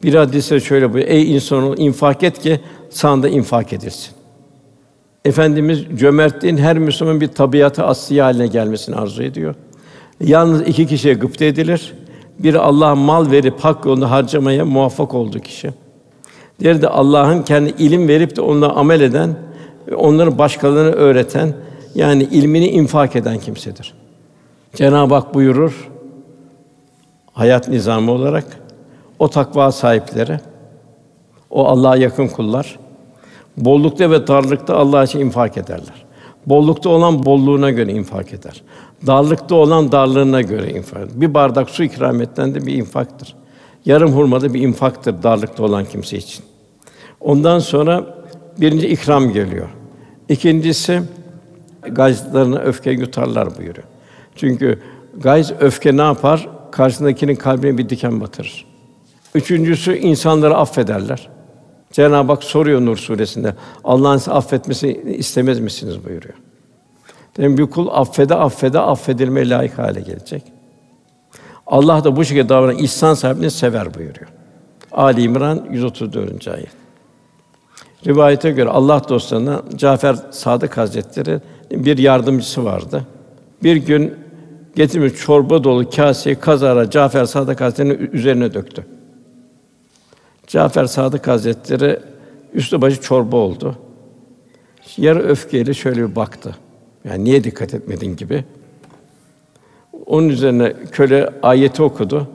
Bir 0.03 0.15
hadiste 0.15 0.61
şöyle 0.61 0.93
buyuruyor: 0.93 1.15
Ey 1.15 1.35
insan 1.35 1.77
infak 1.77 2.23
et 2.23 2.39
ki 2.39 2.61
sana 2.91 3.23
da 3.23 3.29
infak 3.29 3.73
edilsin. 3.73 4.15
Efendimiz 5.25 5.85
cömertliğin 5.99 6.57
her 6.57 6.79
Müslümanın 6.79 7.21
bir 7.21 7.29
tabiatı 7.29 7.85
asli 7.85 8.23
haline 8.23 8.47
gelmesini 8.47 8.97
arzu 8.97 9.23
ediyor. 9.23 9.55
Yalnız 10.21 10.61
iki 10.61 10.87
kişiye 10.87 11.15
gıpta 11.15 11.45
edilir. 11.45 11.95
Biri 12.39 12.59
Allah'a 12.59 12.95
mal 12.95 13.31
verip 13.31 13.61
hak 13.61 13.85
yolunda 13.85 14.11
harcamaya 14.11 14.65
muvaffak 14.65 15.15
olduğu 15.15 15.41
kişi. 15.41 15.84
Diğeri 16.61 16.83
de 16.83 16.89
Allah'ın 16.89 17.43
kendi 17.43 17.71
ilim 17.71 18.09
verip 18.09 18.37
de 18.37 18.41
onunla 18.41 18.73
amel 18.73 19.01
eden 19.01 19.37
onları 19.97 20.39
başkalarına 20.39 20.91
öğreten 20.91 21.55
yani 21.95 22.23
ilmini 22.23 22.69
infak 22.69 23.17
eden 23.17 23.39
kimsedir. 23.39 23.95
Cenab-ı 24.75 25.15
Hak 25.15 25.35
buyurur 25.35 25.91
hayat 27.33 27.69
nizamı 27.69 28.13
olarak 28.13 28.45
o 29.19 29.29
takva 29.29 29.73
sahipleri, 29.73 30.41
o 31.51 31.67
Allah'a 31.67 31.97
yakın 31.97 32.29
kullar 32.29 32.79
bollukta 33.57 34.11
ve 34.11 34.27
darlıkta 34.27 34.77
Allah 34.77 35.05
için 35.05 35.21
infak 35.21 35.57
ederler. 35.57 36.05
Bollukta 36.47 36.89
olan 36.89 37.25
bolluğuna 37.25 37.71
göre 37.71 37.93
infak 37.93 38.33
eder. 38.33 38.63
Darlıkta 39.07 39.55
olan 39.55 39.93
darlığına 39.93 40.41
göre 40.41 40.71
infak 40.71 41.03
eder. 41.03 41.21
Bir 41.21 41.35
bardak 41.35 41.71
su 41.71 41.85
ikram 41.85 42.21
etten 42.21 42.55
de 42.55 42.67
bir 42.67 42.75
infaktır. 42.75 43.35
Yarım 43.85 44.13
hurma 44.13 44.41
da 44.41 44.55
bir 44.55 44.61
infaktır 44.61 45.23
darlıkta 45.23 45.63
olan 45.63 45.85
kimse 45.85 46.17
için. 46.17 46.45
Ondan 47.21 47.59
sonra 47.59 48.25
birinci 48.61 48.89
ikram 48.89 49.33
geliyor. 49.33 49.69
İkincisi 50.29 51.03
gayzlarına 51.83 52.59
öfke 52.59 52.91
yutarlar 52.91 53.59
buyuruyor. 53.59 53.87
Çünkü 54.37 54.79
gayz 55.17 55.53
öfke 55.61 55.97
ne 55.97 56.03
yapar? 56.03 56.49
Karşısındakinin 56.71 57.37
kalbine 57.37 57.79
bir 57.79 57.89
diken 57.89 58.21
batırır. 58.21 58.67
Üçüncüsü 59.35 59.97
insanları 59.97 60.57
affederler. 60.57 61.29
Cenab-ı 61.93 62.33
Hak 62.33 62.45
soruyor 62.45 62.81
Nur 62.81 62.97
suresinde. 62.97 63.55
Allah'ın 63.85 64.17
size 64.17 64.33
affetmesini 64.33 64.93
istemez 64.93 65.61
misiniz 65.61 66.05
buyuruyor. 66.05 66.35
Demek 67.37 67.59
bir 67.59 67.67
kul 67.67 67.89
affede 67.91 68.35
affede 68.35 68.79
affedilmeye 68.79 69.49
layık 69.49 69.79
hale 69.79 70.01
gelecek. 70.01 70.43
Allah 71.67 72.05
da 72.05 72.17
bu 72.17 72.25
şekilde 72.25 72.49
davranan 72.49 72.79
ihsan 72.79 73.15
sahibini 73.15 73.51
sever 73.51 73.95
buyuruyor. 73.95 74.29
Ali 74.93 75.23
İmran 75.23 75.67
134. 75.71 76.49
ayet. 76.49 76.69
Rivayete 78.07 78.51
göre 78.51 78.69
Allah 78.69 79.03
dostlarına 79.09 79.63
Cafer 79.77 80.17
Sadık 80.31 80.77
Hazretleri 80.77 81.41
bir 81.71 81.99
yardımcısı 81.99 82.65
vardı. 82.65 83.07
Bir 83.63 83.77
gün 83.77 84.15
getirmiş 84.77 85.15
çorba 85.15 85.65
dolu 85.65 85.91
kaseyi 85.91 86.37
kazara 86.37 86.91
Cafer 86.91 87.25
Sadık 87.25 87.61
Hazretleri'nin 87.61 88.11
üzerine 88.13 88.55
döktü. 88.55 88.87
Cafer 90.47 90.85
Sadık 90.85 91.29
Hazretleri 91.29 92.01
üstü 92.53 92.81
başı 92.81 93.01
çorba 93.01 93.37
oldu. 93.37 93.77
Yarı 94.97 95.23
öfkeyle 95.23 95.75
şöyle 95.75 96.11
bir 96.11 96.17
baktı. 96.17 96.57
Yani 97.05 97.25
niye 97.25 97.45
dikkat 97.45 97.75
etmedin 97.75 98.17
gibi. 98.17 98.45
Onun 100.07 100.29
üzerine 100.29 100.73
köle 100.93 101.31
ayeti 101.43 101.83
okudu. 101.83 102.29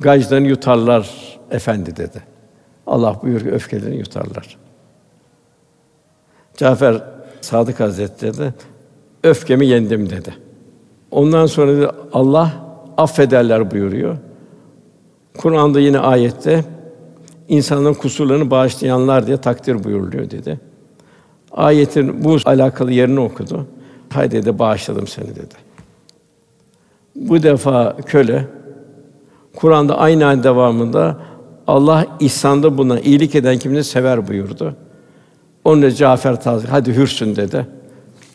Gaclarını 0.00 0.48
yutarlar 0.48 1.10
efendi 1.50 1.96
dedi. 1.96 2.22
Allah 2.86 3.20
buyuruyor 3.22 3.52
öfkelerini 3.52 3.96
yutarlar. 3.96 4.58
Cafer 6.56 7.02
Sadık 7.40 7.80
Hazretleri 7.80 8.38
de 8.38 8.52
öfkemi 9.22 9.66
yendim 9.66 10.10
dedi. 10.10 10.34
Ondan 11.10 11.46
sonra 11.46 11.82
da 11.82 11.94
Allah 12.12 12.52
affederler 12.96 13.70
buyuruyor. 13.70 14.16
Kur'an'da 15.38 15.80
yine 15.80 15.98
ayette 15.98 16.64
insanların 17.48 17.94
kusurlarını 17.94 18.50
bağışlayanlar 18.50 19.26
diye 19.26 19.36
takdir 19.36 19.84
buyuruluyor 19.84 20.30
dedi. 20.30 20.60
Ayetin 21.52 22.24
bu 22.24 22.36
alakalı 22.44 22.92
yerini 22.92 23.20
okudu. 23.20 23.66
Haydi 24.12 24.36
dedi 24.36 24.58
bağışladım 24.58 25.06
seni 25.06 25.28
dedi. 25.28 25.54
Bu 27.16 27.42
defa 27.42 27.96
köle 28.06 28.46
Kur'an'da 29.56 29.98
aynı 29.98 30.26
ayet 30.26 30.44
devamında 30.44 31.18
Allah 31.66 32.06
ihsanda 32.20 32.78
buna 32.78 33.00
iyilik 33.00 33.34
eden 33.34 33.58
kimini 33.58 33.84
sever 33.84 34.28
buyurdu. 34.28 34.76
Onun 35.64 35.82
için 35.82 35.96
Cafer 35.96 36.42
Tazik 36.42 36.70
hadi 36.70 36.96
hürsün 36.96 37.36
dedi. 37.36 37.66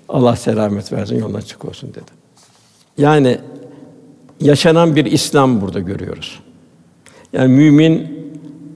Allah 0.09 0.35
selamet 0.35 0.93
versin, 0.93 1.19
yoluna 1.19 1.41
çık 1.41 1.65
olsun 1.65 1.89
dedi. 1.89 2.11
Yani 2.97 3.37
yaşanan 4.39 4.95
bir 4.95 5.05
İslam 5.05 5.61
burada 5.61 5.79
görüyoruz. 5.79 6.39
Yani 7.33 7.53
mümin 7.53 8.07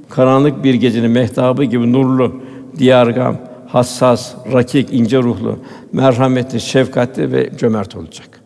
karanlık 0.10 0.64
bir 0.64 0.74
gecenin 0.74 1.12
mehtabı 1.12 1.64
gibi 1.64 1.94
nurlu, 1.94 2.42
diyargam, 2.78 3.38
hassas, 3.68 4.34
rakik, 4.54 4.94
ince 4.94 5.18
ruhlu, 5.18 5.60
merhametli, 5.94 6.62
şefkatli 6.62 7.32
ve 7.32 7.50
cömert 7.58 7.96
olacak. 7.96 8.41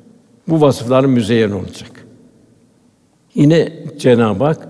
Bu 0.47 0.61
vasıfların 0.61 1.09
müzeyyen 1.09 1.51
olacak. 1.51 1.91
Yine 3.35 3.73
Cenab-ı 3.97 4.43
Hak 4.43 4.67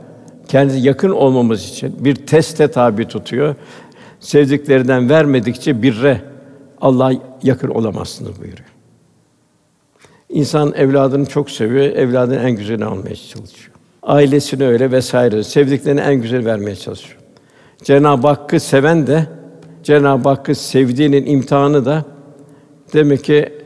kendisi 0.48 0.88
yakın 0.88 1.10
olmamız 1.10 1.64
için 1.64 1.96
bir 2.06 2.16
teste 2.16 2.68
tabi 2.68 3.08
tutuyor. 3.08 3.56
Sevdiklerinden 4.20 5.10
vermedikçe 5.10 5.82
birre 5.82 6.22
Allah 6.82 7.14
yakın 7.44 7.68
olamazsınız 7.68 8.42
buyuruyor. 8.42 8.70
İnsan 10.30 10.74
evladını 10.74 11.26
çok 11.26 11.52
seviyor, 11.52 11.86
evladının 11.86 12.44
en 12.44 12.52
güzelini 12.52 12.86
almaya 12.86 13.16
çalışıyor. 13.16 13.72
Ailesini 14.04 14.66
öyle 14.66 14.92
vesaire. 14.92 15.44
Sevdiklerini 15.44 16.00
en 16.00 16.16
güzel 16.16 16.46
vermeye 16.46 16.76
çalışıyor. 16.76 17.20
Cenab-ı 17.84 18.28
Hakk'ı 18.28 18.60
seven 18.60 19.08
de 19.08 19.28
Cenab-ı 19.84 20.30
Hakk'ı 20.30 20.56
sevdiğinin 20.56 21.26
imtihanı 21.26 21.86
da 21.86 22.06
demek 22.94 23.24
ki 23.24 23.65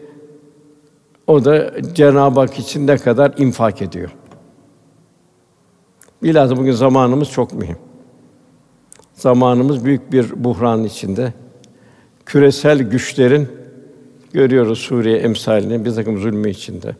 o 1.29 1.45
da 1.45 1.71
Cenab-ı 1.93 2.39
Hak 2.39 2.59
için 2.59 2.87
ne 2.87 2.97
kadar 2.97 3.33
infak 3.37 3.81
ediyor. 3.81 4.15
Bilhassa 6.23 6.57
bugün 6.57 6.71
zamanımız 6.71 7.29
çok 7.29 7.53
mühim. 7.53 7.77
Zamanımız 9.13 9.85
büyük 9.85 10.11
bir 10.11 10.43
buhran 10.43 10.83
içinde. 10.83 11.33
Küresel 12.25 12.79
güçlerin 12.79 13.47
görüyoruz 14.33 14.79
Suriye 14.79 15.17
emsalini 15.17 15.85
bir 15.85 15.95
takım 15.95 16.17
zulmü 16.17 16.49
içinde. 16.49 16.95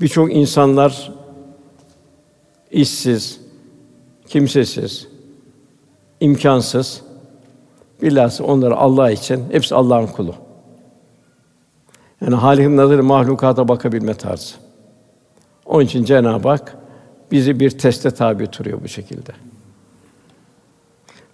Birçok 0.00 0.34
insanlar 0.34 1.12
işsiz, 2.70 3.40
kimsesiz, 4.26 5.08
imkansız. 6.20 7.02
Bilhassa 8.02 8.44
onları 8.44 8.76
Allah 8.76 9.10
için 9.10 9.44
hepsi 9.50 9.74
Allah'ın 9.74 10.06
kulu. 10.06 10.43
Yani 12.24 12.34
Halik'in 12.34 12.76
nazarı 12.76 13.04
mahlukata 13.04 13.68
bakabilme 13.68 14.14
tarzı. 14.14 14.54
Onun 15.66 15.84
için 15.84 16.04
Cenab-ı 16.04 16.48
Hak 16.48 16.76
bizi 17.30 17.60
bir 17.60 17.70
teste 17.70 18.10
tabi 18.10 18.46
tutuyor 18.46 18.82
bu 18.82 18.88
şekilde. 18.88 19.32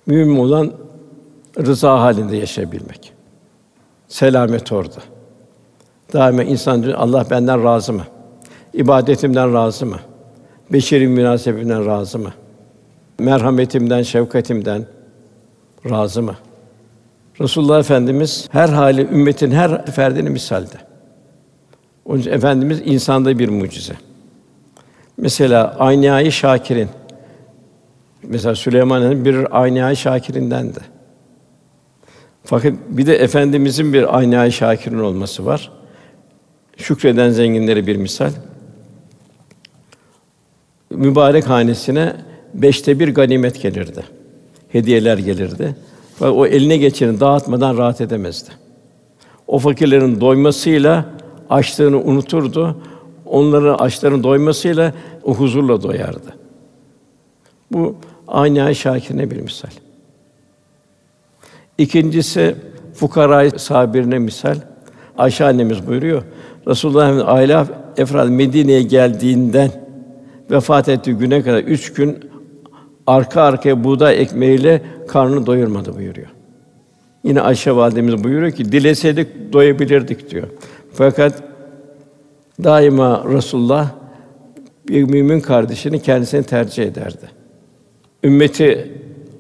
Mühim 0.07 0.39
olan 0.39 0.73
rıza 1.59 2.01
halinde 2.01 2.37
yaşayabilmek. 2.37 3.13
Selamet 4.09 4.73
orada. 4.73 5.01
Daima 6.13 6.43
insan 6.43 6.83
diyor, 6.83 6.95
Allah 6.99 7.27
benden 7.31 7.65
razı 7.65 7.93
mı? 7.93 8.05
İbadetimden 8.75 9.55
razı 9.55 9.87
mı? 9.87 9.99
Beşeri 10.73 11.09
münasebetinden 11.09 11.87
razı 11.87 12.19
mı? 12.19 12.33
Merhametimden, 13.19 14.03
şefkatimden 14.03 14.87
razı 15.91 16.23
mı? 16.23 16.37
Resulullah 17.41 17.81
Efendimiz 17.81 18.49
her 18.53 18.69
hali 18.69 19.03
ümmetin 19.03 19.51
her 19.51 19.87
ferdini 19.87 20.31
misalde. 20.31 20.77
Onun 22.05 22.19
için 22.19 22.31
efendimiz 22.31 22.83
insanda 22.85 23.39
bir 23.39 23.49
mucize. 23.49 23.95
Mesela 25.17 25.77
Aynâ-i 25.79 26.33
Şakir'in 26.33 26.89
mesela 28.23 28.55
Süleyman'ın 28.55 29.25
bir 29.25 29.61
Aynâ-i 29.63 29.97
Şakir'inden 29.97 30.75
de. 30.75 30.81
Fakat 32.45 32.73
bir 32.89 33.07
de 33.07 33.17
efendimizin 33.17 33.93
bir 33.93 34.19
Aynâ-i 34.19 34.53
Şakir'in 34.53 34.99
olması 34.99 35.47
var. 35.47 35.73
Şükreden 36.77 37.31
zenginleri 37.31 37.87
bir 37.87 37.97
misal. 37.97 38.31
Mübarek 40.91 41.49
hanesine 41.49 42.17
beşte 42.55 43.01
bir 43.01 43.15
ganimet 43.15 43.63
gelirdi. 43.63 44.05
Hediyeler 44.69 45.19
gelirdi. 45.19 45.77
O 46.21 46.47
eline 46.47 46.77
geçeni 46.77 47.21
dağıtmadan 47.21 47.79
rahat 47.79 48.01
edemezdi. 48.01 48.51
O 49.47 49.59
fakirlerin 49.59 50.21
doymasıyla 50.21 51.05
açlığını 51.51 52.01
unuturdu. 52.01 52.77
Onların 53.27 53.75
açların 53.75 54.23
doymasıyla 54.23 54.95
o 55.25 55.35
huzurla 55.35 55.83
doyardı. 55.83 56.35
Bu 57.73 57.97
aynı 58.29 58.75
şakirine 58.75 59.31
bir 59.31 59.41
misal. 59.41 59.71
İkincisi 61.79 62.57
fukara 62.95 63.51
sabirine 63.59 64.19
misal. 64.19 64.57
Ayşe 65.19 65.45
annemiz 65.45 65.87
buyuruyor. 65.87 66.23
Resulullah'ın 66.69 67.23
aile 67.27 67.65
efrad 67.97 68.29
Medine'ye 68.29 68.83
geldiğinden 68.83 69.71
vefat 70.51 70.89
ettiği 70.89 71.13
güne 71.13 71.43
kadar 71.43 71.59
üç 71.59 71.93
gün 71.93 72.30
arka 73.11 73.43
arkaya 73.43 73.85
buğday 73.85 74.23
ekmeğiyle 74.23 74.83
karnını 75.09 75.47
doyurmadı 75.47 75.97
buyuruyor. 75.97 76.29
Yine 77.25 77.41
Ayşe 77.41 77.77
validemiz 77.77 78.25
buyuruyor 78.25 78.53
ki 78.53 78.73
dileseydik 78.73 79.53
doyabilirdik 79.53 80.31
diyor. 80.31 80.47
Fakat 80.93 81.43
daima 82.65 83.25
Resulullah 83.29 83.91
bir 84.89 85.03
mümin 85.03 85.41
kardeşini 85.41 86.03
kendisine 86.03 86.43
tercih 86.43 86.85
ederdi. 86.85 87.31
Ümmeti 88.25 88.93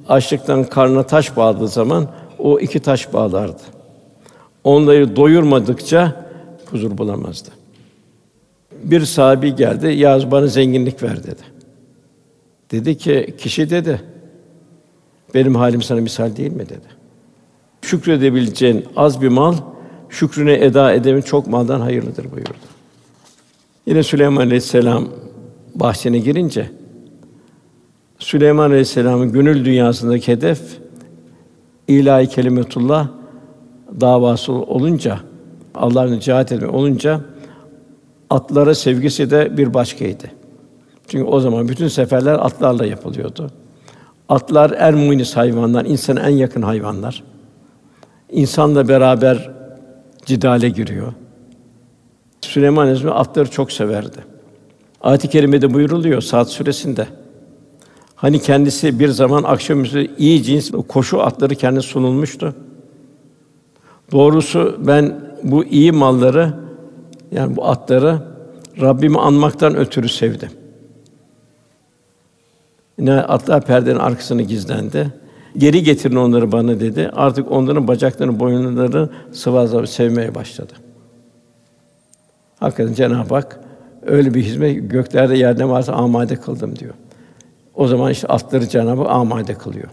açlıktan 0.08 0.64
karnına 0.64 1.02
taş 1.02 1.36
bağladığı 1.36 1.68
zaman 1.68 2.08
o 2.38 2.58
iki 2.60 2.80
taş 2.80 3.12
bağlardı. 3.12 3.62
Onları 4.64 5.16
doyurmadıkça 5.16 6.26
huzur 6.70 6.98
bulamazdı. 6.98 7.48
Bir 8.84 9.04
sahabi 9.04 9.54
geldi, 9.54 9.86
"Yaz 9.86 10.30
bana 10.30 10.46
zenginlik 10.46 11.02
ver." 11.02 11.24
dedi. 11.24 11.59
Dedi 12.70 12.98
ki, 12.98 13.34
kişi 13.38 13.70
dedi, 13.70 14.02
benim 15.34 15.54
halim 15.54 15.82
sana 15.82 16.00
misal 16.00 16.36
değil 16.36 16.52
mi 16.52 16.68
dedi. 16.68 16.88
Şükredebileceğin 17.82 18.84
az 18.96 19.22
bir 19.22 19.28
mal, 19.28 19.54
şükrüne 20.08 20.52
eda 20.52 20.92
edemin 20.92 21.22
çok 21.22 21.46
maldan 21.46 21.80
hayırlıdır 21.80 22.32
buyurdu. 22.32 22.50
Yine 23.86 24.02
Süleyman 24.02 24.42
Aleyhisselam 24.42 25.08
bahsine 25.74 26.18
girince 26.18 26.70
Süleyman 28.18 28.70
Aleyhisselam'ın 28.70 29.32
gönül 29.32 29.64
dünyasındaki 29.64 30.32
hedef 30.32 30.60
ilahi 31.88 32.26
kelimetullah 32.26 33.08
davası 34.00 34.52
olunca 34.52 35.20
Allah'ın 35.74 36.18
cihat 36.18 36.52
etme 36.52 36.68
olunca 36.68 37.20
atlara 38.30 38.74
sevgisi 38.74 39.30
de 39.30 39.56
bir 39.56 39.74
başkaydı. 39.74 40.39
Çünkü 41.10 41.24
o 41.24 41.40
zaman 41.40 41.68
bütün 41.68 41.88
seferler 41.88 42.34
atlarla 42.34 42.86
yapılıyordu. 42.86 43.50
Atlar 44.28 44.70
en 44.70 44.94
munis 44.94 45.36
hayvanlar, 45.36 45.84
insana 45.84 46.20
en 46.20 46.36
yakın 46.36 46.62
hayvanlar. 46.62 47.22
İnsanla 48.30 48.88
beraber 48.88 49.50
cidale 50.26 50.68
giriyor. 50.68 51.12
Süleyman 52.40 52.82
Aleyhisselam 52.82 53.16
atları 53.16 53.50
çok 53.50 53.72
severdi. 53.72 54.24
Ayet-i 55.00 55.28
kerimede 55.28 55.74
buyuruluyor 55.74 56.20
Saat 56.20 56.48
suresinde. 56.48 57.06
Hani 58.14 58.38
kendisi 58.38 58.98
bir 58.98 59.08
zaman 59.08 59.42
akşamüstü 59.42 60.16
iyi 60.16 60.42
cins 60.42 60.70
koşu 60.88 61.22
atları 61.22 61.54
kendine 61.54 61.82
sunulmuştu. 61.82 62.54
Doğrusu 64.12 64.76
ben 64.86 65.20
bu 65.42 65.64
iyi 65.64 65.92
malları 65.92 66.54
yani 67.32 67.56
bu 67.56 67.66
atları 67.66 68.18
Rabbimi 68.80 69.18
anmaktan 69.18 69.76
ötürü 69.76 70.08
sevdim. 70.08 70.59
Yine 73.00 73.14
atlar 73.14 73.64
perdenin 73.64 73.98
arkasını 73.98 74.42
gizlendi. 74.42 75.12
Geri 75.56 75.82
getirin 75.82 76.16
onları 76.16 76.52
bana 76.52 76.80
dedi. 76.80 77.10
Artık 77.12 77.52
onların 77.52 77.88
bacaklarını, 77.88 78.40
boyunları 78.40 79.08
sıvazlayıp 79.32 79.88
sevmeye 79.88 80.34
başladı. 80.34 80.72
Hakikaten 82.58 82.94
Cenab-ı 82.94 83.34
Hak 83.34 83.60
öyle 84.06 84.34
bir 84.34 84.42
hizmet 84.42 84.90
göklerde 84.90 85.36
yerde 85.36 85.68
varsa 85.68 85.92
amade 85.92 86.36
kıldım 86.36 86.76
diyor. 86.76 86.94
O 87.74 87.86
zaman 87.86 88.10
işte 88.10 88.26
atları 88.26 88.68
Cenab-ı 88.68 89.02
Hak 89.02 89.10
amade 89.10 89.54
kılıyor. 89.54 89.88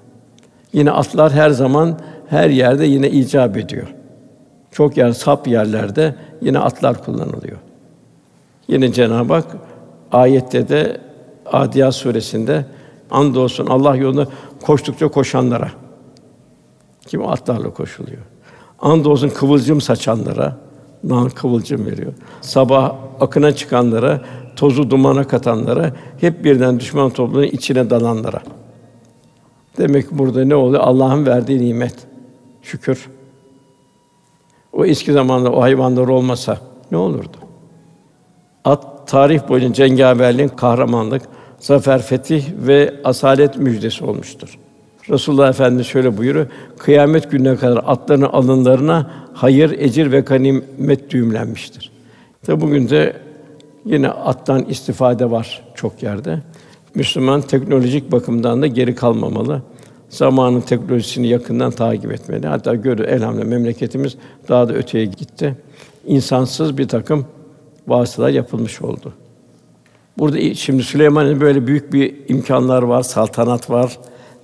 Yine 0.73 0.91
atlar 0.91 1.31
her 1.31 1.49
zaman 1.49 1.99
her 2.29 2.49
yerde 2.49 2.85
yine 2.85 3.09
icap 3.09 3.57
ediyor. 3.57 3.87
Çok 4.71 4.97
yer 4.97 5.11
sap 5.11 5.47
yerlerde 5.47 6.15
yine 6.41 6.59
atlar 6.59 7.03
kullanılıyor. 7.03 7.57
Yine 8.67 8.93
Cenab-ı 8.93 9.33
Hak 9.33 9.45
ayette 10.11 10.69
de 10.69 10.97
Adiyat 11.51 11.95
suresinde 11.95 12.65
andolsun 13.11 13.67
Allah 13.67 13.95
yolunda 13.95 14.27
koştukça 14.65 15.07
koşanlara 15.07 15.71
kim 17.07 17.27
atlarla 17.27 17.73
koşuluyor. 17.73 18.21
Andolsun 18.79 19.29
kıvılcım 19.29 19.81
saçanlara 19.81 20.57
nan 21.03 21.29
kıvılcım 21.29 21.85
veriyor. 21.85 22.13
Sabah 22.41 22.95
akına 23.19 23.55
çıkanlara, 23.55 24.21
tozu 24.55 24.89
dumana 24.89 25.23
katanlara, 25.23 25.93
hep 26.21 26.43
birden 26.43 26.79
düşman 26.79 27.09
topluluğunun 27.09 27.47
içine 27.47 27.89
dalanlara. 27.89 28.41
Demek 29.77 30.09
ki 30.09 30.17
burada 30.17 30.45
ne 30.45 30.55
oluyor? 30.55 30.83
Allah'ın 30.83 31.25
verdiği 31.25 31.61
nimet. 31.61 31.95
Şükür. 32.61 33.09
O 34.73 34.85
eski 34.85 35.13
zamanda 35.13 35.51
o 35.51 35.61
hayvanlar 35.61 36.07
olmasa 36.07 36.57
ne 36.91 36.97
olurdu? 36.97 37.37
At 38.65 39.07
tarih 39.07 39.49
boyunca 39.49 39.73
cengaverliğin, 39.73 40.49
kahramanlık, 40.49 41.21
zafer, 41.59 42.01
fetih 42.01 42.43
ve 42.67 42.93
asalet 43.03 43.57
müjdesi 43.57 44.05
olmuştur. 44.05 44.57
Resulullah 45.09 45.49
Efendimiz 45.49 45.87
şöyle 45.87 46.17
buyuruyor: 46.17 46.47
Kıyamet 46.77 47.31
gününe 47.31 47.55
kadar 47.55 47.83
atların 47.85 48.21
alınlarına 48.21 49.11
hayır, 49.33 49.79
ecir 49.79 50.11
ve 50.11 50.19
ganimet 50.19 51.09
düğümlenmiştir. 51.09 51.91
Tabi 52.45 52.61
bugün 52.61 52.89
de 52.89 53.13
yine 53.85 54.09
attan 54.09 54.65
istifade 54.65 55.31
var 55.31 55.63
çok 55.75 56.03
yerde. 56.03 56.39
Müslüman 56.95 57.41
teknolojik 57.41 58.11
bakımdan 58.11 58.61
da 58.61 58.67
geri 58.67 58.95
kalmamalı. 58.95 59.61
Zamanın 60.09 60.61
teknolojisini 60.61 61.27
yakından 61.27 61.71
takip 61.71 62.11
etmeli. 62.11 62.47
Hatta 62.47 62.75
görü 62.75 63.03
elhamdülillah 63.03 63.47
memleketimiz 63.47 64.17
daha 64.49 64.69
da 64.69 64.73
öteye 64.73 65.05
gitti. 65.05 65.55
İnsansız 66.05 66.77
bir 66.77 66.87
takım 66.87 67.25
vasıtalar 67.87 68.29
yapılmış 68.29 68.81
oldu. 68.81 69.13
Burada 70.17 70.53
şimdi 70.53 70.83
Süleyman'ın 70.83 71.41
böyle 71.41 71.67
büyük 71.67 71.93
bir 71.93 72.15
imkanlar 72.27 72.83
var, 72.83 73.03
saltanat 73.03 73.69
var. 73.69 73.99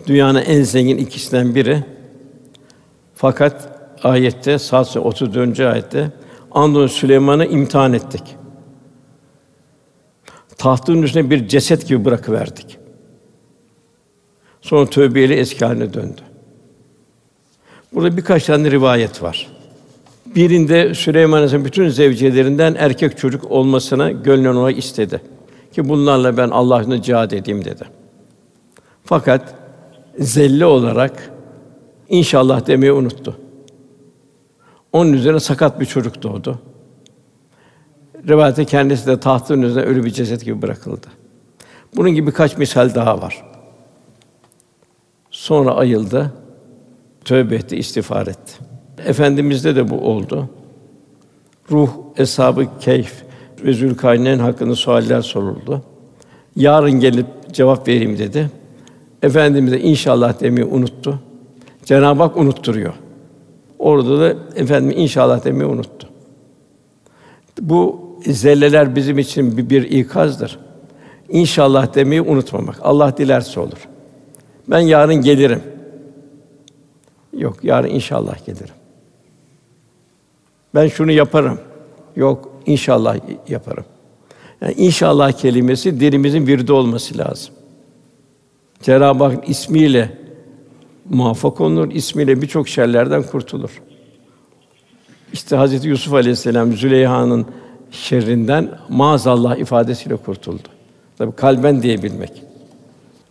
Dünyanın 0.08 0.42
en 0.42 0.64
zengin 0.64 0.98
ikisinden 0.98 1.56
biri. 1.56 1.84
Fakat 3.16 3.80
ayette 4.04 4.60
Saat 4.60 4.98
34. 4.98 5.60
ayette 5.60 6.12
Andon 6.52 6.88
Süleyman'ı 6.88 7.46
imtihan 7.46 7.94
ettik. 7.94 8.24
Tahtın 10.58 11.02
üstüne 11.02 11.30
bir 11.30 11.48
ceset 11.48 11.88
gibi 11.88 12.06
bırakıverdik. 12.06 12.78
Sonra 14.62 14.90
tövbeyle 14.90 15.36
eski 15.36 15.66
haline 15.66 15.94
döndü. 15.94 16.22
Burada 17.94 18.18
birkaç 18.18 18.46
tane 18.46 18.72
rivayet 18.72 19.24
var. 19.24 19.48
Birinde 20.36 20.94
Süleyman 20.96 21.38
Aleyhisselam 21.38 21.66
bütün 21.66 21.90
zevcelerinden 21.90 22.76
erkek 22.80 23.18
çocuk 23.18 23.52
olmasına 23.52 24.12
gönlün 24.12 24.56
olarak 24.56 24.78
istedi. 24.78 25.22
Ki 25.74 25.90
bunlarla 25.90 26.38
ben 26.38 26.50
Allah'ın 26.50 27.02
cihad 27.02 27.32
edeyim 27.32 27.66
dedi. 27.66 27.84
Fakat 29.04 29.56
zelli 30.20 30.66
olarak 30.66 31.32
inşallah 32.10 32.68
demeyi 32.68 32.92
unuttu. 32.92 33.38
Onun 34.94 35.14
üzerine 35.14 35.40
sakat 35.40 35.80
bir 35.80 35.86
çocuk 35.86 36.24
doğdu. 36.24 36.60
Rivayette 38.28 38.66
kendisi 38.66 39.08
de 39.08 39.20
tahtın 39.20 39.62
üzerine 39.62 39.90
ölü 39.90 40.06
bir 40.06 40.10
ceset 40.10 40.46
gibi 40.46 40.62
bırakıldı. 40.62 41.08
Bunun 41.96 42.10
gibi 42.10 42.28
birkaç 42.28 42.58
misal 42.58 42.96
daha 42.96 43.22
var. 43.22 43.44
Sonra 45.32 45.76
ayıldı, 45.76 46.34
tövbe 47.26 47.56
etti, 47.56 47.78
istiğfar 47.78 48.28
etti. 48.28 48.54
Efendimizde 49.06 49.76
de 49.76 49.90
bu 49.90 49.96
oldu. 49.96 50.50
Ruh, 51.72 51.90
eshab 52.18 52.60
keyf 52.80 53.23
ve 53.64 53.74
Zülkarneyn 53.74 54.40
hakkında 54.40 54.76
sualler 54.76 55.22
soruldu. 55.22 55.82
Yarın 56.56 56.92
gelip 56.92 57.26
cevap 57.52 57.88
vereyim 57.88 58.18
dedi. 58.18 58.50
Efendimiz 59.22 59.72
de 59.72 59.82
inşallah 59.82 60.40
demeyi 60.40 60.68
unuttu. 60.68 61.20
Cenab-ı 61.86 62.24
Hak 62.24 62.38
unutturuyor. 62.38 62.94
Orada 63.80 64.20
da 64.20 64.36
efendim 64.56 64.94
inşallah 64.98 65.46
demeyi 65.46 65.66
unuttu. 65.66 66.10
Bu 67.62 68.04
zelleler 68.26 68.96
bizim 68.96 69.20
için 69.20 69.58
bir, 69.58 69.70
bir 69.70 69.84
ikazdır. 69.84 70.60
İnşallah 71.30 71.96
demeyi 71.96 72.22
unutmamak. 72.22 72.76
Allah 72.82 73.18
dilerse 73.18 73.60
olur. 73.60 73.88
Ben 74.68 74.80
yarın 74.80 75.16
gelirim. 75.16 75.62
Yok, 77.38 77.64
yarın 77.64 77.90
inşallah 77.90 78.46
gelirim. 78.46 78.76
Ben 80.76 80.88
şunu 80.88 81.12
yaparım. 81.12 81.60
Yok, 82.16 82.53
inşallah 82.66 83.18
yaparım. 83.50 83.86
Yani 84.62 84.74
inşallah 84.74 85.32
kelimesi 85.32 86.00
dilimizin 86.00 86.48
virdi 86.48 86.74
olması 86.74 87.18
lazım. 87.18 87.54
Cenab-ı 88.82 89.24
Hak 89.24 89.50
ismiyle 89.50 90.18
muvaffak 91.10 91.62
olunur, 91.62 91.92
ismiyle 91.92 92.42
birçok 92.42 92.68
şerlerden 92.68 93.24
kurtulur. 93.24 93.82
İşte 95.34 95.56
Hazreti 95.56 95.88
Yusuf 95.88 96.14
Aleyhisselam 96.14 96.74
Züleyha'nın 96.74 97.46
şerrinden 97.92 98.70
maazallah 98.90 99.58
ifadesiyle 99.58 100.16
kurtuldu. 100.16 100.68
Tabi 101.18 101.32
kalben 101.32 101.84
diyebilmek. 101.84 102.32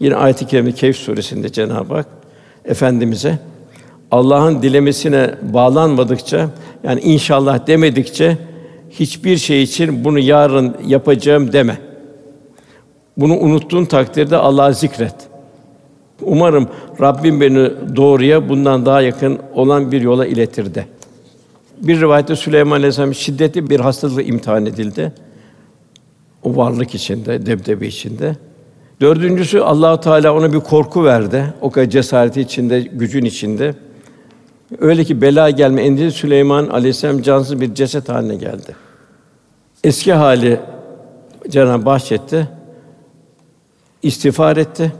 Yine 0.00 0.16
ayet-i 0.16 0.46
kerime 0.46 0.72
Kehf 0.72 0.96
suresinde 0.96 1.52
Cenab-ı 1.52 1.94
Hak 1.94 2.06
efendimize 2.64 3.38
Allah'ın 4.10 4.62
dilemesine 4.62 5.34
bağlanmadıkça 5.42 6.50
yani 6.84 7.00
inşallah 7.00 7.66
demedikçe 7.66 8.38
hiçbir 8.92 9.36
şey 9.36 9.62
için 9.62 10.04
bunu 10.04 10.18
yarın 10.18 10.76
yapacağım 10.86 11.52
deme. 11.52 11.78
Bunu 13.16 13.38
unuttuğun 13.38 13.84
takdirde 13.84 14.36
Allah'ı 14.36 14.74
zikret. 14.74 15.14
Umarım 16.22 16.68
Rabbim 17.00 17.40
beni 17.40 17.70
doğruya 17.96 18.48
bundan 18.48 18.86
daha 18.86 19.00
yakın 19.00 19.38
olan 19.54 19.92
bir 19.92 20.00
yola 20.00 20.26
iletir 20.26 20.74
de. 20.74 20.86
Bir 21.78 22.00
rivayette 22.00 22.36
Süleyman 22.36 22.76
Aleyhisselam 22.76 23.14
şiddetli 23.14 23.70
bir 23.70 23.80
hastalıkla 23.80 24.22
imtihan 24.22 24.66
edildi. 24.66 25.12
O 26.42 26.56
varlık 26.56 26.94
içinde, 26.94 27.46
debdebe 27.46 27.86
içinde. 27.86 28.36
Dördüncüsü 29.00 29.58
Allahu 29.58 30.00
Teala 30.00 30.34
ona 30.34 30.52
bir 30.52 30.60
korku 30.60 31.04
verdi. 31.04 31.44
O 31.60 31.70
kadar 31.70 31.90
cesareti 31.90 32.40
içinde, 32.40 32.80
gücün 32.80 33.24
içinde. 33.24 33.74
Öyle 34.78 35.04
ki 35.04 35.20
bela 35.20 35.50
gelme 35.50 35.82
endişesi 35.82 36.18
Süleyman 36.18 36.66
Aleyhisselam 36.66 37.22
cansız 37.22 37.60
bir 37.60 37.74
ceset 37.74 38.08
haline 38.08 38.34
geldi. 38.34 38.76
Eski 39.84 40.12
hali 40.12 40.60
Cenab-ı 41.48 41.84
bahşetti. 41.86 42.48
İstiğfar 44.02 44.56
etti. 44.56 44.92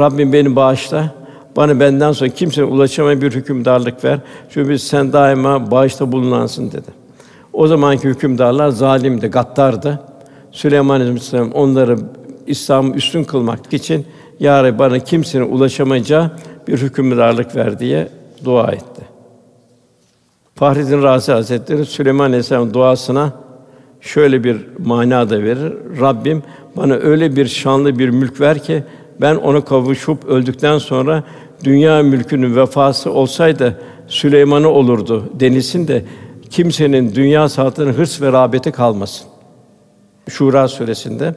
Rabbim 0.00 0.32
beni 0.32 0.56
bağışla. 0.56 1.14
Bana 1.56 1.80
benden 1.80 2.12
sonra 2.12 2.30
kimseye 2.30 2.64
ulaşamayan 2.64 3.20
bir 3.20 3.32
hükümdarlık 3.32 4.04
ver. 4.04 4.18
Çünkü 4.50 4.78
sen 4.78 5.12
daima 5.12 5.70
bağışta 5.70 6.12
bulunansın 6.12 6.72
dedi. 6.72 6.90
O 7.52 7.66
zamanki 7.66 8.08
hükümdarlar 8.08 8.68
zalimdi, 8.68 9.26
gaddardı. 9.26 10.00
Süleyman 10.52 11.00
Aleyhisselam 11.00 11.52
onları 11.52 11.98
İslam'ı 12.46 12.94
üstün 12.94 13.24
kılmak 13.24 13.72
için 13.72 14.06
ya 14.40 14.64
Rabbi 14.64 14.78
bana 14.78 14.98
kimsenin 14.98 15.52
ulaşamayacağı 15.52 16.30
bir 16.68 16.78
hükümdarlık 16.78 17.56
ver 17.56 17.78
diye 17.78 18.08
dua 18.44 18.72
etti. 18.72 19.02
Fahrettin 20.54 21.02
Razi 21.02 21.32
Hazretleri 21.32 21.86
Süleyman 21.86 22.24
Aleyhisselam 22.24 22.74
duasına 22.74 23.32
şöyle 24.00 24.44
bir 24.44 24.56
mana 24.78 25.30
da 25.30 25.42
verir. 25.42 25.72
Rabbim 26.00 26.42
bana 26.76 26.94
öyle 26.94 27.36
bir 27.36 27.46
şanlı 27.46 27.98
bir 27.98 28.08
mülk 28.08 28.40
ver 28.40 28.58
ki 28.58 28.84
ben 29.20 29.34
ona 29.34 29.64
kavuşup 29.64 30.24
öldükten 30.24 30.78
sonra 30.78 31.24
dünya 31.64 32.02
mülkünün 32.02 32.56
vefası 32.56 33.12
olsaydı 33.12 33.80
Süleyman'ı 34.08 34.68
olurdu 34.68 35.30
denilsin 35.40 35.88
de 35.88 36.04
kimsenin 36.50 37.14
dünya 37.14 37.48
saatinin 37.48 37.92
hırs 37.92 38.22
ve 38.22 38.32
rağbeti 38.32 38.72
kalmasın. 38.72 39.26
Şura 40.28 40.68
suresinde 40.68 41.34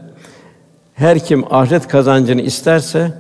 her 0.93 1.20
kim 1.20 1.53
ahiret 1.53 1.88
kazancını 1.88 2.41
isterse 2.41 3.14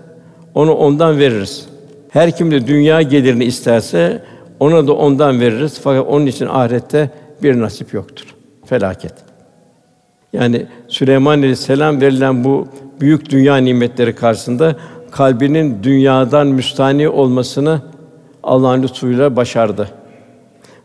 onu 0.55 0.73
ondan 0.73 1.19
veririz. 1.19 1.65
Her 2.09 2.37
kim 2.37 2.51
de 2.51 2.67
dünya 2.67 3.01
gelirini 3.01 3.43
isterse 3.45 4.23
ona 4.59 4.87
da 4.87 4.93
ondan 4.93 5.39
veririz. 5.39 5.79
Fakat 5.83 6.07
onun 6.07 6.25
için 6.25 6.45
ahirette 6.45 7.09
bir 7.43 7.59
nasip 7.59 7.93
yoktur. 7.93 8.35
Felaket. 8.65 9.30
Yani 10.33 10.65
Süleyman 10.87 11.37
Aleyhisselam 11.37 12.01
verilen 12.01 12.43
bu 12.43 12.67
büyük 13.01 13.29
dünya 13.29 13.57
nimetleri 13.57 14.15
karşısında 14.15 14.75
kalbinin 15.11 15.83
dünyadan 15.83 16.47
müstani 16.47 17.09
olmasını 17.09 17.81
Allah'ın 18.43 18.83
lütfuyla 18.83 19.35
başardı. 19.35 19.89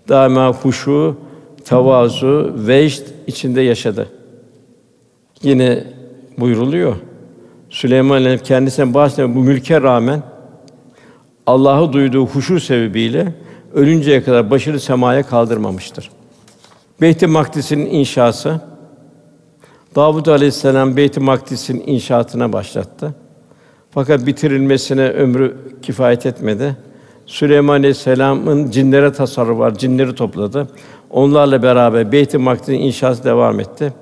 Daima 0.09 0.53
huşu, 0.53 1.17
tavazu, 1.65 2.55
vecd 2.57 3.03
içinde 3.27 3.61
yaşadı. 3.61 4.09
Yine 5.43 5.85
buyruluyor. 6.39 6.97
Süleyman 7.71 8.17
Aleyhisselam 8.17 8.47
kendisine 8.47 8.95
bahseden 8.95 9.35
bu 9.35 9.41
mülke 9.41 9.83
rağmen 9.83 10.23
Allah'ı 11.47 11.93
duyduğu 11.93 12.27
huşu 12.27 12.61
sebebiyle 12.61 13.35
ölünceye 13.75 14.23
kadar 14.23 14.51
başını 14.51 14.81
semaya 14.81 15.23
kaldırmamıştır. 15.23 16.11
Beyt-i 17.01 17.27
Makdis'in 17.27 17.87
inşası 17.87 18.61
Davud 19.97 20.27
Aleyhisselam 20.27 20.97
Beyt-i 20.97 21.21
Makdis'in 21.21 21.83
inşaatına 21.87 22.53
başlattı. 22.53 23.15
Fakat 23.91 24.27
bitirilmesine 24.27 25.09
ömrü 25.09 25.57
kifayet 25.83 26.27
etmedi. 26.27 26.77
Süleyman 27.27 27.75
Aleyhisselam'ın 27.75 28.71
cinlere 28.71 29.13
tasarrufu 29.13 29.59
var, 29.59 29.75
cinleri 29.75 30.15
topladı. 30.15 30.69
Onlarla 31.11 31.63
beraber 31.63 32.13
Beyt-i 32.13 32.39
Makdis'in 32.39 32.81
inşası 32.81 33.25
devam 33.25 33.61
etti. 33.61 33.93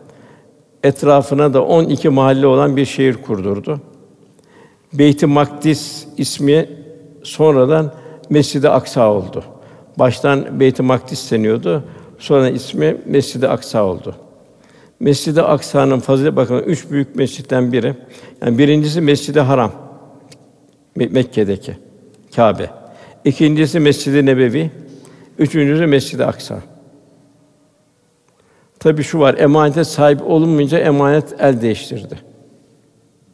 Etrafına 0.82 1.54
da 1.54 1.64
12 1.64 2.08
mahalle 2.08 2.46
olan 2.46 2.76
bir 2.76 2.84
şehir 2.84 3.14
kurdurdu. 3.14 3.80
Beyt-i 4.92 5.26
Makdis 5.26 6.06
ismi 6.16 6.68
sonradan 7.22 7.92
Mescid-i 8.30 8.68
Aksa 8.68 9.12
oldu. 9.12 9.44
Baştan 9.98 10.60
Beyt-i 10.60 10.82
Makdis 10.82 11.32
deniyordu. 11.32 11.84
Sonra 12.18 12.48
ismi 12.48 12.96
Mescid-i 13.06 13.48
Aksa 13.48 13.84
oldu. 13.84 14.14
Mescid-i 15.04 15.42
Aksa'nın 15.42 16.00
fazilet 16.00 16.36
bakımından 16.36 16.68
üç 16.68 16.90
büyük 16.90 17.16
mescitten 17.16 17.72
biri. 17.72 17.94
Yani 18.42 18.58
birincisi 18.58 19.00
Mescid-i 19.00 19.40
Haram. 19.40 19.72
Mekke'deki 20.96 21.76
Kâbe. 22.36 22.70
İkincisi 23.24 23.80
Mescid-i 23.80 24.26
Nebevi. 24.26 24.70
Üçüncüsü 25.38 25.86
Mescid-i 25.86 26.24
Aksa. 26.24 26.62
Tabi 28.78 29.02
şu 29.02 29.20
var, 29.20 29.34
emanete 29.38 29.84
sahip 29.84 30.22
olunmayınca 30.22 30.78
emanet 30.78 31.34
el 31.38 31.60
değiştirdi. 31.62 32.18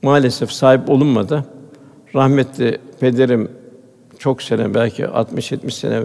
Maalesef 0.03 0.53
sahip 0.53 0.91
olunmadı. 0.91 1.45
Rahmetli 2.15 2.79
pederim 3.01 3.51
çok 4.19 4.43
sene 4.43 4.75
belki 4.75 5.03
60-70 5.03 5.71
sene 5.71 6.03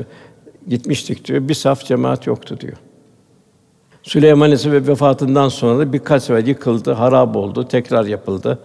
gitmiştik 0.67 1.25
diyor. 1.27 1.47
Bir 1.47 1.53
saf 1.53 1.85
cemaat 1.85 2.27
yoktu 2.27 2.59
diyor. 2.59 2.77
Süleyman 4.05 4.45
Aleyhisselam 4.45 4.87
vefatından 4.87 5.49
sonra 5.49 5.79
da 5.79 5.93
birkaç 5.93 6.23
sefer 6.23 6.47
yıkıldı, 6.47 6.91
harap 6.91 7.35
oldu, 7.35 7.67
tekrar 7.67 8.05
yapıldı. 8.05 8.59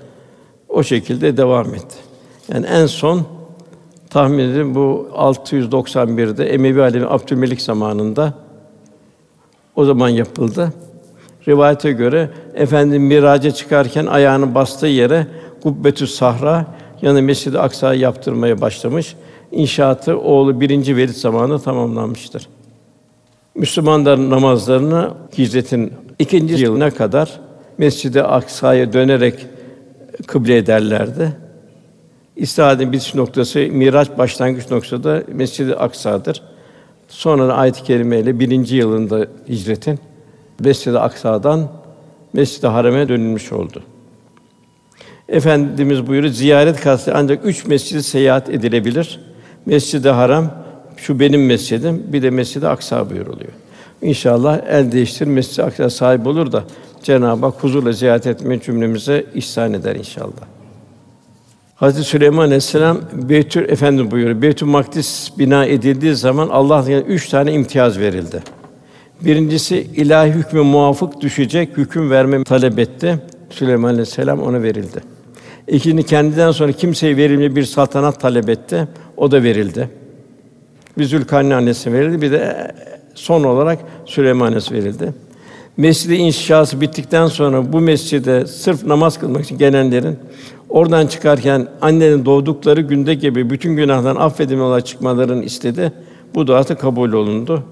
O 0.68 0.82
şekilde 0.82 1.36
devam 1.36 1.74
etti. 1.74 1.96
Yani 2.52 2.66
en 2.66 2.86
son 2.86 3.22
tahmin 4.10 4.38
edin 4.38 4.74
bu 4.74 5.08
691'de 5.14 6.44
Emevi 6.44 6.82
alemi 6.82 7.06
Abdülmelik 7.06 7.62
zamanında 7.62 8.34
o 9.76 9.84
zaman 9.84 10.08
yapıldı. 10.08 10.72
Rivayete 11.48 11.92
göre 11.92 12.30
efendim 12.54 13.02
miraca 13.02 13.50
çıkarken 13.50 14.06
ayağını 14.06 14.54
bastığı 14.54 14.86
yere 14.86 15.26
Kubbetü 15.62 16.06
Sahra 16.06 16.66
yani 17.02 17.22
Mescid-i 17.22 17.58
Aksa'yı 17.58 18.00
yaptırmaya 18.00 18.60
başlamış. 18.60 19.16
İnşaatı 19.52 20.18
oğlu 20.18 20.60
birinci 20.60 20.96
Velid 20.96 21.14
zamanında 21.14 21.58
tamamlanmıştır. 21.58 22.48
Müslümanların 23.54 24.30
namazlarını 24.30 25.10
hicretin 25.38 25.92
ikinci 26.18 26.54
yılına 26.54 26.90
kadar 26.90 27.40
Mescid-i 27.78 28.22
Aksa'ya 28.22 28.92
dönerek 28.92 29.46
kıble 30.26 30.56
ederlerdi. 30.56 31.32
İstihadın 32.36 32.92
bitiş 32.92 33.14
noktası, 33.14 33.58
Miraç 33.58 34.08
başlangıç 34.18 34.70
noktası 34.70 35.04
da 35.04 35.22
Mescid-i 35.32 35.76
Aksa'dır. 35.76 36.42
Sonra 37.08 37.52
ayet-i 37.52 37.82
kerimeyle 37.82 38.40
birinci 38.40 38.76
yılında 38.76 39.26
hicretin 39.48 39.98
Mescid-i 40.60 40.98
Aksa'dan 40.98 41.68
Mescid-i 42.32 42.66
Haram'e 42.66 43.08
dönülmüş 43.08 43.52
oldu. 43.52 43.82
Efendimiz 45.28 46.06
buyuruyor, 46.06 46.32
ziyaret 46.32 46.80
kastı 46.80 47.14
ancak 47.14 47.44
üç 47.44 47.66
mescidi 47.66 48.02
seyahat 48.02 48.48
edilebilir. 48.48 49.20
Mescid-i 49.66 50.08
Haram, 50.08 50.50
şu 51.00 51.20
benim 51.20 51.46
mescidim, 51.46 52.02
bir 52.12 52.22
de 52.22 52.30
Mescid-i 52.30 52.66
Aksa 52.68 53.10
buyuruluyor. 53.10 53.52
İnşallah 54.02 54.60
el 54.68 54.92
değiştir 54.92 55.26
Mescid-i 55.26 55.62
Aksa 55.62 55.90
sahip 55.90 56.26
olur 56.26 56.52
da 56.52 56.64
Cenab-ı 57.02 57.46
Hak 57.46 57.54
huzurla 57.64 57.92
ziyaret 57.92 58.26
etme 58.26 58.60
cümlemize 58.60 59.26
ihsan 59.34 59.72
eder 59.72 59.96
inşallah. 59.96 60.46
Hazreti 61.74 62.08
Süleyman 62.08 62.44
Aleyhisselam 62.44 63.00
Beytül 63.12 63.68
Efendi 63.68 64.10
buyuruyor. 64.10 64.42
Beytül 64.42 64.66
Makdis 64.66 65.30
bina 65.38 65.64
edildiği 65.64 66.14
zaman 66.14 66.48
Allah'tan 66.48 66.90
yani 66.90 67.04
üç 67.04 67.28
tane 67.28 67.52
imtiyaz 67.52 67.98
verildi. 67.98 68.42
Birincisi 69.20 69.76
ilahi 69.96 70.30
hükmü 70.30 70.62
muvafık 70.62 71.20
düşecek 71.20 71.76
hüküm 71.76 72.10
verme 72.10 72.44
talep 72.44 72.78
etti. 72.78 73.18
Süleyman 73.50 73.88
Aleyhisselam 73.88 74.42
ona 74.42 74.62
verildi. 74.62 75.00
İkinci 75.68 76.02
kendinden 76.02 76.50
sonra 76.50 76.72
kimseye 76.72 77.16
verilmeyen 77.16 77.56
bir 77.56 77.64
saltanat 77.64 78.20
talep 78.20 78.48
etti. 78.48 78.88
O 79.16 79.30
da 79.30 79.42
verildi. 79.42 79.99
Bir 80.98 81.04
Zülkarneyn 81.04 81.50
annesi 81.50 81.92
verildi. 81.92 82.22
Bir 82.22 82.32
de 82.32 82.72
son 83.14 83.44
olarak 83.44 83.78
Süleyman 84.06 84.54
verildi. 84.54 85.14
Mescid-i 85.76 86.14
inşası 86.14 86.80
bittikten 86.80 87.26
sonra 87.26 87.72
bu 87.72 87.80
mescide 87.80 88.46
sırf 88.46 88.84
namaz 88.84 89.18
kılmak 89.18 89.44
için 89.44 89.58
gelenlerin 89.58 90.18
oradan 90.68 91.06
çıkarken 91.06 91.68
annenin 91.80 92.24
doğdukları 92.24 92.80
günde 92.80 93.14
gibi 93.14 93.50
bütün 93.50 93.76
günahdan 93.76 94.16
affedilme 94.16 94.62
olarak 94.62 94.86
çıkmalarını 94.86 95.44
istedi. 95.44 95.92
Bu 96.34 96.46
duası 96.46 96.76
kabul 96.76 97.12
olundu. 97.12 97.62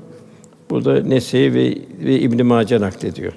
Bu 0.70 0.84
da 0.84 1.02
Nese'yi 1.02 1.54
ve, 1.54 1.74
ve 2.04 2.20
İbn 2.20 2.46
Mace 2.46 2.80
naklediyor. 2.80 3.32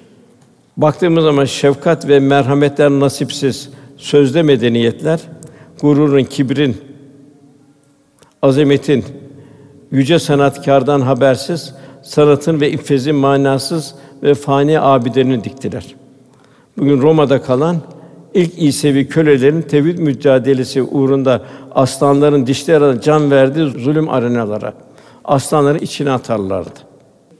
Baktığımız 0.76 1.24
zaman 1.24 1.44
şefkat 1.44 2.08
ve 2.08 2.20
merhametler 2.20 2.90
nasipsiz, 2.90 3.70
sözde 3.96 4.42
medeniyetler, 4.42 5.20
gururun, 5.80 6.24
kibrin, 6.24 6.76
azametin, 8.42 9.04
yüce 9.92 10.18
sanatkardan 10.18 11.00
habersiz, 11.00 11.74
sanatın 12.02 12.60
ve 12.60 12.70
iffezin 12.70 13.14
manasız 13.14 13.94
ve 14.22 14.34
fani 14.34 14.80
abiderini 14.80 15.44
diktiler. 15.44 15.94
Bugün 16.78 17.02
Roma'da 17.02 17.42
kalan 17.42 17.76
ilk 18.34 18.62
İsevi 18.62 19.08
kölelerin 19.08 19.62
tevhid 19.62 19.98
mücadelesi 19.98 20.82
uğrunda 20.82 21.42
aslanların 21.74 22.46
dişleri 22.46 23.00
can 23.00 23.30
verdiği 23.30 23.70
zulüm 23.70 24.08
arenalara 24.08 24.74
aslanları 25.24 25.78
içine 25.78 26.10
atarlardı. 26.10 26.80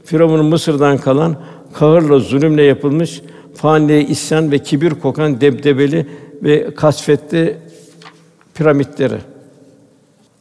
Firavun'un 0.05 0.47
Mısır'dan 0.47 0.99
kalan 0.99 1.37
kahırla 1.73 2.19
zulümle 2.19 2.63
yapılmış 2.63 3.23
fani 3.55 4.03
isyan 4.05 4.53
ve 4.53 4.59
kibir 4.59 4.91
kokan 4.91 5.41
debdebeli 5.41 6.07
ve 6.43 6.75
kasvetli 6.75 7.57
piramitleri. 8.55 9.19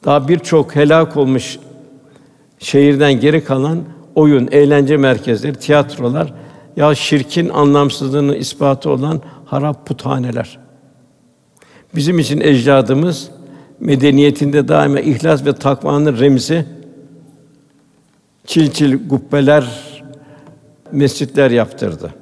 Daha 0.05 0.27
birçok 0.27 0.75
helak 0.75 1.17
olmuş 1.17 1.59
şehirden 2.61 3.19
geri 3.19 3.43
kalan 3.43 3.83
oyun, 4.15 4.49
eğlence 4.51 4.97
merkezleri, 4.97 5.55
tiyatrolar 5.55 6.33
ya 6.77 6.95
şirkin 6.95 7.49
anlamsızlığının 7.49 8.33
ispatı 8.33 8.89
olan 8.89 9.21
harap 9.45 9.87
puthaneler. 9.87 10.59
Bizim 11.95 12.19
için 12.19 12.41
ecdadımız 12.41 13.31
medeniyetinde 13.79 14.67
daima 14.67 14.99
ihlas 14.99 15.45
ve 15.45 15.53
takvanın 15.53 16.19
remzi 16.19 16.65
çil 18.45 18.71
çil 18.71 19.07
gubbeler, 19.07 19.65
mescitler 20.91 21.51
yaptırdı. 21.51 22.13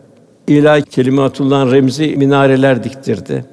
İlahi 0.48 0.84
kelimatullah'ın 0.84 1.72
remzi 1.72 2.16
minareler 2.18 2.84
diktirdi. 2.84 3.46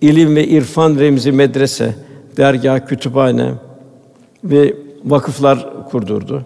İlim 0.00 0.36
ve 0.36 0.46
irfan 0.46 0.98
remzi 0.98 1.32
medrese, 1.32 1.94
dergah, 2.36 2.86
kütüphane 2.86 3.52
ve 4.44 4.74
vakıflar 5.04 5.75
kurdurdu. 5.90 6.44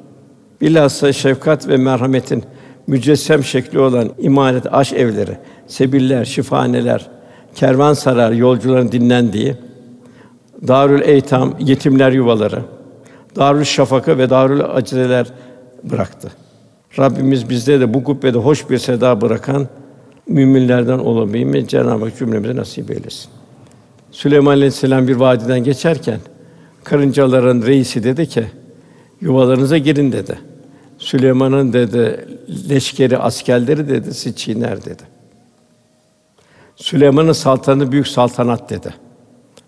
Bilhassa 0.60 1.12
şefkat 1.12 1.68
ve 1.68 1.76
merhametin 1.76 2.44
mücessem 2.86 3.44
şekli 3.44 3.78
olan 3.78 4.10
imanet 4.18 4.74
aş 4.74 4.92
evleri, 4.92 5.38
sebiller, 5.66 6.24
şifahaneler, 6.24 7.06
kervansarar 7.54 8.32
yolcuların 8.32 8.92
dinlendiği, 8.92 9.56
Darül 10.68 11.02
Eytam 11.02 11.54
yetimler 11.58 12.12
yuvaları, 12.12 12.62
Darül 13.36 13.64
Şafaka 13.64 14.18
ve 14.18 14.30
Darül 14.30 14.64
Acizeler 14.64 15.26
bıraktı. 15.84 16.30
Rabbimiz 16.98 17.50
bizde 17.50 17.80
de 17.80 17.94
bu 17.94 18.04
kubbede 18.04 18.38
hoş 18.38 18.70
bir 18.70 18.78
seda 18.78 19.20
bırakan 19.20 19.68
müminlerden 20.28 20.98
olabilmeyi 20.98 21.68
Cenab-ı 21.68 22.04
Hak 22.04 22.18
cümlemize 22.18 22.56
nasip 22.56 22.90
eylesin. 22.90 23.30
Süleyman 24.10 24.52
Aleyhisselam 24.52 25.08
bir 25.08 25.16
vadiden 25.16 25.64
geçerken 25.64 26.18
karıncaların 26.84 27.62
reisi 27.62 28.04
dedi 28.04 28.26
ki 28.26 28.44
yuvalarınıza 29.20 29.78
girin 29.78 30.12
dedi. 30.12 30.38
Süleyman'ın 30.98 31.72
dedi 31.72 32.26
leşkeri, 32.68 33.18
askerleri 33.18 33.88
dedi 33.88 34.14
sizi 34.14 34.36
çiğner 34.36 34.84
dedi. 34.84 35.02
Süleyman'ın 36.76 37.32
saltanatı 37.32 37.92
büyük 37.92 38.08
saltanat 38.08 38.70
dedi. 38.70 38.94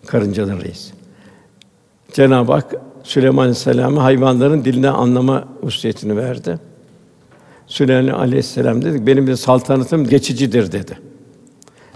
Karıncaların 0.07 0.61
reisi. 0.61 0.93
Cenab-ı 2.13 2.53
Hak 2.53 2.75
Süleyman 3.03 3.43
Aleyhisselam'a 3.43 4.05
hayvanların 4.05 4.65
dilini 4.65 4.89
anlama 4.91 5.45
hususiyetini 5.61 6.17
verdi. 6.17 6.59
Süleyman 7.67 8.19
Aleyhisselam 8.19 8.83
dedi 8.83 9.07
benim 9.07 9.27
de 9.27 9.37
saltanatım 9.37 10.09
geçicidir 10.09 10.73
dedi. 10.73 10.99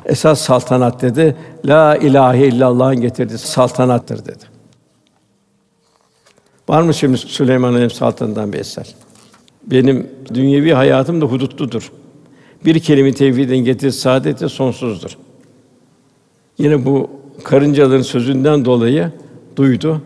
Esas 0.05 0.41
saltanat 0.41 1.03
dedi 1.03 1.37
la 1.65 1.97
ilahe 1.97 2.47
illallah'ın 2.47 3.01
getirdiği 3.01 3.39
saltanattır 3.39 4.25
dedi. 4.25 4.56
Var 6.69 6.83
mı 6.83 6.95
şimdi 6.95 7.19
Süleyman 7.19 7.73
Aleyhisselam 7.73 8.13
saltanatından 8.13 8.53
bir 8.53 8.59
eser? 8.59 8.95
Benim 9.67 10.07
dünyevi 10.35 10.73
hayatım 10.73 11.21
da 11.21 11.27
hudutludur. 11.27 11.93
Bir 12.65 12.81
kelime 12.81 13.13
tevhidin 13.13 13.57
getir 13.57 13.91
saadeti 13.91 14.49
sonsuzdur. 14.49 15.17
Yine 16.59 16.85
bu 16.85 17.11
karıncaların 17.45 18.03
sözünden 18.03 18.65
dolayı 18.65 19.13
duydu 19.57 20.03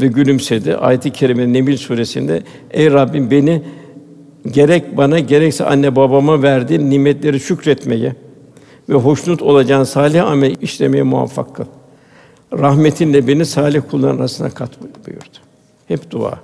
ve 0.00 0.06
gülümsedi. 0.06 0.76
Ayet-i 0.76 1.10
kerime 1.10 1.52
Neml 1.52 1.76
suresinde 1.76 2.42
ey 2.70 2.90
Rabbim 2.90 3.30
beni 3.30 3.62
gerek 4.50 4.96
bana 4.96 5.18
gerekse 5.18 5.64
anne 5.64 5.96
babama 5.96 6.42
verdiğin 6.42 6.90
nimetleri 6.90 7.40
şükretmeye 7.40 8.16
ve 8.88 8.94
hoşnut 8.94 9.42
olacağın 9.42 9.84
salih 9.84 10.26
amel 10.26 10.54
işlemeye 10.60 11.02
muvaffak 11.02 11.54
kıl. 11.54 11.64
Rahmetinle 12.52 13.28
beni 13.28 13.46
salih 13.46 13.80
kulların 13.90 14.18
arasına 14.18 14.50
kat 14.50 14.70
buyurdu. 15.06 15.38
Hep 15.88 16.10
dua. 16.10 16.38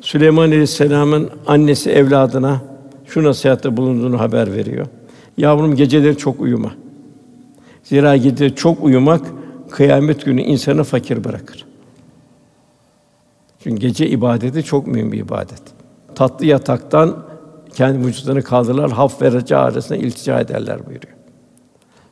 Süleyman 0.00 0.42
Aleyhisselam'ın 0.42 1.30
annesi 1.46 1.90
evladına 1.90 2.62
şu 3.06 3.24
nasihatte 3.24 3.76
bulunduğunu 3.76 4.20
haber 4.20 4.52
veriyor. 4.52 4.86
Yavrum 5.36 5.76
geceleri 5.76 6.16
çok 6.16 6.40
uyuma. 6.40 6.74
Zira 7.82 8.16
gece 8.16 8.54
çok 8.54 8.84
uyumak 8.84 9.20
kıyamet 9.70 10.24
günü 10.24 10.42
insanı 10.42 10.84
fakir 10.84 11.24
bırakır. 11.24 11.66
Çünkü 13.62 13.80
gece 13.80 14.08
ibadeti 14.08 14.62
çok 14.62 14.86
mühim 14.86 15.12
bir 15.12 15.18
ibadet. 15.18 15.62
Tatlı 16.14 16.46
yataktan 16.46 17.24
kendi 17.74 18.06
vücutlarını 18.06 18.42
kaldırırlar, 18.42 18.90
haf 18.90 19.22
ve 19.22 19.56
arasında 19.56 19.98
iltica 19.98 20.40
ederler 20.40 20.78
buyuruyor. 20.86 21.14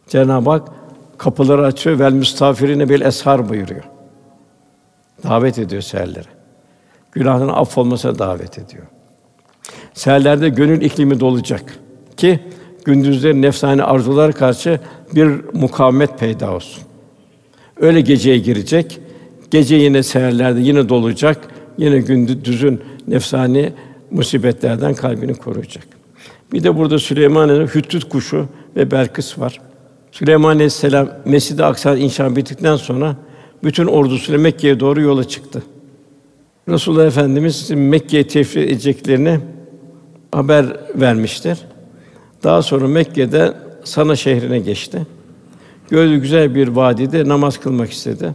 Cenab-ı 0.09 0.51
Hak 0.51 0.69
kapıları 1.19 1.67
açıyor, 1.67 1.99
vel 1.99 2.13
müstafirine 2.13 2.89
bil 2.89 3.01
eshar 3.01 3.49
buyuruyor. 3.49 3.85
Davet 5.23 5.59
ediyor 5.59 5.83
seherlere. 5.83 6.29
Günahının 7.13 7.49
affolmasına 7.49 8.19
davet 8.19 8.59
ediyor. 8.59 8.85
Seherlerde 9.95 10.49
gönül 10.49 10.83
iklimi 10.83 11.21
dolacak 11.21 11.79
ki 12.17 12.41
gündüzleri 12.85 13.43
nefsani 13.43 13.83
arzular 13.83 14.33
karşı 14.33 14.81
bir 15.15 15.29
mukavemet 15.53 16.19
peyda 16.19 16.55
olsun. 16.55 16.83
Öyle 17.81 18.01
geceye 18.01 18.39
girecek. 18.39 19.01
Gece 19.51 19.77
yine 19.77 20.03
seherlerde 20.03 20.61
yine 20.61 20.89
dolacak. 20.89 21.49
Yine 21.79 21.99
gündüzün 21.99 22.81
nefsani 23.09 23.73
musibetlerden 24.11 24.95
kalbini 24.95 25.35
koruyacak. 25.35 25.87
Bir 26.53 26.63
de 26.63 26.77
burada 26.77 26.99
Süleyman'ın 26.99 27.67
hüttüt 27.67 28.09
kuşu 28.09 28.49
ve 28.77 28.91
Belkıs 28.91 29.39
var. 29.39 29.61
Süleyman 30.13 30.55
Aleyhisselam 30.55 31.09
Mescid-i 31.25 31.65
Aksa 31.65 31.97
inşa 31.97 32.37
bittikten 32.37 32.77
sonra 32.77 33.17
bütün 33.65 33.87
ordusuyla 33.87 34.41
Mekke'ye 34.41 34.81
doğru 34.81 35.01
yola 35.01 35.25
çıktı. 35.25 35.63
Resulullah 36.69 37.07
Efendimiz 37.07 37.71
Mekke'ye 37.71 38.27
tefrih 38.27 38.63
edeceklerini 38.63 39.41
haber 40.33 40.67
vermiştir. 40.95 41.59
Daha 42.45 42.63
sonra 42.63 42.89
Mekke'de 42.89 43.55
Sana 43.85 44.17
şehrine 44.17 44.59
geçti. 44.59 45.07
Gördü 45.91 46.17
güzel 46.17 46.55
bir 46.55 46.69
vadide 46.69 47.29
namaz 47.29 47.61
kılmak 47.61 47.91
istedi. 47.91 48.35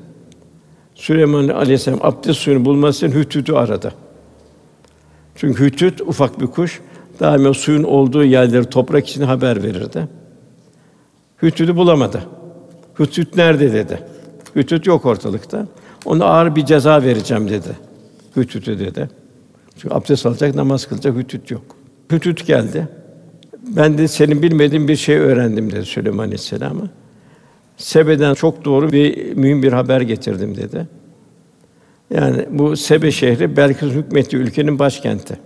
Süleyman 0.95 1.47
Aleyhisselam 1.47 1.99
abdest 2.01 2.39
suyunu 2.39 2.65
bulması 2.65 3.05
için 3.05 3.19
Hütüt'ü 3.19 3.53
aradı. 3.53 3.93
Çünkü 5.35 5.65
Hütüt 5.65 6.01
ufak 6.01 6.41
bir 6.41 6.47
kuş, 6.47 6.81
daima 7.19 7.53
suyun 7.53 7.83
olduğu 7.83 8.23
yerleri 8.23 8.65
toprak 8.65 9.07
için 9.09 9.21
haber 9.21 9.63
verirdi. 9.63 10.07
Hütüt'ü 11.43 11.75
bulamadı. 11.75 12.23
Hütüt 12.99 13.35
nerede 13.35 13.73
dedi. 13.73 13.99
Hütüt 14.55 14.87
yok 14.87 15.05
ortalıkta. 15.05 15.67
Ona 16.05 16.25
ağır 16.25 16.55
bir 16.55 16.65
ceza 16.65 17.03
vereceğim 17.03 17.49
dedi. 17.49 17.77
Hütüt'ü 18.35 18.79
dedi. 18.79 19.09
Çünkü 19.77 19.95
abdest 19.95 20.25
alacak, 20.25 20.55
namaz 20.55 20.85
kılacak, 20.85 21.15
Hütüt 21.17 21.51
yok. 21.51 21.63
Hütüt 22.11 22.47
geldi. 22.47 22.87
Ben 23.75 23.97
de 23.97 24.07
senin 24.07 24.41
bilmediğin 24.41 24.87
bir 24.87 24.95
şey 24.95 25.17
öğrendim 25.17 25.71
dedi 25.71 25.85
Süleyman 25.85 26.23
Aleyhisselam'a. 26.23 26.89
Sebe'den 27.77 28.33
çok 28.33 28.65
doğru 28.65 28.91
bir 28.91 29.33
mühim 29.33 29.63
bir 29.63 29.73
haber 29.73 30.01
getirdim 30.01 30.57
dedi. 30.57 30.87
Yani 32.09 32.45
bu 32.49 32.77
Sebe 32.77 33.11
şehri 33.11 33.57
Belkıs 33.57 33.91
hükmettiği 33.91 34.41
ülkenin 34.41 34.79
başkenti. 34.79 35.37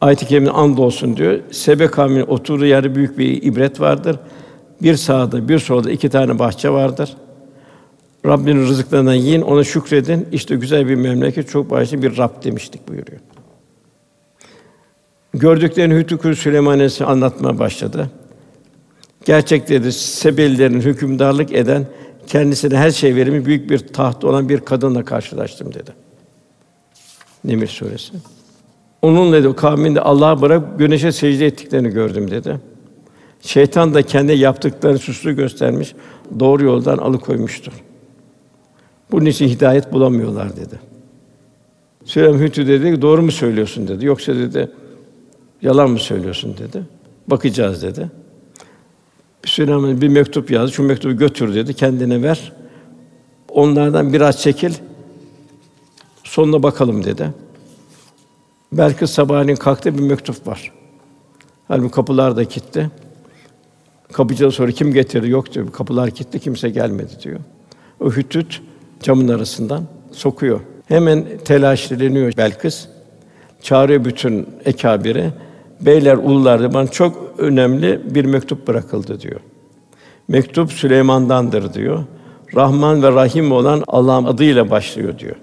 Ayet-i 0.00 0.26
Kerime'nin 0.26 0.54
and 0.54 0.78
olsun 0.78 1.16
diyor. 1.16 1.40
Sebe 1.50 1.86
kavminin 1.86 2.26
oturduğu 2.26 2.66
yerde 2.66 2.94
büyük 2.94 3.18
bir 3.18 3.42
ibret 3.42 3.80
vardır. 3.80 4.18
Bir 4.82 4.96
sağda, 4.96 5.48
bir 5.48 5.58
solda 5.58 5.90
iki 5.90 6.08
tane 6.08 6.38
bahçe 6.38 6.70
vardır. 6.70 7.16
Rabbinin 8.26 8.66
rızıklarından 8.66 9.14
yiyin, 9.14 9.42
ona 9.42 9.64
şükredin. 9.64 10.28
İşte 10.32 10.56
güzel 10.56 10.88
bir 10.88 10.94
memleket, 10.94 11.48
çok 11.48 11.70
başlı 11.70 12.02
bir 12.02 12.16
Rab 12.16 12.44
demiştik 12.44 12.88
buyuruyor. 12.88 13.20
Gördüklerini 15.34 15.94
Hütükül 15.94 16.34
Süleyman 16.34 16.90
anlatmaya 17.04 17.58
başladı. 17.58 18.10
Gerçek 19.24 19.68
dedi, 19.68 19.92
Sebelilerin 19.92 20.80
hükümdarlık 20.80 21.52
eden, 21.52 21.86
kendisine 22.26 22.76
her 22.76 22.90
şey 22.90 23.16
verimi 23.16 23.46
büyük 23.46 23.70
bir 23.70 23.78
taht 23.78 24.24
olan 24.24 24.48
bir 24.48 24.60
kadınla 24.60 25.04
karşılaştım 25.04 25.74
dedi. 25.74 25.90
Nemir 27.44 27.66
suresi. 27.66 28.12
Onun 29.02 29.32
dedi 29.32 29.56
kavminde 29.56 30.00
Allah'a 30.00 30.42
bırak 30.42 30.78
güneşe 30.78 31.12
secde 31.12 31.46
ettiklerini 31.46 31.88
gördüm 31.88 32.30
dedi. 32.30 32.60
Şeytan 33.40 33.94
da 33.94 34.02
kendi 34.02 34.32
yaptıklarını 34.32 34.98
süslü 34.98 35.36
göstermiş, 35.36 35.94
doğru 36.40 36.64
yoldan 36.64 36.98
alıkoymuştur. 36.98 37.72
Bunun 39.10 39.26
için 39.26 39.48
hidayet 39.48 39.92
bulamıyorlar 39.92 40.56
dedi. 40.56 40.78
Süleyman 42.04 42.38
Hütü 42.38 42.66
dedi, 42.66 43.02
doğru 43.02 43.22
mu 43.22 43.32
söylüyorsun 43.32 43.88
dedi. 43.88 44.06
Yoksa 44.06 44.34
dedi, 44.34 44.70
yalan 45.62 45.90
mı 45.90 45.98
söylüyorsun 45.98 46.56
dedi. 46.58 46.82
Bakacağız 47.28 47.82
dedi. 47.82 48.10
Süleyman 49.44 50.00
bir 50.00 50.08
mektup 50.08 50.50
yazdı. 50.50 50.72
Şu 50.72 50.82
mektubu 50.82 51.16
götür 51.16 51.54
dedi. 51.54 51.74
Kendine 51.74 52.22
ver. 52.22 52.52
Onlardan 53.48 54.12
biraz 54.12 54.42
çekil. 54.42 54.74
Sonuna 56.24 56.62
bakalım 56.62 57.04
dedi. 57.04 57.30
Belki 58.72 59.06
sabahleyin 59.06 59.56
kalktı 59.56 59.98
bir 59.98 60.02
mektup 60.02 60.46
var. 60.46 60.72
Halbuki 61.68 61.94
kapılar 61.94 62.36
da 62.36 62.44
kilitli. 62.44 62.90
Kapıcıya 64.12 64.50
sonra 64.50 64.72
kim 64.72 64.92
getirdi? 64.92 65.30
Yok 65.30 65.54
diyor. 65.54 65.72
Kapılar 65.72 66.10
kilitli, 66.10 66.40
kimse 66.40 66.70
gelmedi 66.70 67.12
diyor. 67.22 67.40
O 68.00 68.10
hütüt 68.10 68.60
camın 69.02 69.28
arasından 69.28 69.84
sokuyor. 70.12 70.60
Hemen 70.88 71.24
telaşleniyor 71.44 72.32
Belkıs. 72.36 72.86
Çağırıyor 73.62 74.04
bütün 74.04 74.46
ekabiri. 74.64 75.30
Beyler, 75.80 76.16
ulular 76.16 76.74
bana 76.74 76.86
çok 76.86 77.34
önemli 77.38 78.00
bir 78.14 78.24
mektup 78.24 78.68
bırakıldı 78.68 79.20
diyor. 79.20 79.40
Mektup 80.28 80.72
Süleyman'dandır 80.72 81.74
diyor. 81.74 82.04
Rahman 82.54 83.02
ve 83.02 83.12
Rahim 83.12 83.52
olan 83.52 83.84
Allah'ın 83.86 84.24
adıyla 84.24 84.70
başlıyor 84.70 85.18
diyor. 85.18 85.36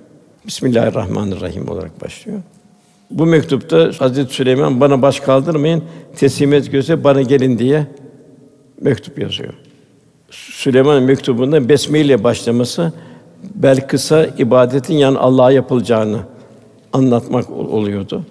Bismillahirrahmanirrahim 0.48 1.70
olarak 1.70 2.02
başlıyor. 2.02 2.40
Bu 3.12 3.26
mektupta 3.26 3.92
Hazreti 3.98 4.34
Süleyman 4.34 4.82
bana 4.82 5.02
baş 5.02 5.20
kaldırmayın, 5.20 5.84
teslimet 6.16 6.72
göze 6.72 7.04
bana 7.04 7.22
gelin 7.22 7.60
diye 7.60 7.88
mektup 8.82 9.20
yazıyor. 9.20 9.54
Süleyman'ın 10.32 11.04
mektubunda 11.04 11.70
besmele 11.70 12.06
ile 12.06 12.24
başlaması 12.24 12.94
Belkıs'a 13.56 14.26
ibadetin 14.26 14.94
yan 14.96 15.16
Allah'a 15.16 15.52
yapılacağını 15.52 16.20
anlatmak 16.94 17.50
oluyordu. 17.50 18.24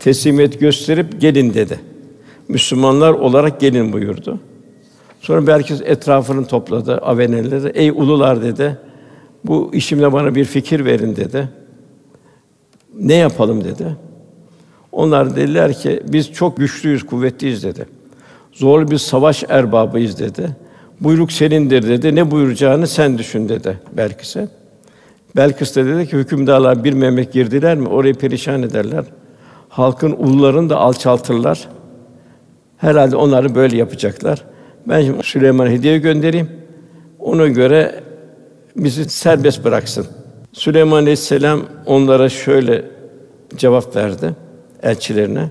Teslimiyet 0.00 0.60
gösterip 0.60 1.20
gelin 1.20 1.54
dedi. 1.54 1.80
Müslümanlar 2.48 3.12
olarak 3.12 3.60
gelin 3.60 3.92
buyurdu. 3.92 4.40
Sonra 5.20 5.52
herkes 5.52 5.80
etrafını 5.84 6.46
topladı, 6.46 6.98
aveneleri. 6.98 7.68
Ey 7.74 7.90
ulular 7.90 8.42
dedi. 8.42 8.78
Bu 9.44 9.70
işimle 9.74 10.12
bana 10.12 10.34
bir 10.34 10.44
fikir 10.44 10.84
verin 10.84 11.16
dedi. 11.16 11.48
Ne 12.94 13.14
yapalım 13.14 13.64
dedi. 13.64 13.96
Onlar 14.92 15.36
dediler 15.36 15.72
ki 15.72 16.02
biz 16.08 16.32
çok 16.32 16.56
güçlüyüz, 16.56 17.06
kuvvetliyiz 17.06 17.62
dedi. 17.62 17.86
Zorlu 18.56 18.90
bir 18.90 18.98
savaş 18.98 19.44
erbabıyız 19.48 20.18
dedi. 20.18 20.56
Buyruk 21.00 21.32
senindir 21.32 21.88
dedi. 21.88 22.14
Ne 22.14 22.30
buyuracağını 22.30 22.86
sen 22.86 23.18
düşün 23.18 23.48
dedi 23.48 23.78
Belkıs'a. 23.92 24.48
Belkıs 25.36 25.76
da 25.76 25.86
dedi 25.86 26.08
ki 26.08 26.16
hükümdarlar 26.16 26.84
bir 26.84 26.92
memleket 26.92 27.32
girdiler 27.32 27.76
mi 27.76 27.88
orayı 27.88 28.14
perişan 28.14 28.62
ederler. 28.62 29.04
Halkın 29.68 30.12
ullarını 30.12 30.70
da 30.70 30.76
alçaltırlar. 30.76 31.68
Herhalde 32.76 33.16
onları 33.16 33.54
böyle 33.54 33.76
yapacaklar. 33.76 34.44
Ben 34.88 35.02
şimdi 35.02 35.22
Süleyman'a 35.22 35.70
hediye 35.70 35.98
göndereyim. 35.98 36.50
Ona 37.18 37.46
göre 37.46 38.00
bizi 38.76 39.08
serbest 39.08 39.64
bıraksın. 39.64 40.06
Süleyman 40.52 41.02
Aleyhisselam 41.02 41.60
onlara 41.86 42.28
şöyle 42.28 42.84
cevap 43.56 43.96
verdi 43.96 44.34
elçilerine. 44.82 45.50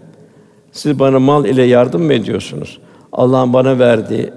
Siz 0.71 0.99
bana 0.99 1.19
mal 1.19 1.45
ile 1.45 1.63
yardım 1.63 2.03
mı 2.03 2.13
ediyorsunuz? 2.13 2.79
Allah'ın 3.15 3.53
bana 3.53 3.79
verdiği 3.79 4.31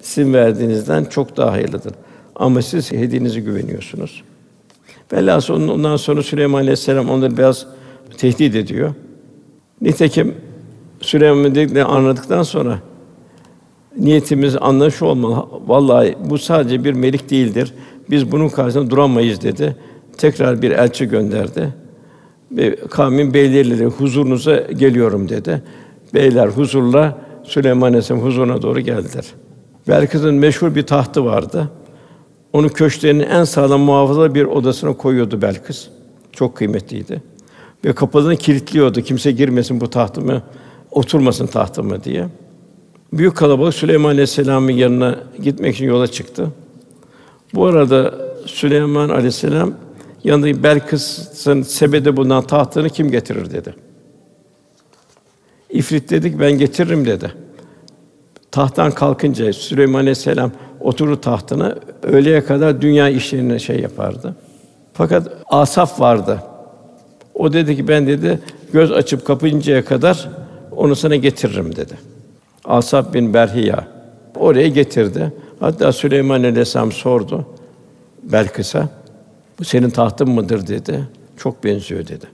sizin 0.00 0.34
verdiğinizden 0.34 1.04
çok 1.04 1.36
daha 1.36 1.52
hayırlıdır. 1.52 1.92
Ama 2.36 2.62
siz 2.62 2.92
hediyenize 2.92 3.40
güveniyorsunuz. 3.40 4.22
Velhâsıl 5.12 5.54
ondan 5.54 5.96
sonra 5.96 6.22
Süleyman 6.22 6.60
Aleyhisselam 6.60 7.10
onları 7.10 7.36
biraz 7.36 7.66
tehdit 8.18 8.54
ediyor. 8.54 8.94
Nitekim 9.80 10.34
Süleyman 11.00 11.54
dediklerini 11.54 11.84
anladıktan 11.84 12.42
sonra 12.42 12.78
niyetimiz 13.98 14.56
anlaş 14.60 15.02
olmalı. 15.02 15.46
Vallahi 15.66 16.16
bu 16.30 16.38
sadece 16.38 16.84
bir 16.84 16.92
melik 16.92 17.30
değildir. 17.30 17.74
Biz 18.10 18.32
bunun 18.32 18.48
karşısında 18.48 18.90
duramayız 18.90 19.42
dedi. 19.42 19.76
Tekrar 20.18 20.62
bir 20.62 20.70
elçi 20.70 21.06
gönderdi. 21.06 21.74
Ve 22.52 22.76
kavmin 22.76 23.34
beyleriyle 23.34 23.84
huzurunuza 23.84 24.56
geliyorum 24.56 25.28
dedi. 25.28 25.62
Beyler 26.14 26.48
huzurla 26.48 27.23
Süleyman 27.44 27.88
Aleyhisselam 27.88 28.22
huzuruna 28.22 28.62
doğru 28.62 28.80
geldiler. 28.80 29.24
Belkıs'ın 29.88 30.34
meşhur 30.34 30.74
bir 30.74 30.82
tahtı 30.82 31.24
vardı. 31.24 31.70
Onu 32.52 32.68
köşklerinin 32.68 33.26
en 33.26 33.44
sağlam 33.44 33.80
muhafaza 33.80 34.34
bir 34.34 34.44
odasına 34.44 34.92
koyuyordu 34.92 35.42
Belkıs. 35.42 35.88
Çok 36.32 36.56
kıymetliydi. 36.56 37.22
Ve 37.84 37.92
kapılarını 37.92 38.36
kilitliyordu. 38.36 39.00
Kimse 39.00 39.32
girmesin 39.32 39.80
bu 39.80 39.90
tahtıma, 39.90 40.42
oturmasın 40.90 41.46
tahtıma 41.46 42.04
diye. 42.04 42.28
Büyük 43.12 43.36
kalabalık 43.36 43.74
Süleyman 43.74 44.10
Aleyhisselam'ın 44.10 44.72
yanına 44.72 45.18
gitmek 45.42 45.74
için 45.74 45.86
yola 45.86 46.06
çıktı. 46.06 46.48
Bu 47.54 47.66
arada 47.66 48.14
Süleyman 48.46 49.08
Aleyhisselam 49.08 49.74
yanındaki 50.24 50.62
Belkıs'ın 50.62 51.62
sebede 51.62 52.16
bulunan 52.16 52.42
tahtını 52.42 52.90
kim 52.90 53.10
getirir 53.10 53.50
dedi. 53.50 53.74
İfrit 55.74 56.10
dedik 56.10 56.40
ben 56.40 56.52
getiririm 56.52 57.06
dedi. 57.06 57.32
Tahttan 58.50 58.90
kalkınca 58.90 59.52
Süleyman 59.52 60.00
Aleyhisselam 60.00 60.52
oturur 60.80 61.16
tahtına 61.16 61.76
öğleye 62.02 62.44
kadar 62.44 62.80
dünya 62.80 63.08
işlerine 63.08 63.58
şey 63.58 63.80
yapardı. 63.80 64.36
Fakat 64.92 65.28
Asaf 65.46 66.00
vardı. 66.00 66.42
O 67.34 67.52
dedi 67.52 67.76
ki 67.76 67.88
ben 67.88 68.06
dedi 68.06 68.40
göz 68.72 68.92
açıp 68.92 69.24
kapayıncaya 69.26 69.84
kadar 69.84 70.28
onu 70.76 70.96
sana 70.96 71.16
getiririm 71.16 71.76
dedi. 71.76 71.94
Asaf 72.64 73.14
bin 73.14 73.34
Berhiya 73.34 73.88
oraya 74.36 74.68
getirdi. 74.68 75.32
Hatta 75.60 75.92
Süleyman 75.92 76.42
Aleyhisselam 76.42 76.92
sordu 76.92 77.46
Belkıs'a. 78.22 78.88
Bu 79.58 79.64
senin 79.64 79.90
tahtın 79.90 80.30
mıdır 80.30 80.66
dedi. 80.66 81.08
Çok 81.36 81.64
benziyor 81.64 82.08
dedi. 82.08 82.26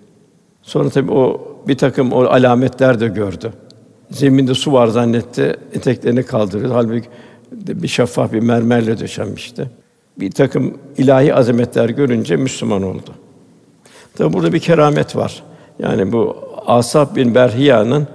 Sonra 0.70 0.90
tabii 0.90 1.12
o 1.12 1.40
bir 1.68 1.78
takım 1.78 2.12
o 2.12 2.24
alametler 2.24 3.00
de 3.00 3.08
gördü. 3.08 3.52
Zeminde 4.10 4.54
su 4.54 4.72
var 4.72 4.86
zannetti, 4.86 5.56
eteklerini 5.72 6.22
kaldırıyor. 6.22 6.70
Halbuki 6.72 7.08
bir 7.52 7.88
şeffaf 7.88 8.32
bir 8.32 8.40
mermerle 8.40 9.00
döşenmişti. 9.00 9.70
Bir 10.20 10.30
takım 10.30 10.78
ilahi 10.98 11.34
azametler 11.34 11.88
görünce 11.88 12.36
Müslüman 12.36 12.82
oldu. 12.82 13.10
Tabi 14.14 14.32
burada 14.32 14.52
bir 14.52 14.58
keramet 14.58 15.16
var. 15.16 15.42
Yani 15.78 16.12
bu 16.12 16.36
Asap 16.66 17.16
bin 17.16 17.34
Berhiya'nın 17.34 18.08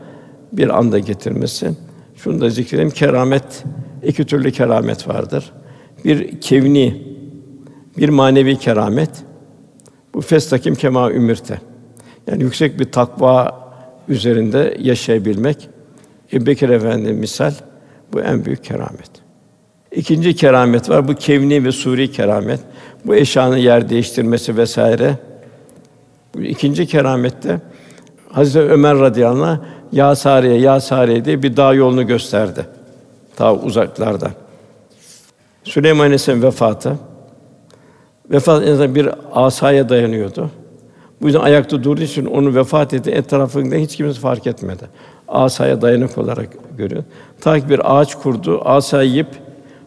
bir 0.51 0.78
anda 0.78 0.99
getirmesi. 0.99 1.72
Şunu 2.16 2.41
da 2.41 2.49
zikredeyim. 2.49 2.91
Keramet 2.91 3.64
iki 4.03 4.26
türlü 4.26 4.51
keramet 4.51 5.08
vardır. 5.08 5.51
Bir 6.06 6.41
kevni, 6.41 7.03
bir 7.97 8.10
manevi 8.10 8.58
keramet. 8.58 9.12
Bu 10.14 10.22
festakim 10.22 10.76
kema 10.76 11.12
ümirte. 11.12 11.60
Yani 12.28 12.43
yüksek 12.43 12.80
bir 12.80 12.91
takva 12.91 13.65
üzerinde 14.07 14.78
yaşayabilmek. 14.80 15.69
Ebu 16.34 16.45
Bekir 16.45 16.69
Efendi 16.69 17.13
misal 17.13 17.53
bu 18.13 18.21
en 18.21 18.45
büyük 18.45 18.63
keramet. 18.63 19.09
İkinci 19.91 20.36
keramet 20.36 20.89
var. 20.89 21.07
Bu 21.07 21.15
kevni 21.15 21.65
ve 21.65 21.71
suri 21.71 22.11
keramet. 22.11 22.59
Bu 23.05 23.15
eşyanın 23.15 23.57
yer 23.57 23.89
değiştirmesi 23.89 24.57
vesaire. 24.57 25.17
İkinci 26.39 26.88
keramette 26.88 27.61
Hazreti 28.32 28.71
Ömer 28.71 28.99
radıyallahu 28.99 29.45
anh 29.45 29.59
ya 29.91 30.15
Sariye, 30.15 30.59
ya 30.59 30.80
Sariye 30.80 31.26
diye 31.26 31.43
bir 31.43 31.57
dağ 31.57 31.73
yolunu 31.73 32.07
gösterdi. 32.07 32.65
Ta 33.36 33.55
uzaklarda. 33.55 34.32
Süleyman 35.63 36.03
Aleyhisselam 36.03 36.43
vefatı. 36.43 36.97
Vefat 38.32 38.95
bir 38.95 39.09
asaya 39.34 39.89
dayanıyordu. 39.89 40.49
Bu 41.26 41.30
yüzden 41.30 41.41
ayakta 41.41 41.84
durduğu 41.84 42.01
için 42.01 42.26
onu 42.26 42.55
vefat 42.55 42.93
etti. 42.93 43.11
Etrafında 43.11 43.76
hiç 43.76 43.95
kimse 43.95 44.19
fark 44.19 44.47
etmedi. 44.47 44.84
Asaya 45.28 45.82
dayanık 45.82 46.17
olarak 46.17 46.49
görüyor. 46.78 47.03
Ta 47.41 47.59
ki 47.59 47.69
bir 47.69 47.97
ağaç 47.97 48.15
kurdu, 48.15 48.61
asayı 48.65 49.09
yiyip 49.09 49.28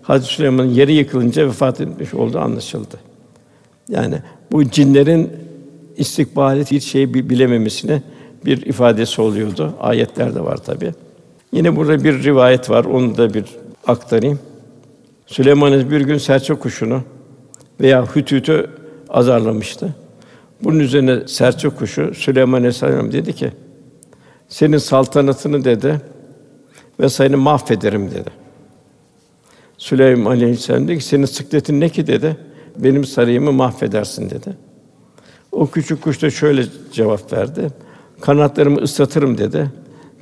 Hazreti 0.03 0.35
Süleyman'ın 0.35 0.69
yeri 0.69 0.93
yıkılınca 0.93 1.47
vefat 1.47 1.81
etmiş 1.81 2.15
olduğu 2.15 2.39
anlaşıldı. 2.39 2.97
Yani 3.89 4.15
bu 4.53 4.71
cinlerin 4.71 5.31
istikbali 5.97 6.65
hiç 6.65 6.85
şeyi 6.85 7.15
bilememesine 7.15 8.03
bir 8.45 8.67
ifadesi 8.67 9.23
oluyordu. 9.23 9.75
Ayetler 9.81 10.35
de 10.35 10.41
var 10.41 10.57
tabi. 10.57 10.93
Yine 11.53 11.77
burada 11.77 12.05
bir 12.05 12.25
rivayet 12.25 12.71
var. 12.71 12.85
Onu 12.85 13.17
da 13.17 13.35
bir 13.35 13.45
aktarayım. 13.87 14.39
Süleyman 15.27 15.91
bir 15.91 16.01
gün 16.01 16.19
serçe 16.19 16.55
kuşunu 16.55 17.03
veya 17.81 18.07
hütütü 18.17 18.71
azarlamıştı. 19.09 19.95
Bunun 20.65 20.79
üzerine 20.79 21.29
serçe 21.29 21.69
kuşu 21.69 22.15
Süleyman 22.15 22.59
Aleyhisselam 22.59 23.13
dedi 23.13 23.33
ki: 23.33 23.53
"Senin 24.49 24.79
saltanatını 24.79 25.65
dedi 25.65 26.01
ve 27.01 27.09
seni 27.09 27.37
mahvederim." 27.37 28.11
dedi. 28.11 28.31
Süleyman 29.79 30.31
Aleyhisselam 30.31 30.89
dedi 30.89 30.99
ki: 30.99 31.05
"Senin 31.05 31.25
sıkletin 31.25 31.81
ne 31.81 31.89
ki?" 31.89 32.07
dedi. 32.07 32.37
"Benim 32.79 33.05
sarayımı 33.05 33.53
mahvedersin." 33.53 34.31
dedi. 34.31 34.69
O 35.53 35.67
küçük 35.67 36.03
kuş 36.03 36.23
da 36.23 36.31
şöyle 36.31 36.65
cevap 36.93 37.33
verdi. 37.33 37.69
Kanatlarımı 38.21 38.81
ıslatırım 38.81 39.39
dedi. 39.39 39.71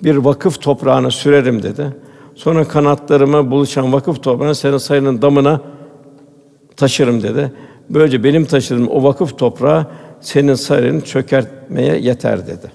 Bir 0.04 0.16
vakıf 0.16 0.60
toprağına 0.60 1.10
sürerim 1.10 1.62
dedi. 1.62 1.96
Sonra 2.34 2.68
kanatlarıma 2.68 3.50
buluşan 3.50 3.92
vakıf 3.92 4.22
toprağını 4.22 4.54
senin 4.54 4.78
sayının 4.78 5.22
damına 5.22 5.60
taşırım 6.76 7.22
dedi. 7.22 7.52
Böylece 7.90 8.24
benim 8.24 8.44
taşıdığım 8.44 8.88
o 8.88 9.02
vakıf 9.02 9.38
toprağı 9.38 9.86
senin 10.20 10.54
sarayını 10.54 11.00
çökertmeye 11.00 11.98
yeter 11.98 12.46
dedi. 12.46 12.72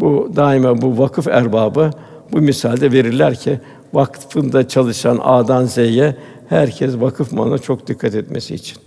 Bu 0.00 0.32
daima 0.36 0.82
bu 0.82 0.98
vakıf 0.98 1.28
erbabı 1.28 1.90
bu 2.32 2.38
misalde 2.38 2.92
verirler 2.92 3.34
ki 3.34 3.60
vakfında 3.92 4.68
çalışan 4.68 5.20
A'dan 5.22 5.64
Z'ye 5.64 6.16
herkes 6.48 6.94
vakıf 7.00 7.32
malına 7.32 7.58
çok 7.58 7.86
dikkat 7.86 8.14
etmesi 8.14 8.54
için. 8.54 8.78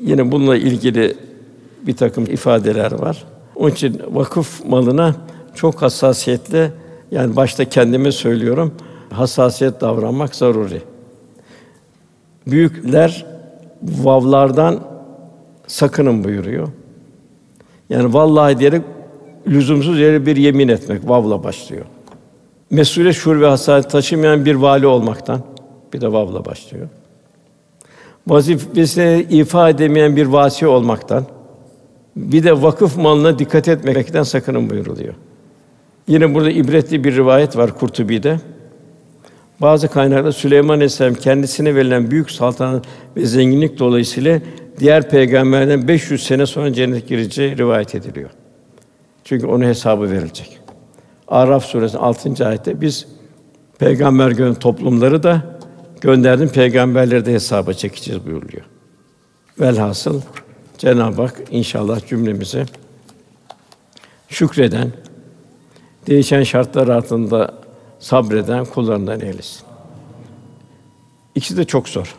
Yine 0.00 0.32
bununla 0.32 0.56
ilgili 0.56 1.16
bir 1.86 1.96
takım 1.96 2.24
ifadeler 2.24 2.92
var. 2.92 3.24
Onun 3.56 3.70
için 3.70 4.02
vakıf 4.10 4.64
malına 4.64 5.14
çok 5.54 5.82
hassasiyetle 5.82 6.72
yani 7.10 7.36
başta 7.36 7.64
kendime 7.64 8.12
söylüyorum 8.12 8.74
hassasiyet 9.10 9.80
davranmak 9.80 10.34
zaruri. 10.34 10.82
Büyükler 12.46 13.26
vavlardan 13.82 14.80
sakının 15.66 16.24
buyuruyor. 16.24 16.68
Yani 17.90 18.14
vallahi 18.14 18.58
diyerek 18.58 18.82
lüzumsuz 19.46 20.00
yere 20.00 20.26
bir 20.26 20.36
yemin 20.36 20.68
etmek 20.68 21.08
vavla 21.08 21.44
başlıyor. 21.44 21.84
Mesuliyet 22.70 23.16
şuur 23.16 23.40
ve 23.40 23.46
hassasiyet 23.46 23.90
taşımayan 23.90 24.44
bir 24.44 24.54
vali 24.54 24.86
olmaktan 24.86 25.40
bir 25.92 26.00
de 26.00 26.12
vavla 26.12 26.44
başlıyor. 26.44 26.88
Vazifesini 28.28 29.26
ifa 29.30 29.68
edemeyen 29.68 30.16
bir 30.16 30.26
vasi 30.26 30.66
olmaktan 30.66 31.26
bir 32.16 32.44
de 32.44 32.62
vakıf 32.62 32.96
malına 32.96 33.38
dikkat 33.38 33.68
etmekten 33.68 34.22
sakının 34.22 34.70
buyuruluyor. 34.70 35.14
Yine 36.08 36.34
burada 36.34 36.50
ibretli 36.50 37.04
bir 37.04 37.16
rivayet 37.16 37.56
var 37.56 37.78
Kurtubi'de. 37.78 38.40
Bazı 39.60 39.88
kaynaklarda 39.88 40.32
Süleyman 40.32 40.74
Aleyhisselam 40.74 41.14
kendisine 41.14 41.74
verilen 41.74 42.10
büyük 42.10 42.30
saltanat 42.30 42.86
ve 43.16 43.26
zenginlik 43.26 43.78
dolayısıyla 43.78 44.40
diğer 44.78 45.10
peygamberden 45.10 45.88
500 45.88 46.22
sene 46.22 46.46
sonra 46.46 46.72
cennet 46.72 47.08
gireceği 47.08 47.56
rivayet 47.56 47.94
ediliyor. 47.94 48.30
Çünkü 49.24 49.46
onun 49.46 49.64
hesabı 49.64 50.10
verilecek. 50.10 50.60
Araf 51.28 51.64
suresi 51.64 51.98
6. 51.98 52.46
ayette 52.46 52.80
biz 52.80 53.06
peygamber 53.78 54.30
gönderen 54.30 54.54
toplumları 54.54 55.22
da 55.22 55.42
gönderdim 56.00 56.48
peygamberleri 56.48 57.26
de 57.26 57.32
hesaba 57.32 57.72
çekeceğiz 57.72 58.26
buyuruluyor. 58.26 58.64
Velhasıl 59.60 60.20
Cenab-ı 60.78 61.22
Hak 61.22 61.42
inşallah 61.50 62.06
cümlemizi 62.06 62.64
şükreden, 64.28 64.92
değişen 66.06 66.42
şartlar 66.42 66.88
altında 66.88 67.59
sabreden 68.00 68.64
kullarından 68.64 69.20
eylesin. 69.20 69.62
İkisi 71.34 71.56
de 71.56 71.64
çok 71.64 71.88
zor. 71.88 72.16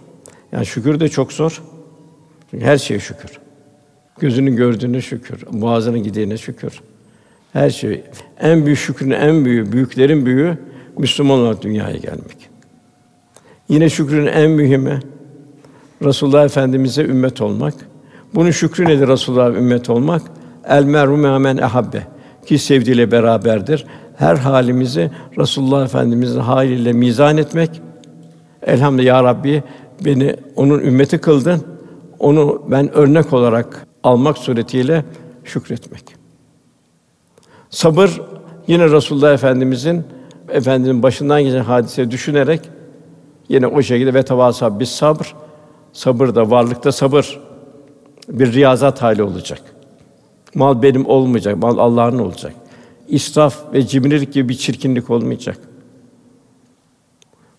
Yani 0.52 0.66
şükür 0.66 1.00
de 1.00 1.10
çok 1.10 1.34
zor. 1.34 1.62
Çünkü 2.52 2.66
her 2.66 2.78
şeye 2.78 3.00
şükür. 3.00 3.40
Gözünün 4.20 4.56
gördüğüne 4.56 5.02
şükür, 5.02 5.44
boğazının 5.52 6.04
gidiğine 6.04 6.38
şükür. 6.38 6.82
Her 7.54 7.70
şey 7.70 8.04
en 8.40 8.66
büyük 8.66 8.80
şükrün 8.80 9.12
en 9.12 9.46
büyüğü, 9.46 9.72
büyüklerin 9.72 10.26
büyüğü 10.26 10.58
Müslüman 10.98 11.40
olarak 11.40 11.62
dünyaya 11.62 11.98
gelmek. 11.98 12.50
Yine 13.70 13.90
şükrün 13.90 14.26
en 14.28 14.52
mühimi 14.52 15.00
Resulullah 16.04 16.46
Efendimize 16.46 17.04
ümmet 17.04 17.42
olmak. 17.42 17.74
Bunun 18.36 18.52
şükrü 18.52 18.86
nedir 18.86 19.08
Resulullah 19.08 19.56
ümmet 19.56 19.90
olmak? 19.90 20.22
El 20.68 20.84
meru 20.84 21.18
men 21.18 21.58
ehabbe 21.58 22.08
ki 22.46 22.58
sevdiğiyle 22.58 23.12
beraberdir. 23.12 23.86
Her 24.22 24.36
halimizi 24.36 25.12
Resulullah 25.38 25.86
Efendimizin 25.86 26.40
haliyle 26.40 26.94
mizan 26.94 27.38
etmek. 27.38 27.82
Elhamdülillah 28.62 29.08
ya 29.08 29.24
Rabbi 29.24 29.64
beni 30.06 30.36
onun 30.56 30.80
ümmeti 30.80 31.18
kıldın. 31.18 31.64
Onu 32.20 32.62
ben 32.68 32.94
örnek 32.94 33.34
olarak 33.34 33.88
almak 34.04 34.38
suretiyle 34.38 35.06
şükretmek. 35.44 36.04
Sabır 37.70 38.22
yine 38.68 38.90
Resulullah 38.90 39.34
Efendimizin 39.34 40.04
efendinin 40.50 41.04
başından 41.04 41.44
geçen 41.44 41.64
hadise 41.64 42.12
düşünerek 42.12 42.62
yine 43.50 43.68
o 43.68 43.82
şekilde 43.82 44.14
ve 44.14 44.24
tevasa 44.24 44.80
bis 44.80 44.90
sabr 44.90 45.36
Sabır 45.94 46.36
da 46.36 46.52
varlıkta 46.52 46.92
sabır 46.92 47.40
bir 48.30 48.54
riyazat 48.54 49.02
hali 49.02 49.24
olacak. 49.24 49.62
Mal 50.56 50.82
benim 50.82 51.06
olmayacak, 51.06 51.58
mal 51.58 51.78
Allah'ın 51.78 52.20
olacak. 52.20 52.54
İsraf 53.12 53.74
ve 53.74 53.88
cimrilik 53.88 54.34
gibi 54.34 54.50
bir 54.50 54.54
çirkinlik 54.58 55.10
olmayacak. 55.10 55.58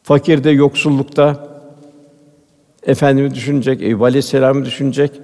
Fakirde, 0.03 0.50
yoksullukta 0.50 1.48
efendimi 2.82 3.34
düşünecek, 3.34 3.82
Eyüp 3.82 4.03
Aleyhisselam'ı 4.03 4.64
düşünecek. 4.64 5.20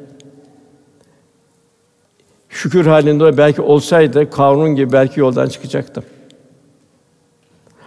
Şükür 2.48 2.86
halinde 2.86 3.36
belki 3.36 3.62
olsaydı 3.62 4.30
Karun 4.30 4.74
gibi 4.74 4.92
belki 4.92 5.20
yoldan 5.20 5.48
çıkacaktım. 5.48 6.04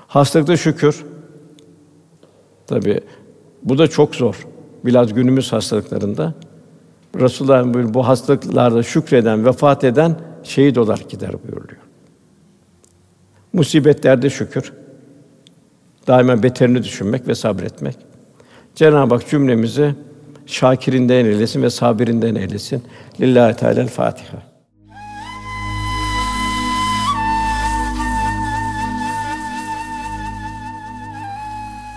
Hastalıkta 0.08 0.58
şükür. 0.58 1.06
Tabi 2.68 3.02
bu 3.64 3.78
da 3.78 3.88
çok 3.88 4.16
zor. 4.16 4.48
Biraz 4.86 5.14
günümüz 5.14 5.54
hastalıklarında. 5.54 6.34
Resulullah 7.20 7.94
bu 7.94 8.08
hastalıklarda 8.08 8.84
şükreden, 8.84 9.46
vefat 9.46 9.84
eden 9.84 10.20
şehit 10.44 10.78
olarak 10.78 11.10
gider 11.10 11.32
buyuruyor. 11.44 11.81
Musibetlerde 13.54 14.30
şükür. 14.30 14.74
Daima 16.08 16.44
beterini 16.44 16.84
düşünmek 16.84 17.28
ve 17.28 17.36
sabretmek. 17.36 17.96
Cenab-ı 18.76 19.16
Hak 19.16 19.30
cümlemizi 19.30 19.96
şakirinden 20.46 21.26
eylesin 21.26 21.64
ve 21.64 21.70
sabirinden 21.70 22.36
eylesin. 22.36 22.84
Lillahi 23.20 23.56
Teala 23.56 23.88
Fatiha. 23.88 24.38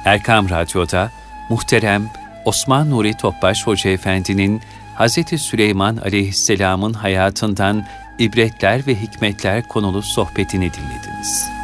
Erkam 0.05 0.51
Radyo'da 0.51 1.11
muhterem 1.51 2.11
Osman 2.45 2.91
Nuri 2.91 3.17
Topbaş 3.17 3.67
Hoca 3.67 3.91
Efendi'nin 3.91 4.61
Hz. 4.99 5.41
Süleyman 5.41 5.97
Aleyhisselam'ın 5.97 6.93
hayatından 6.93 7.87
ibretler 8.19 8.87
ve 8.87 8.95
hikmetler 8.95 9.69
konulu 9.69 10.03
sohbetini 10.03 10.71
dinlediniz. 10.75 11.64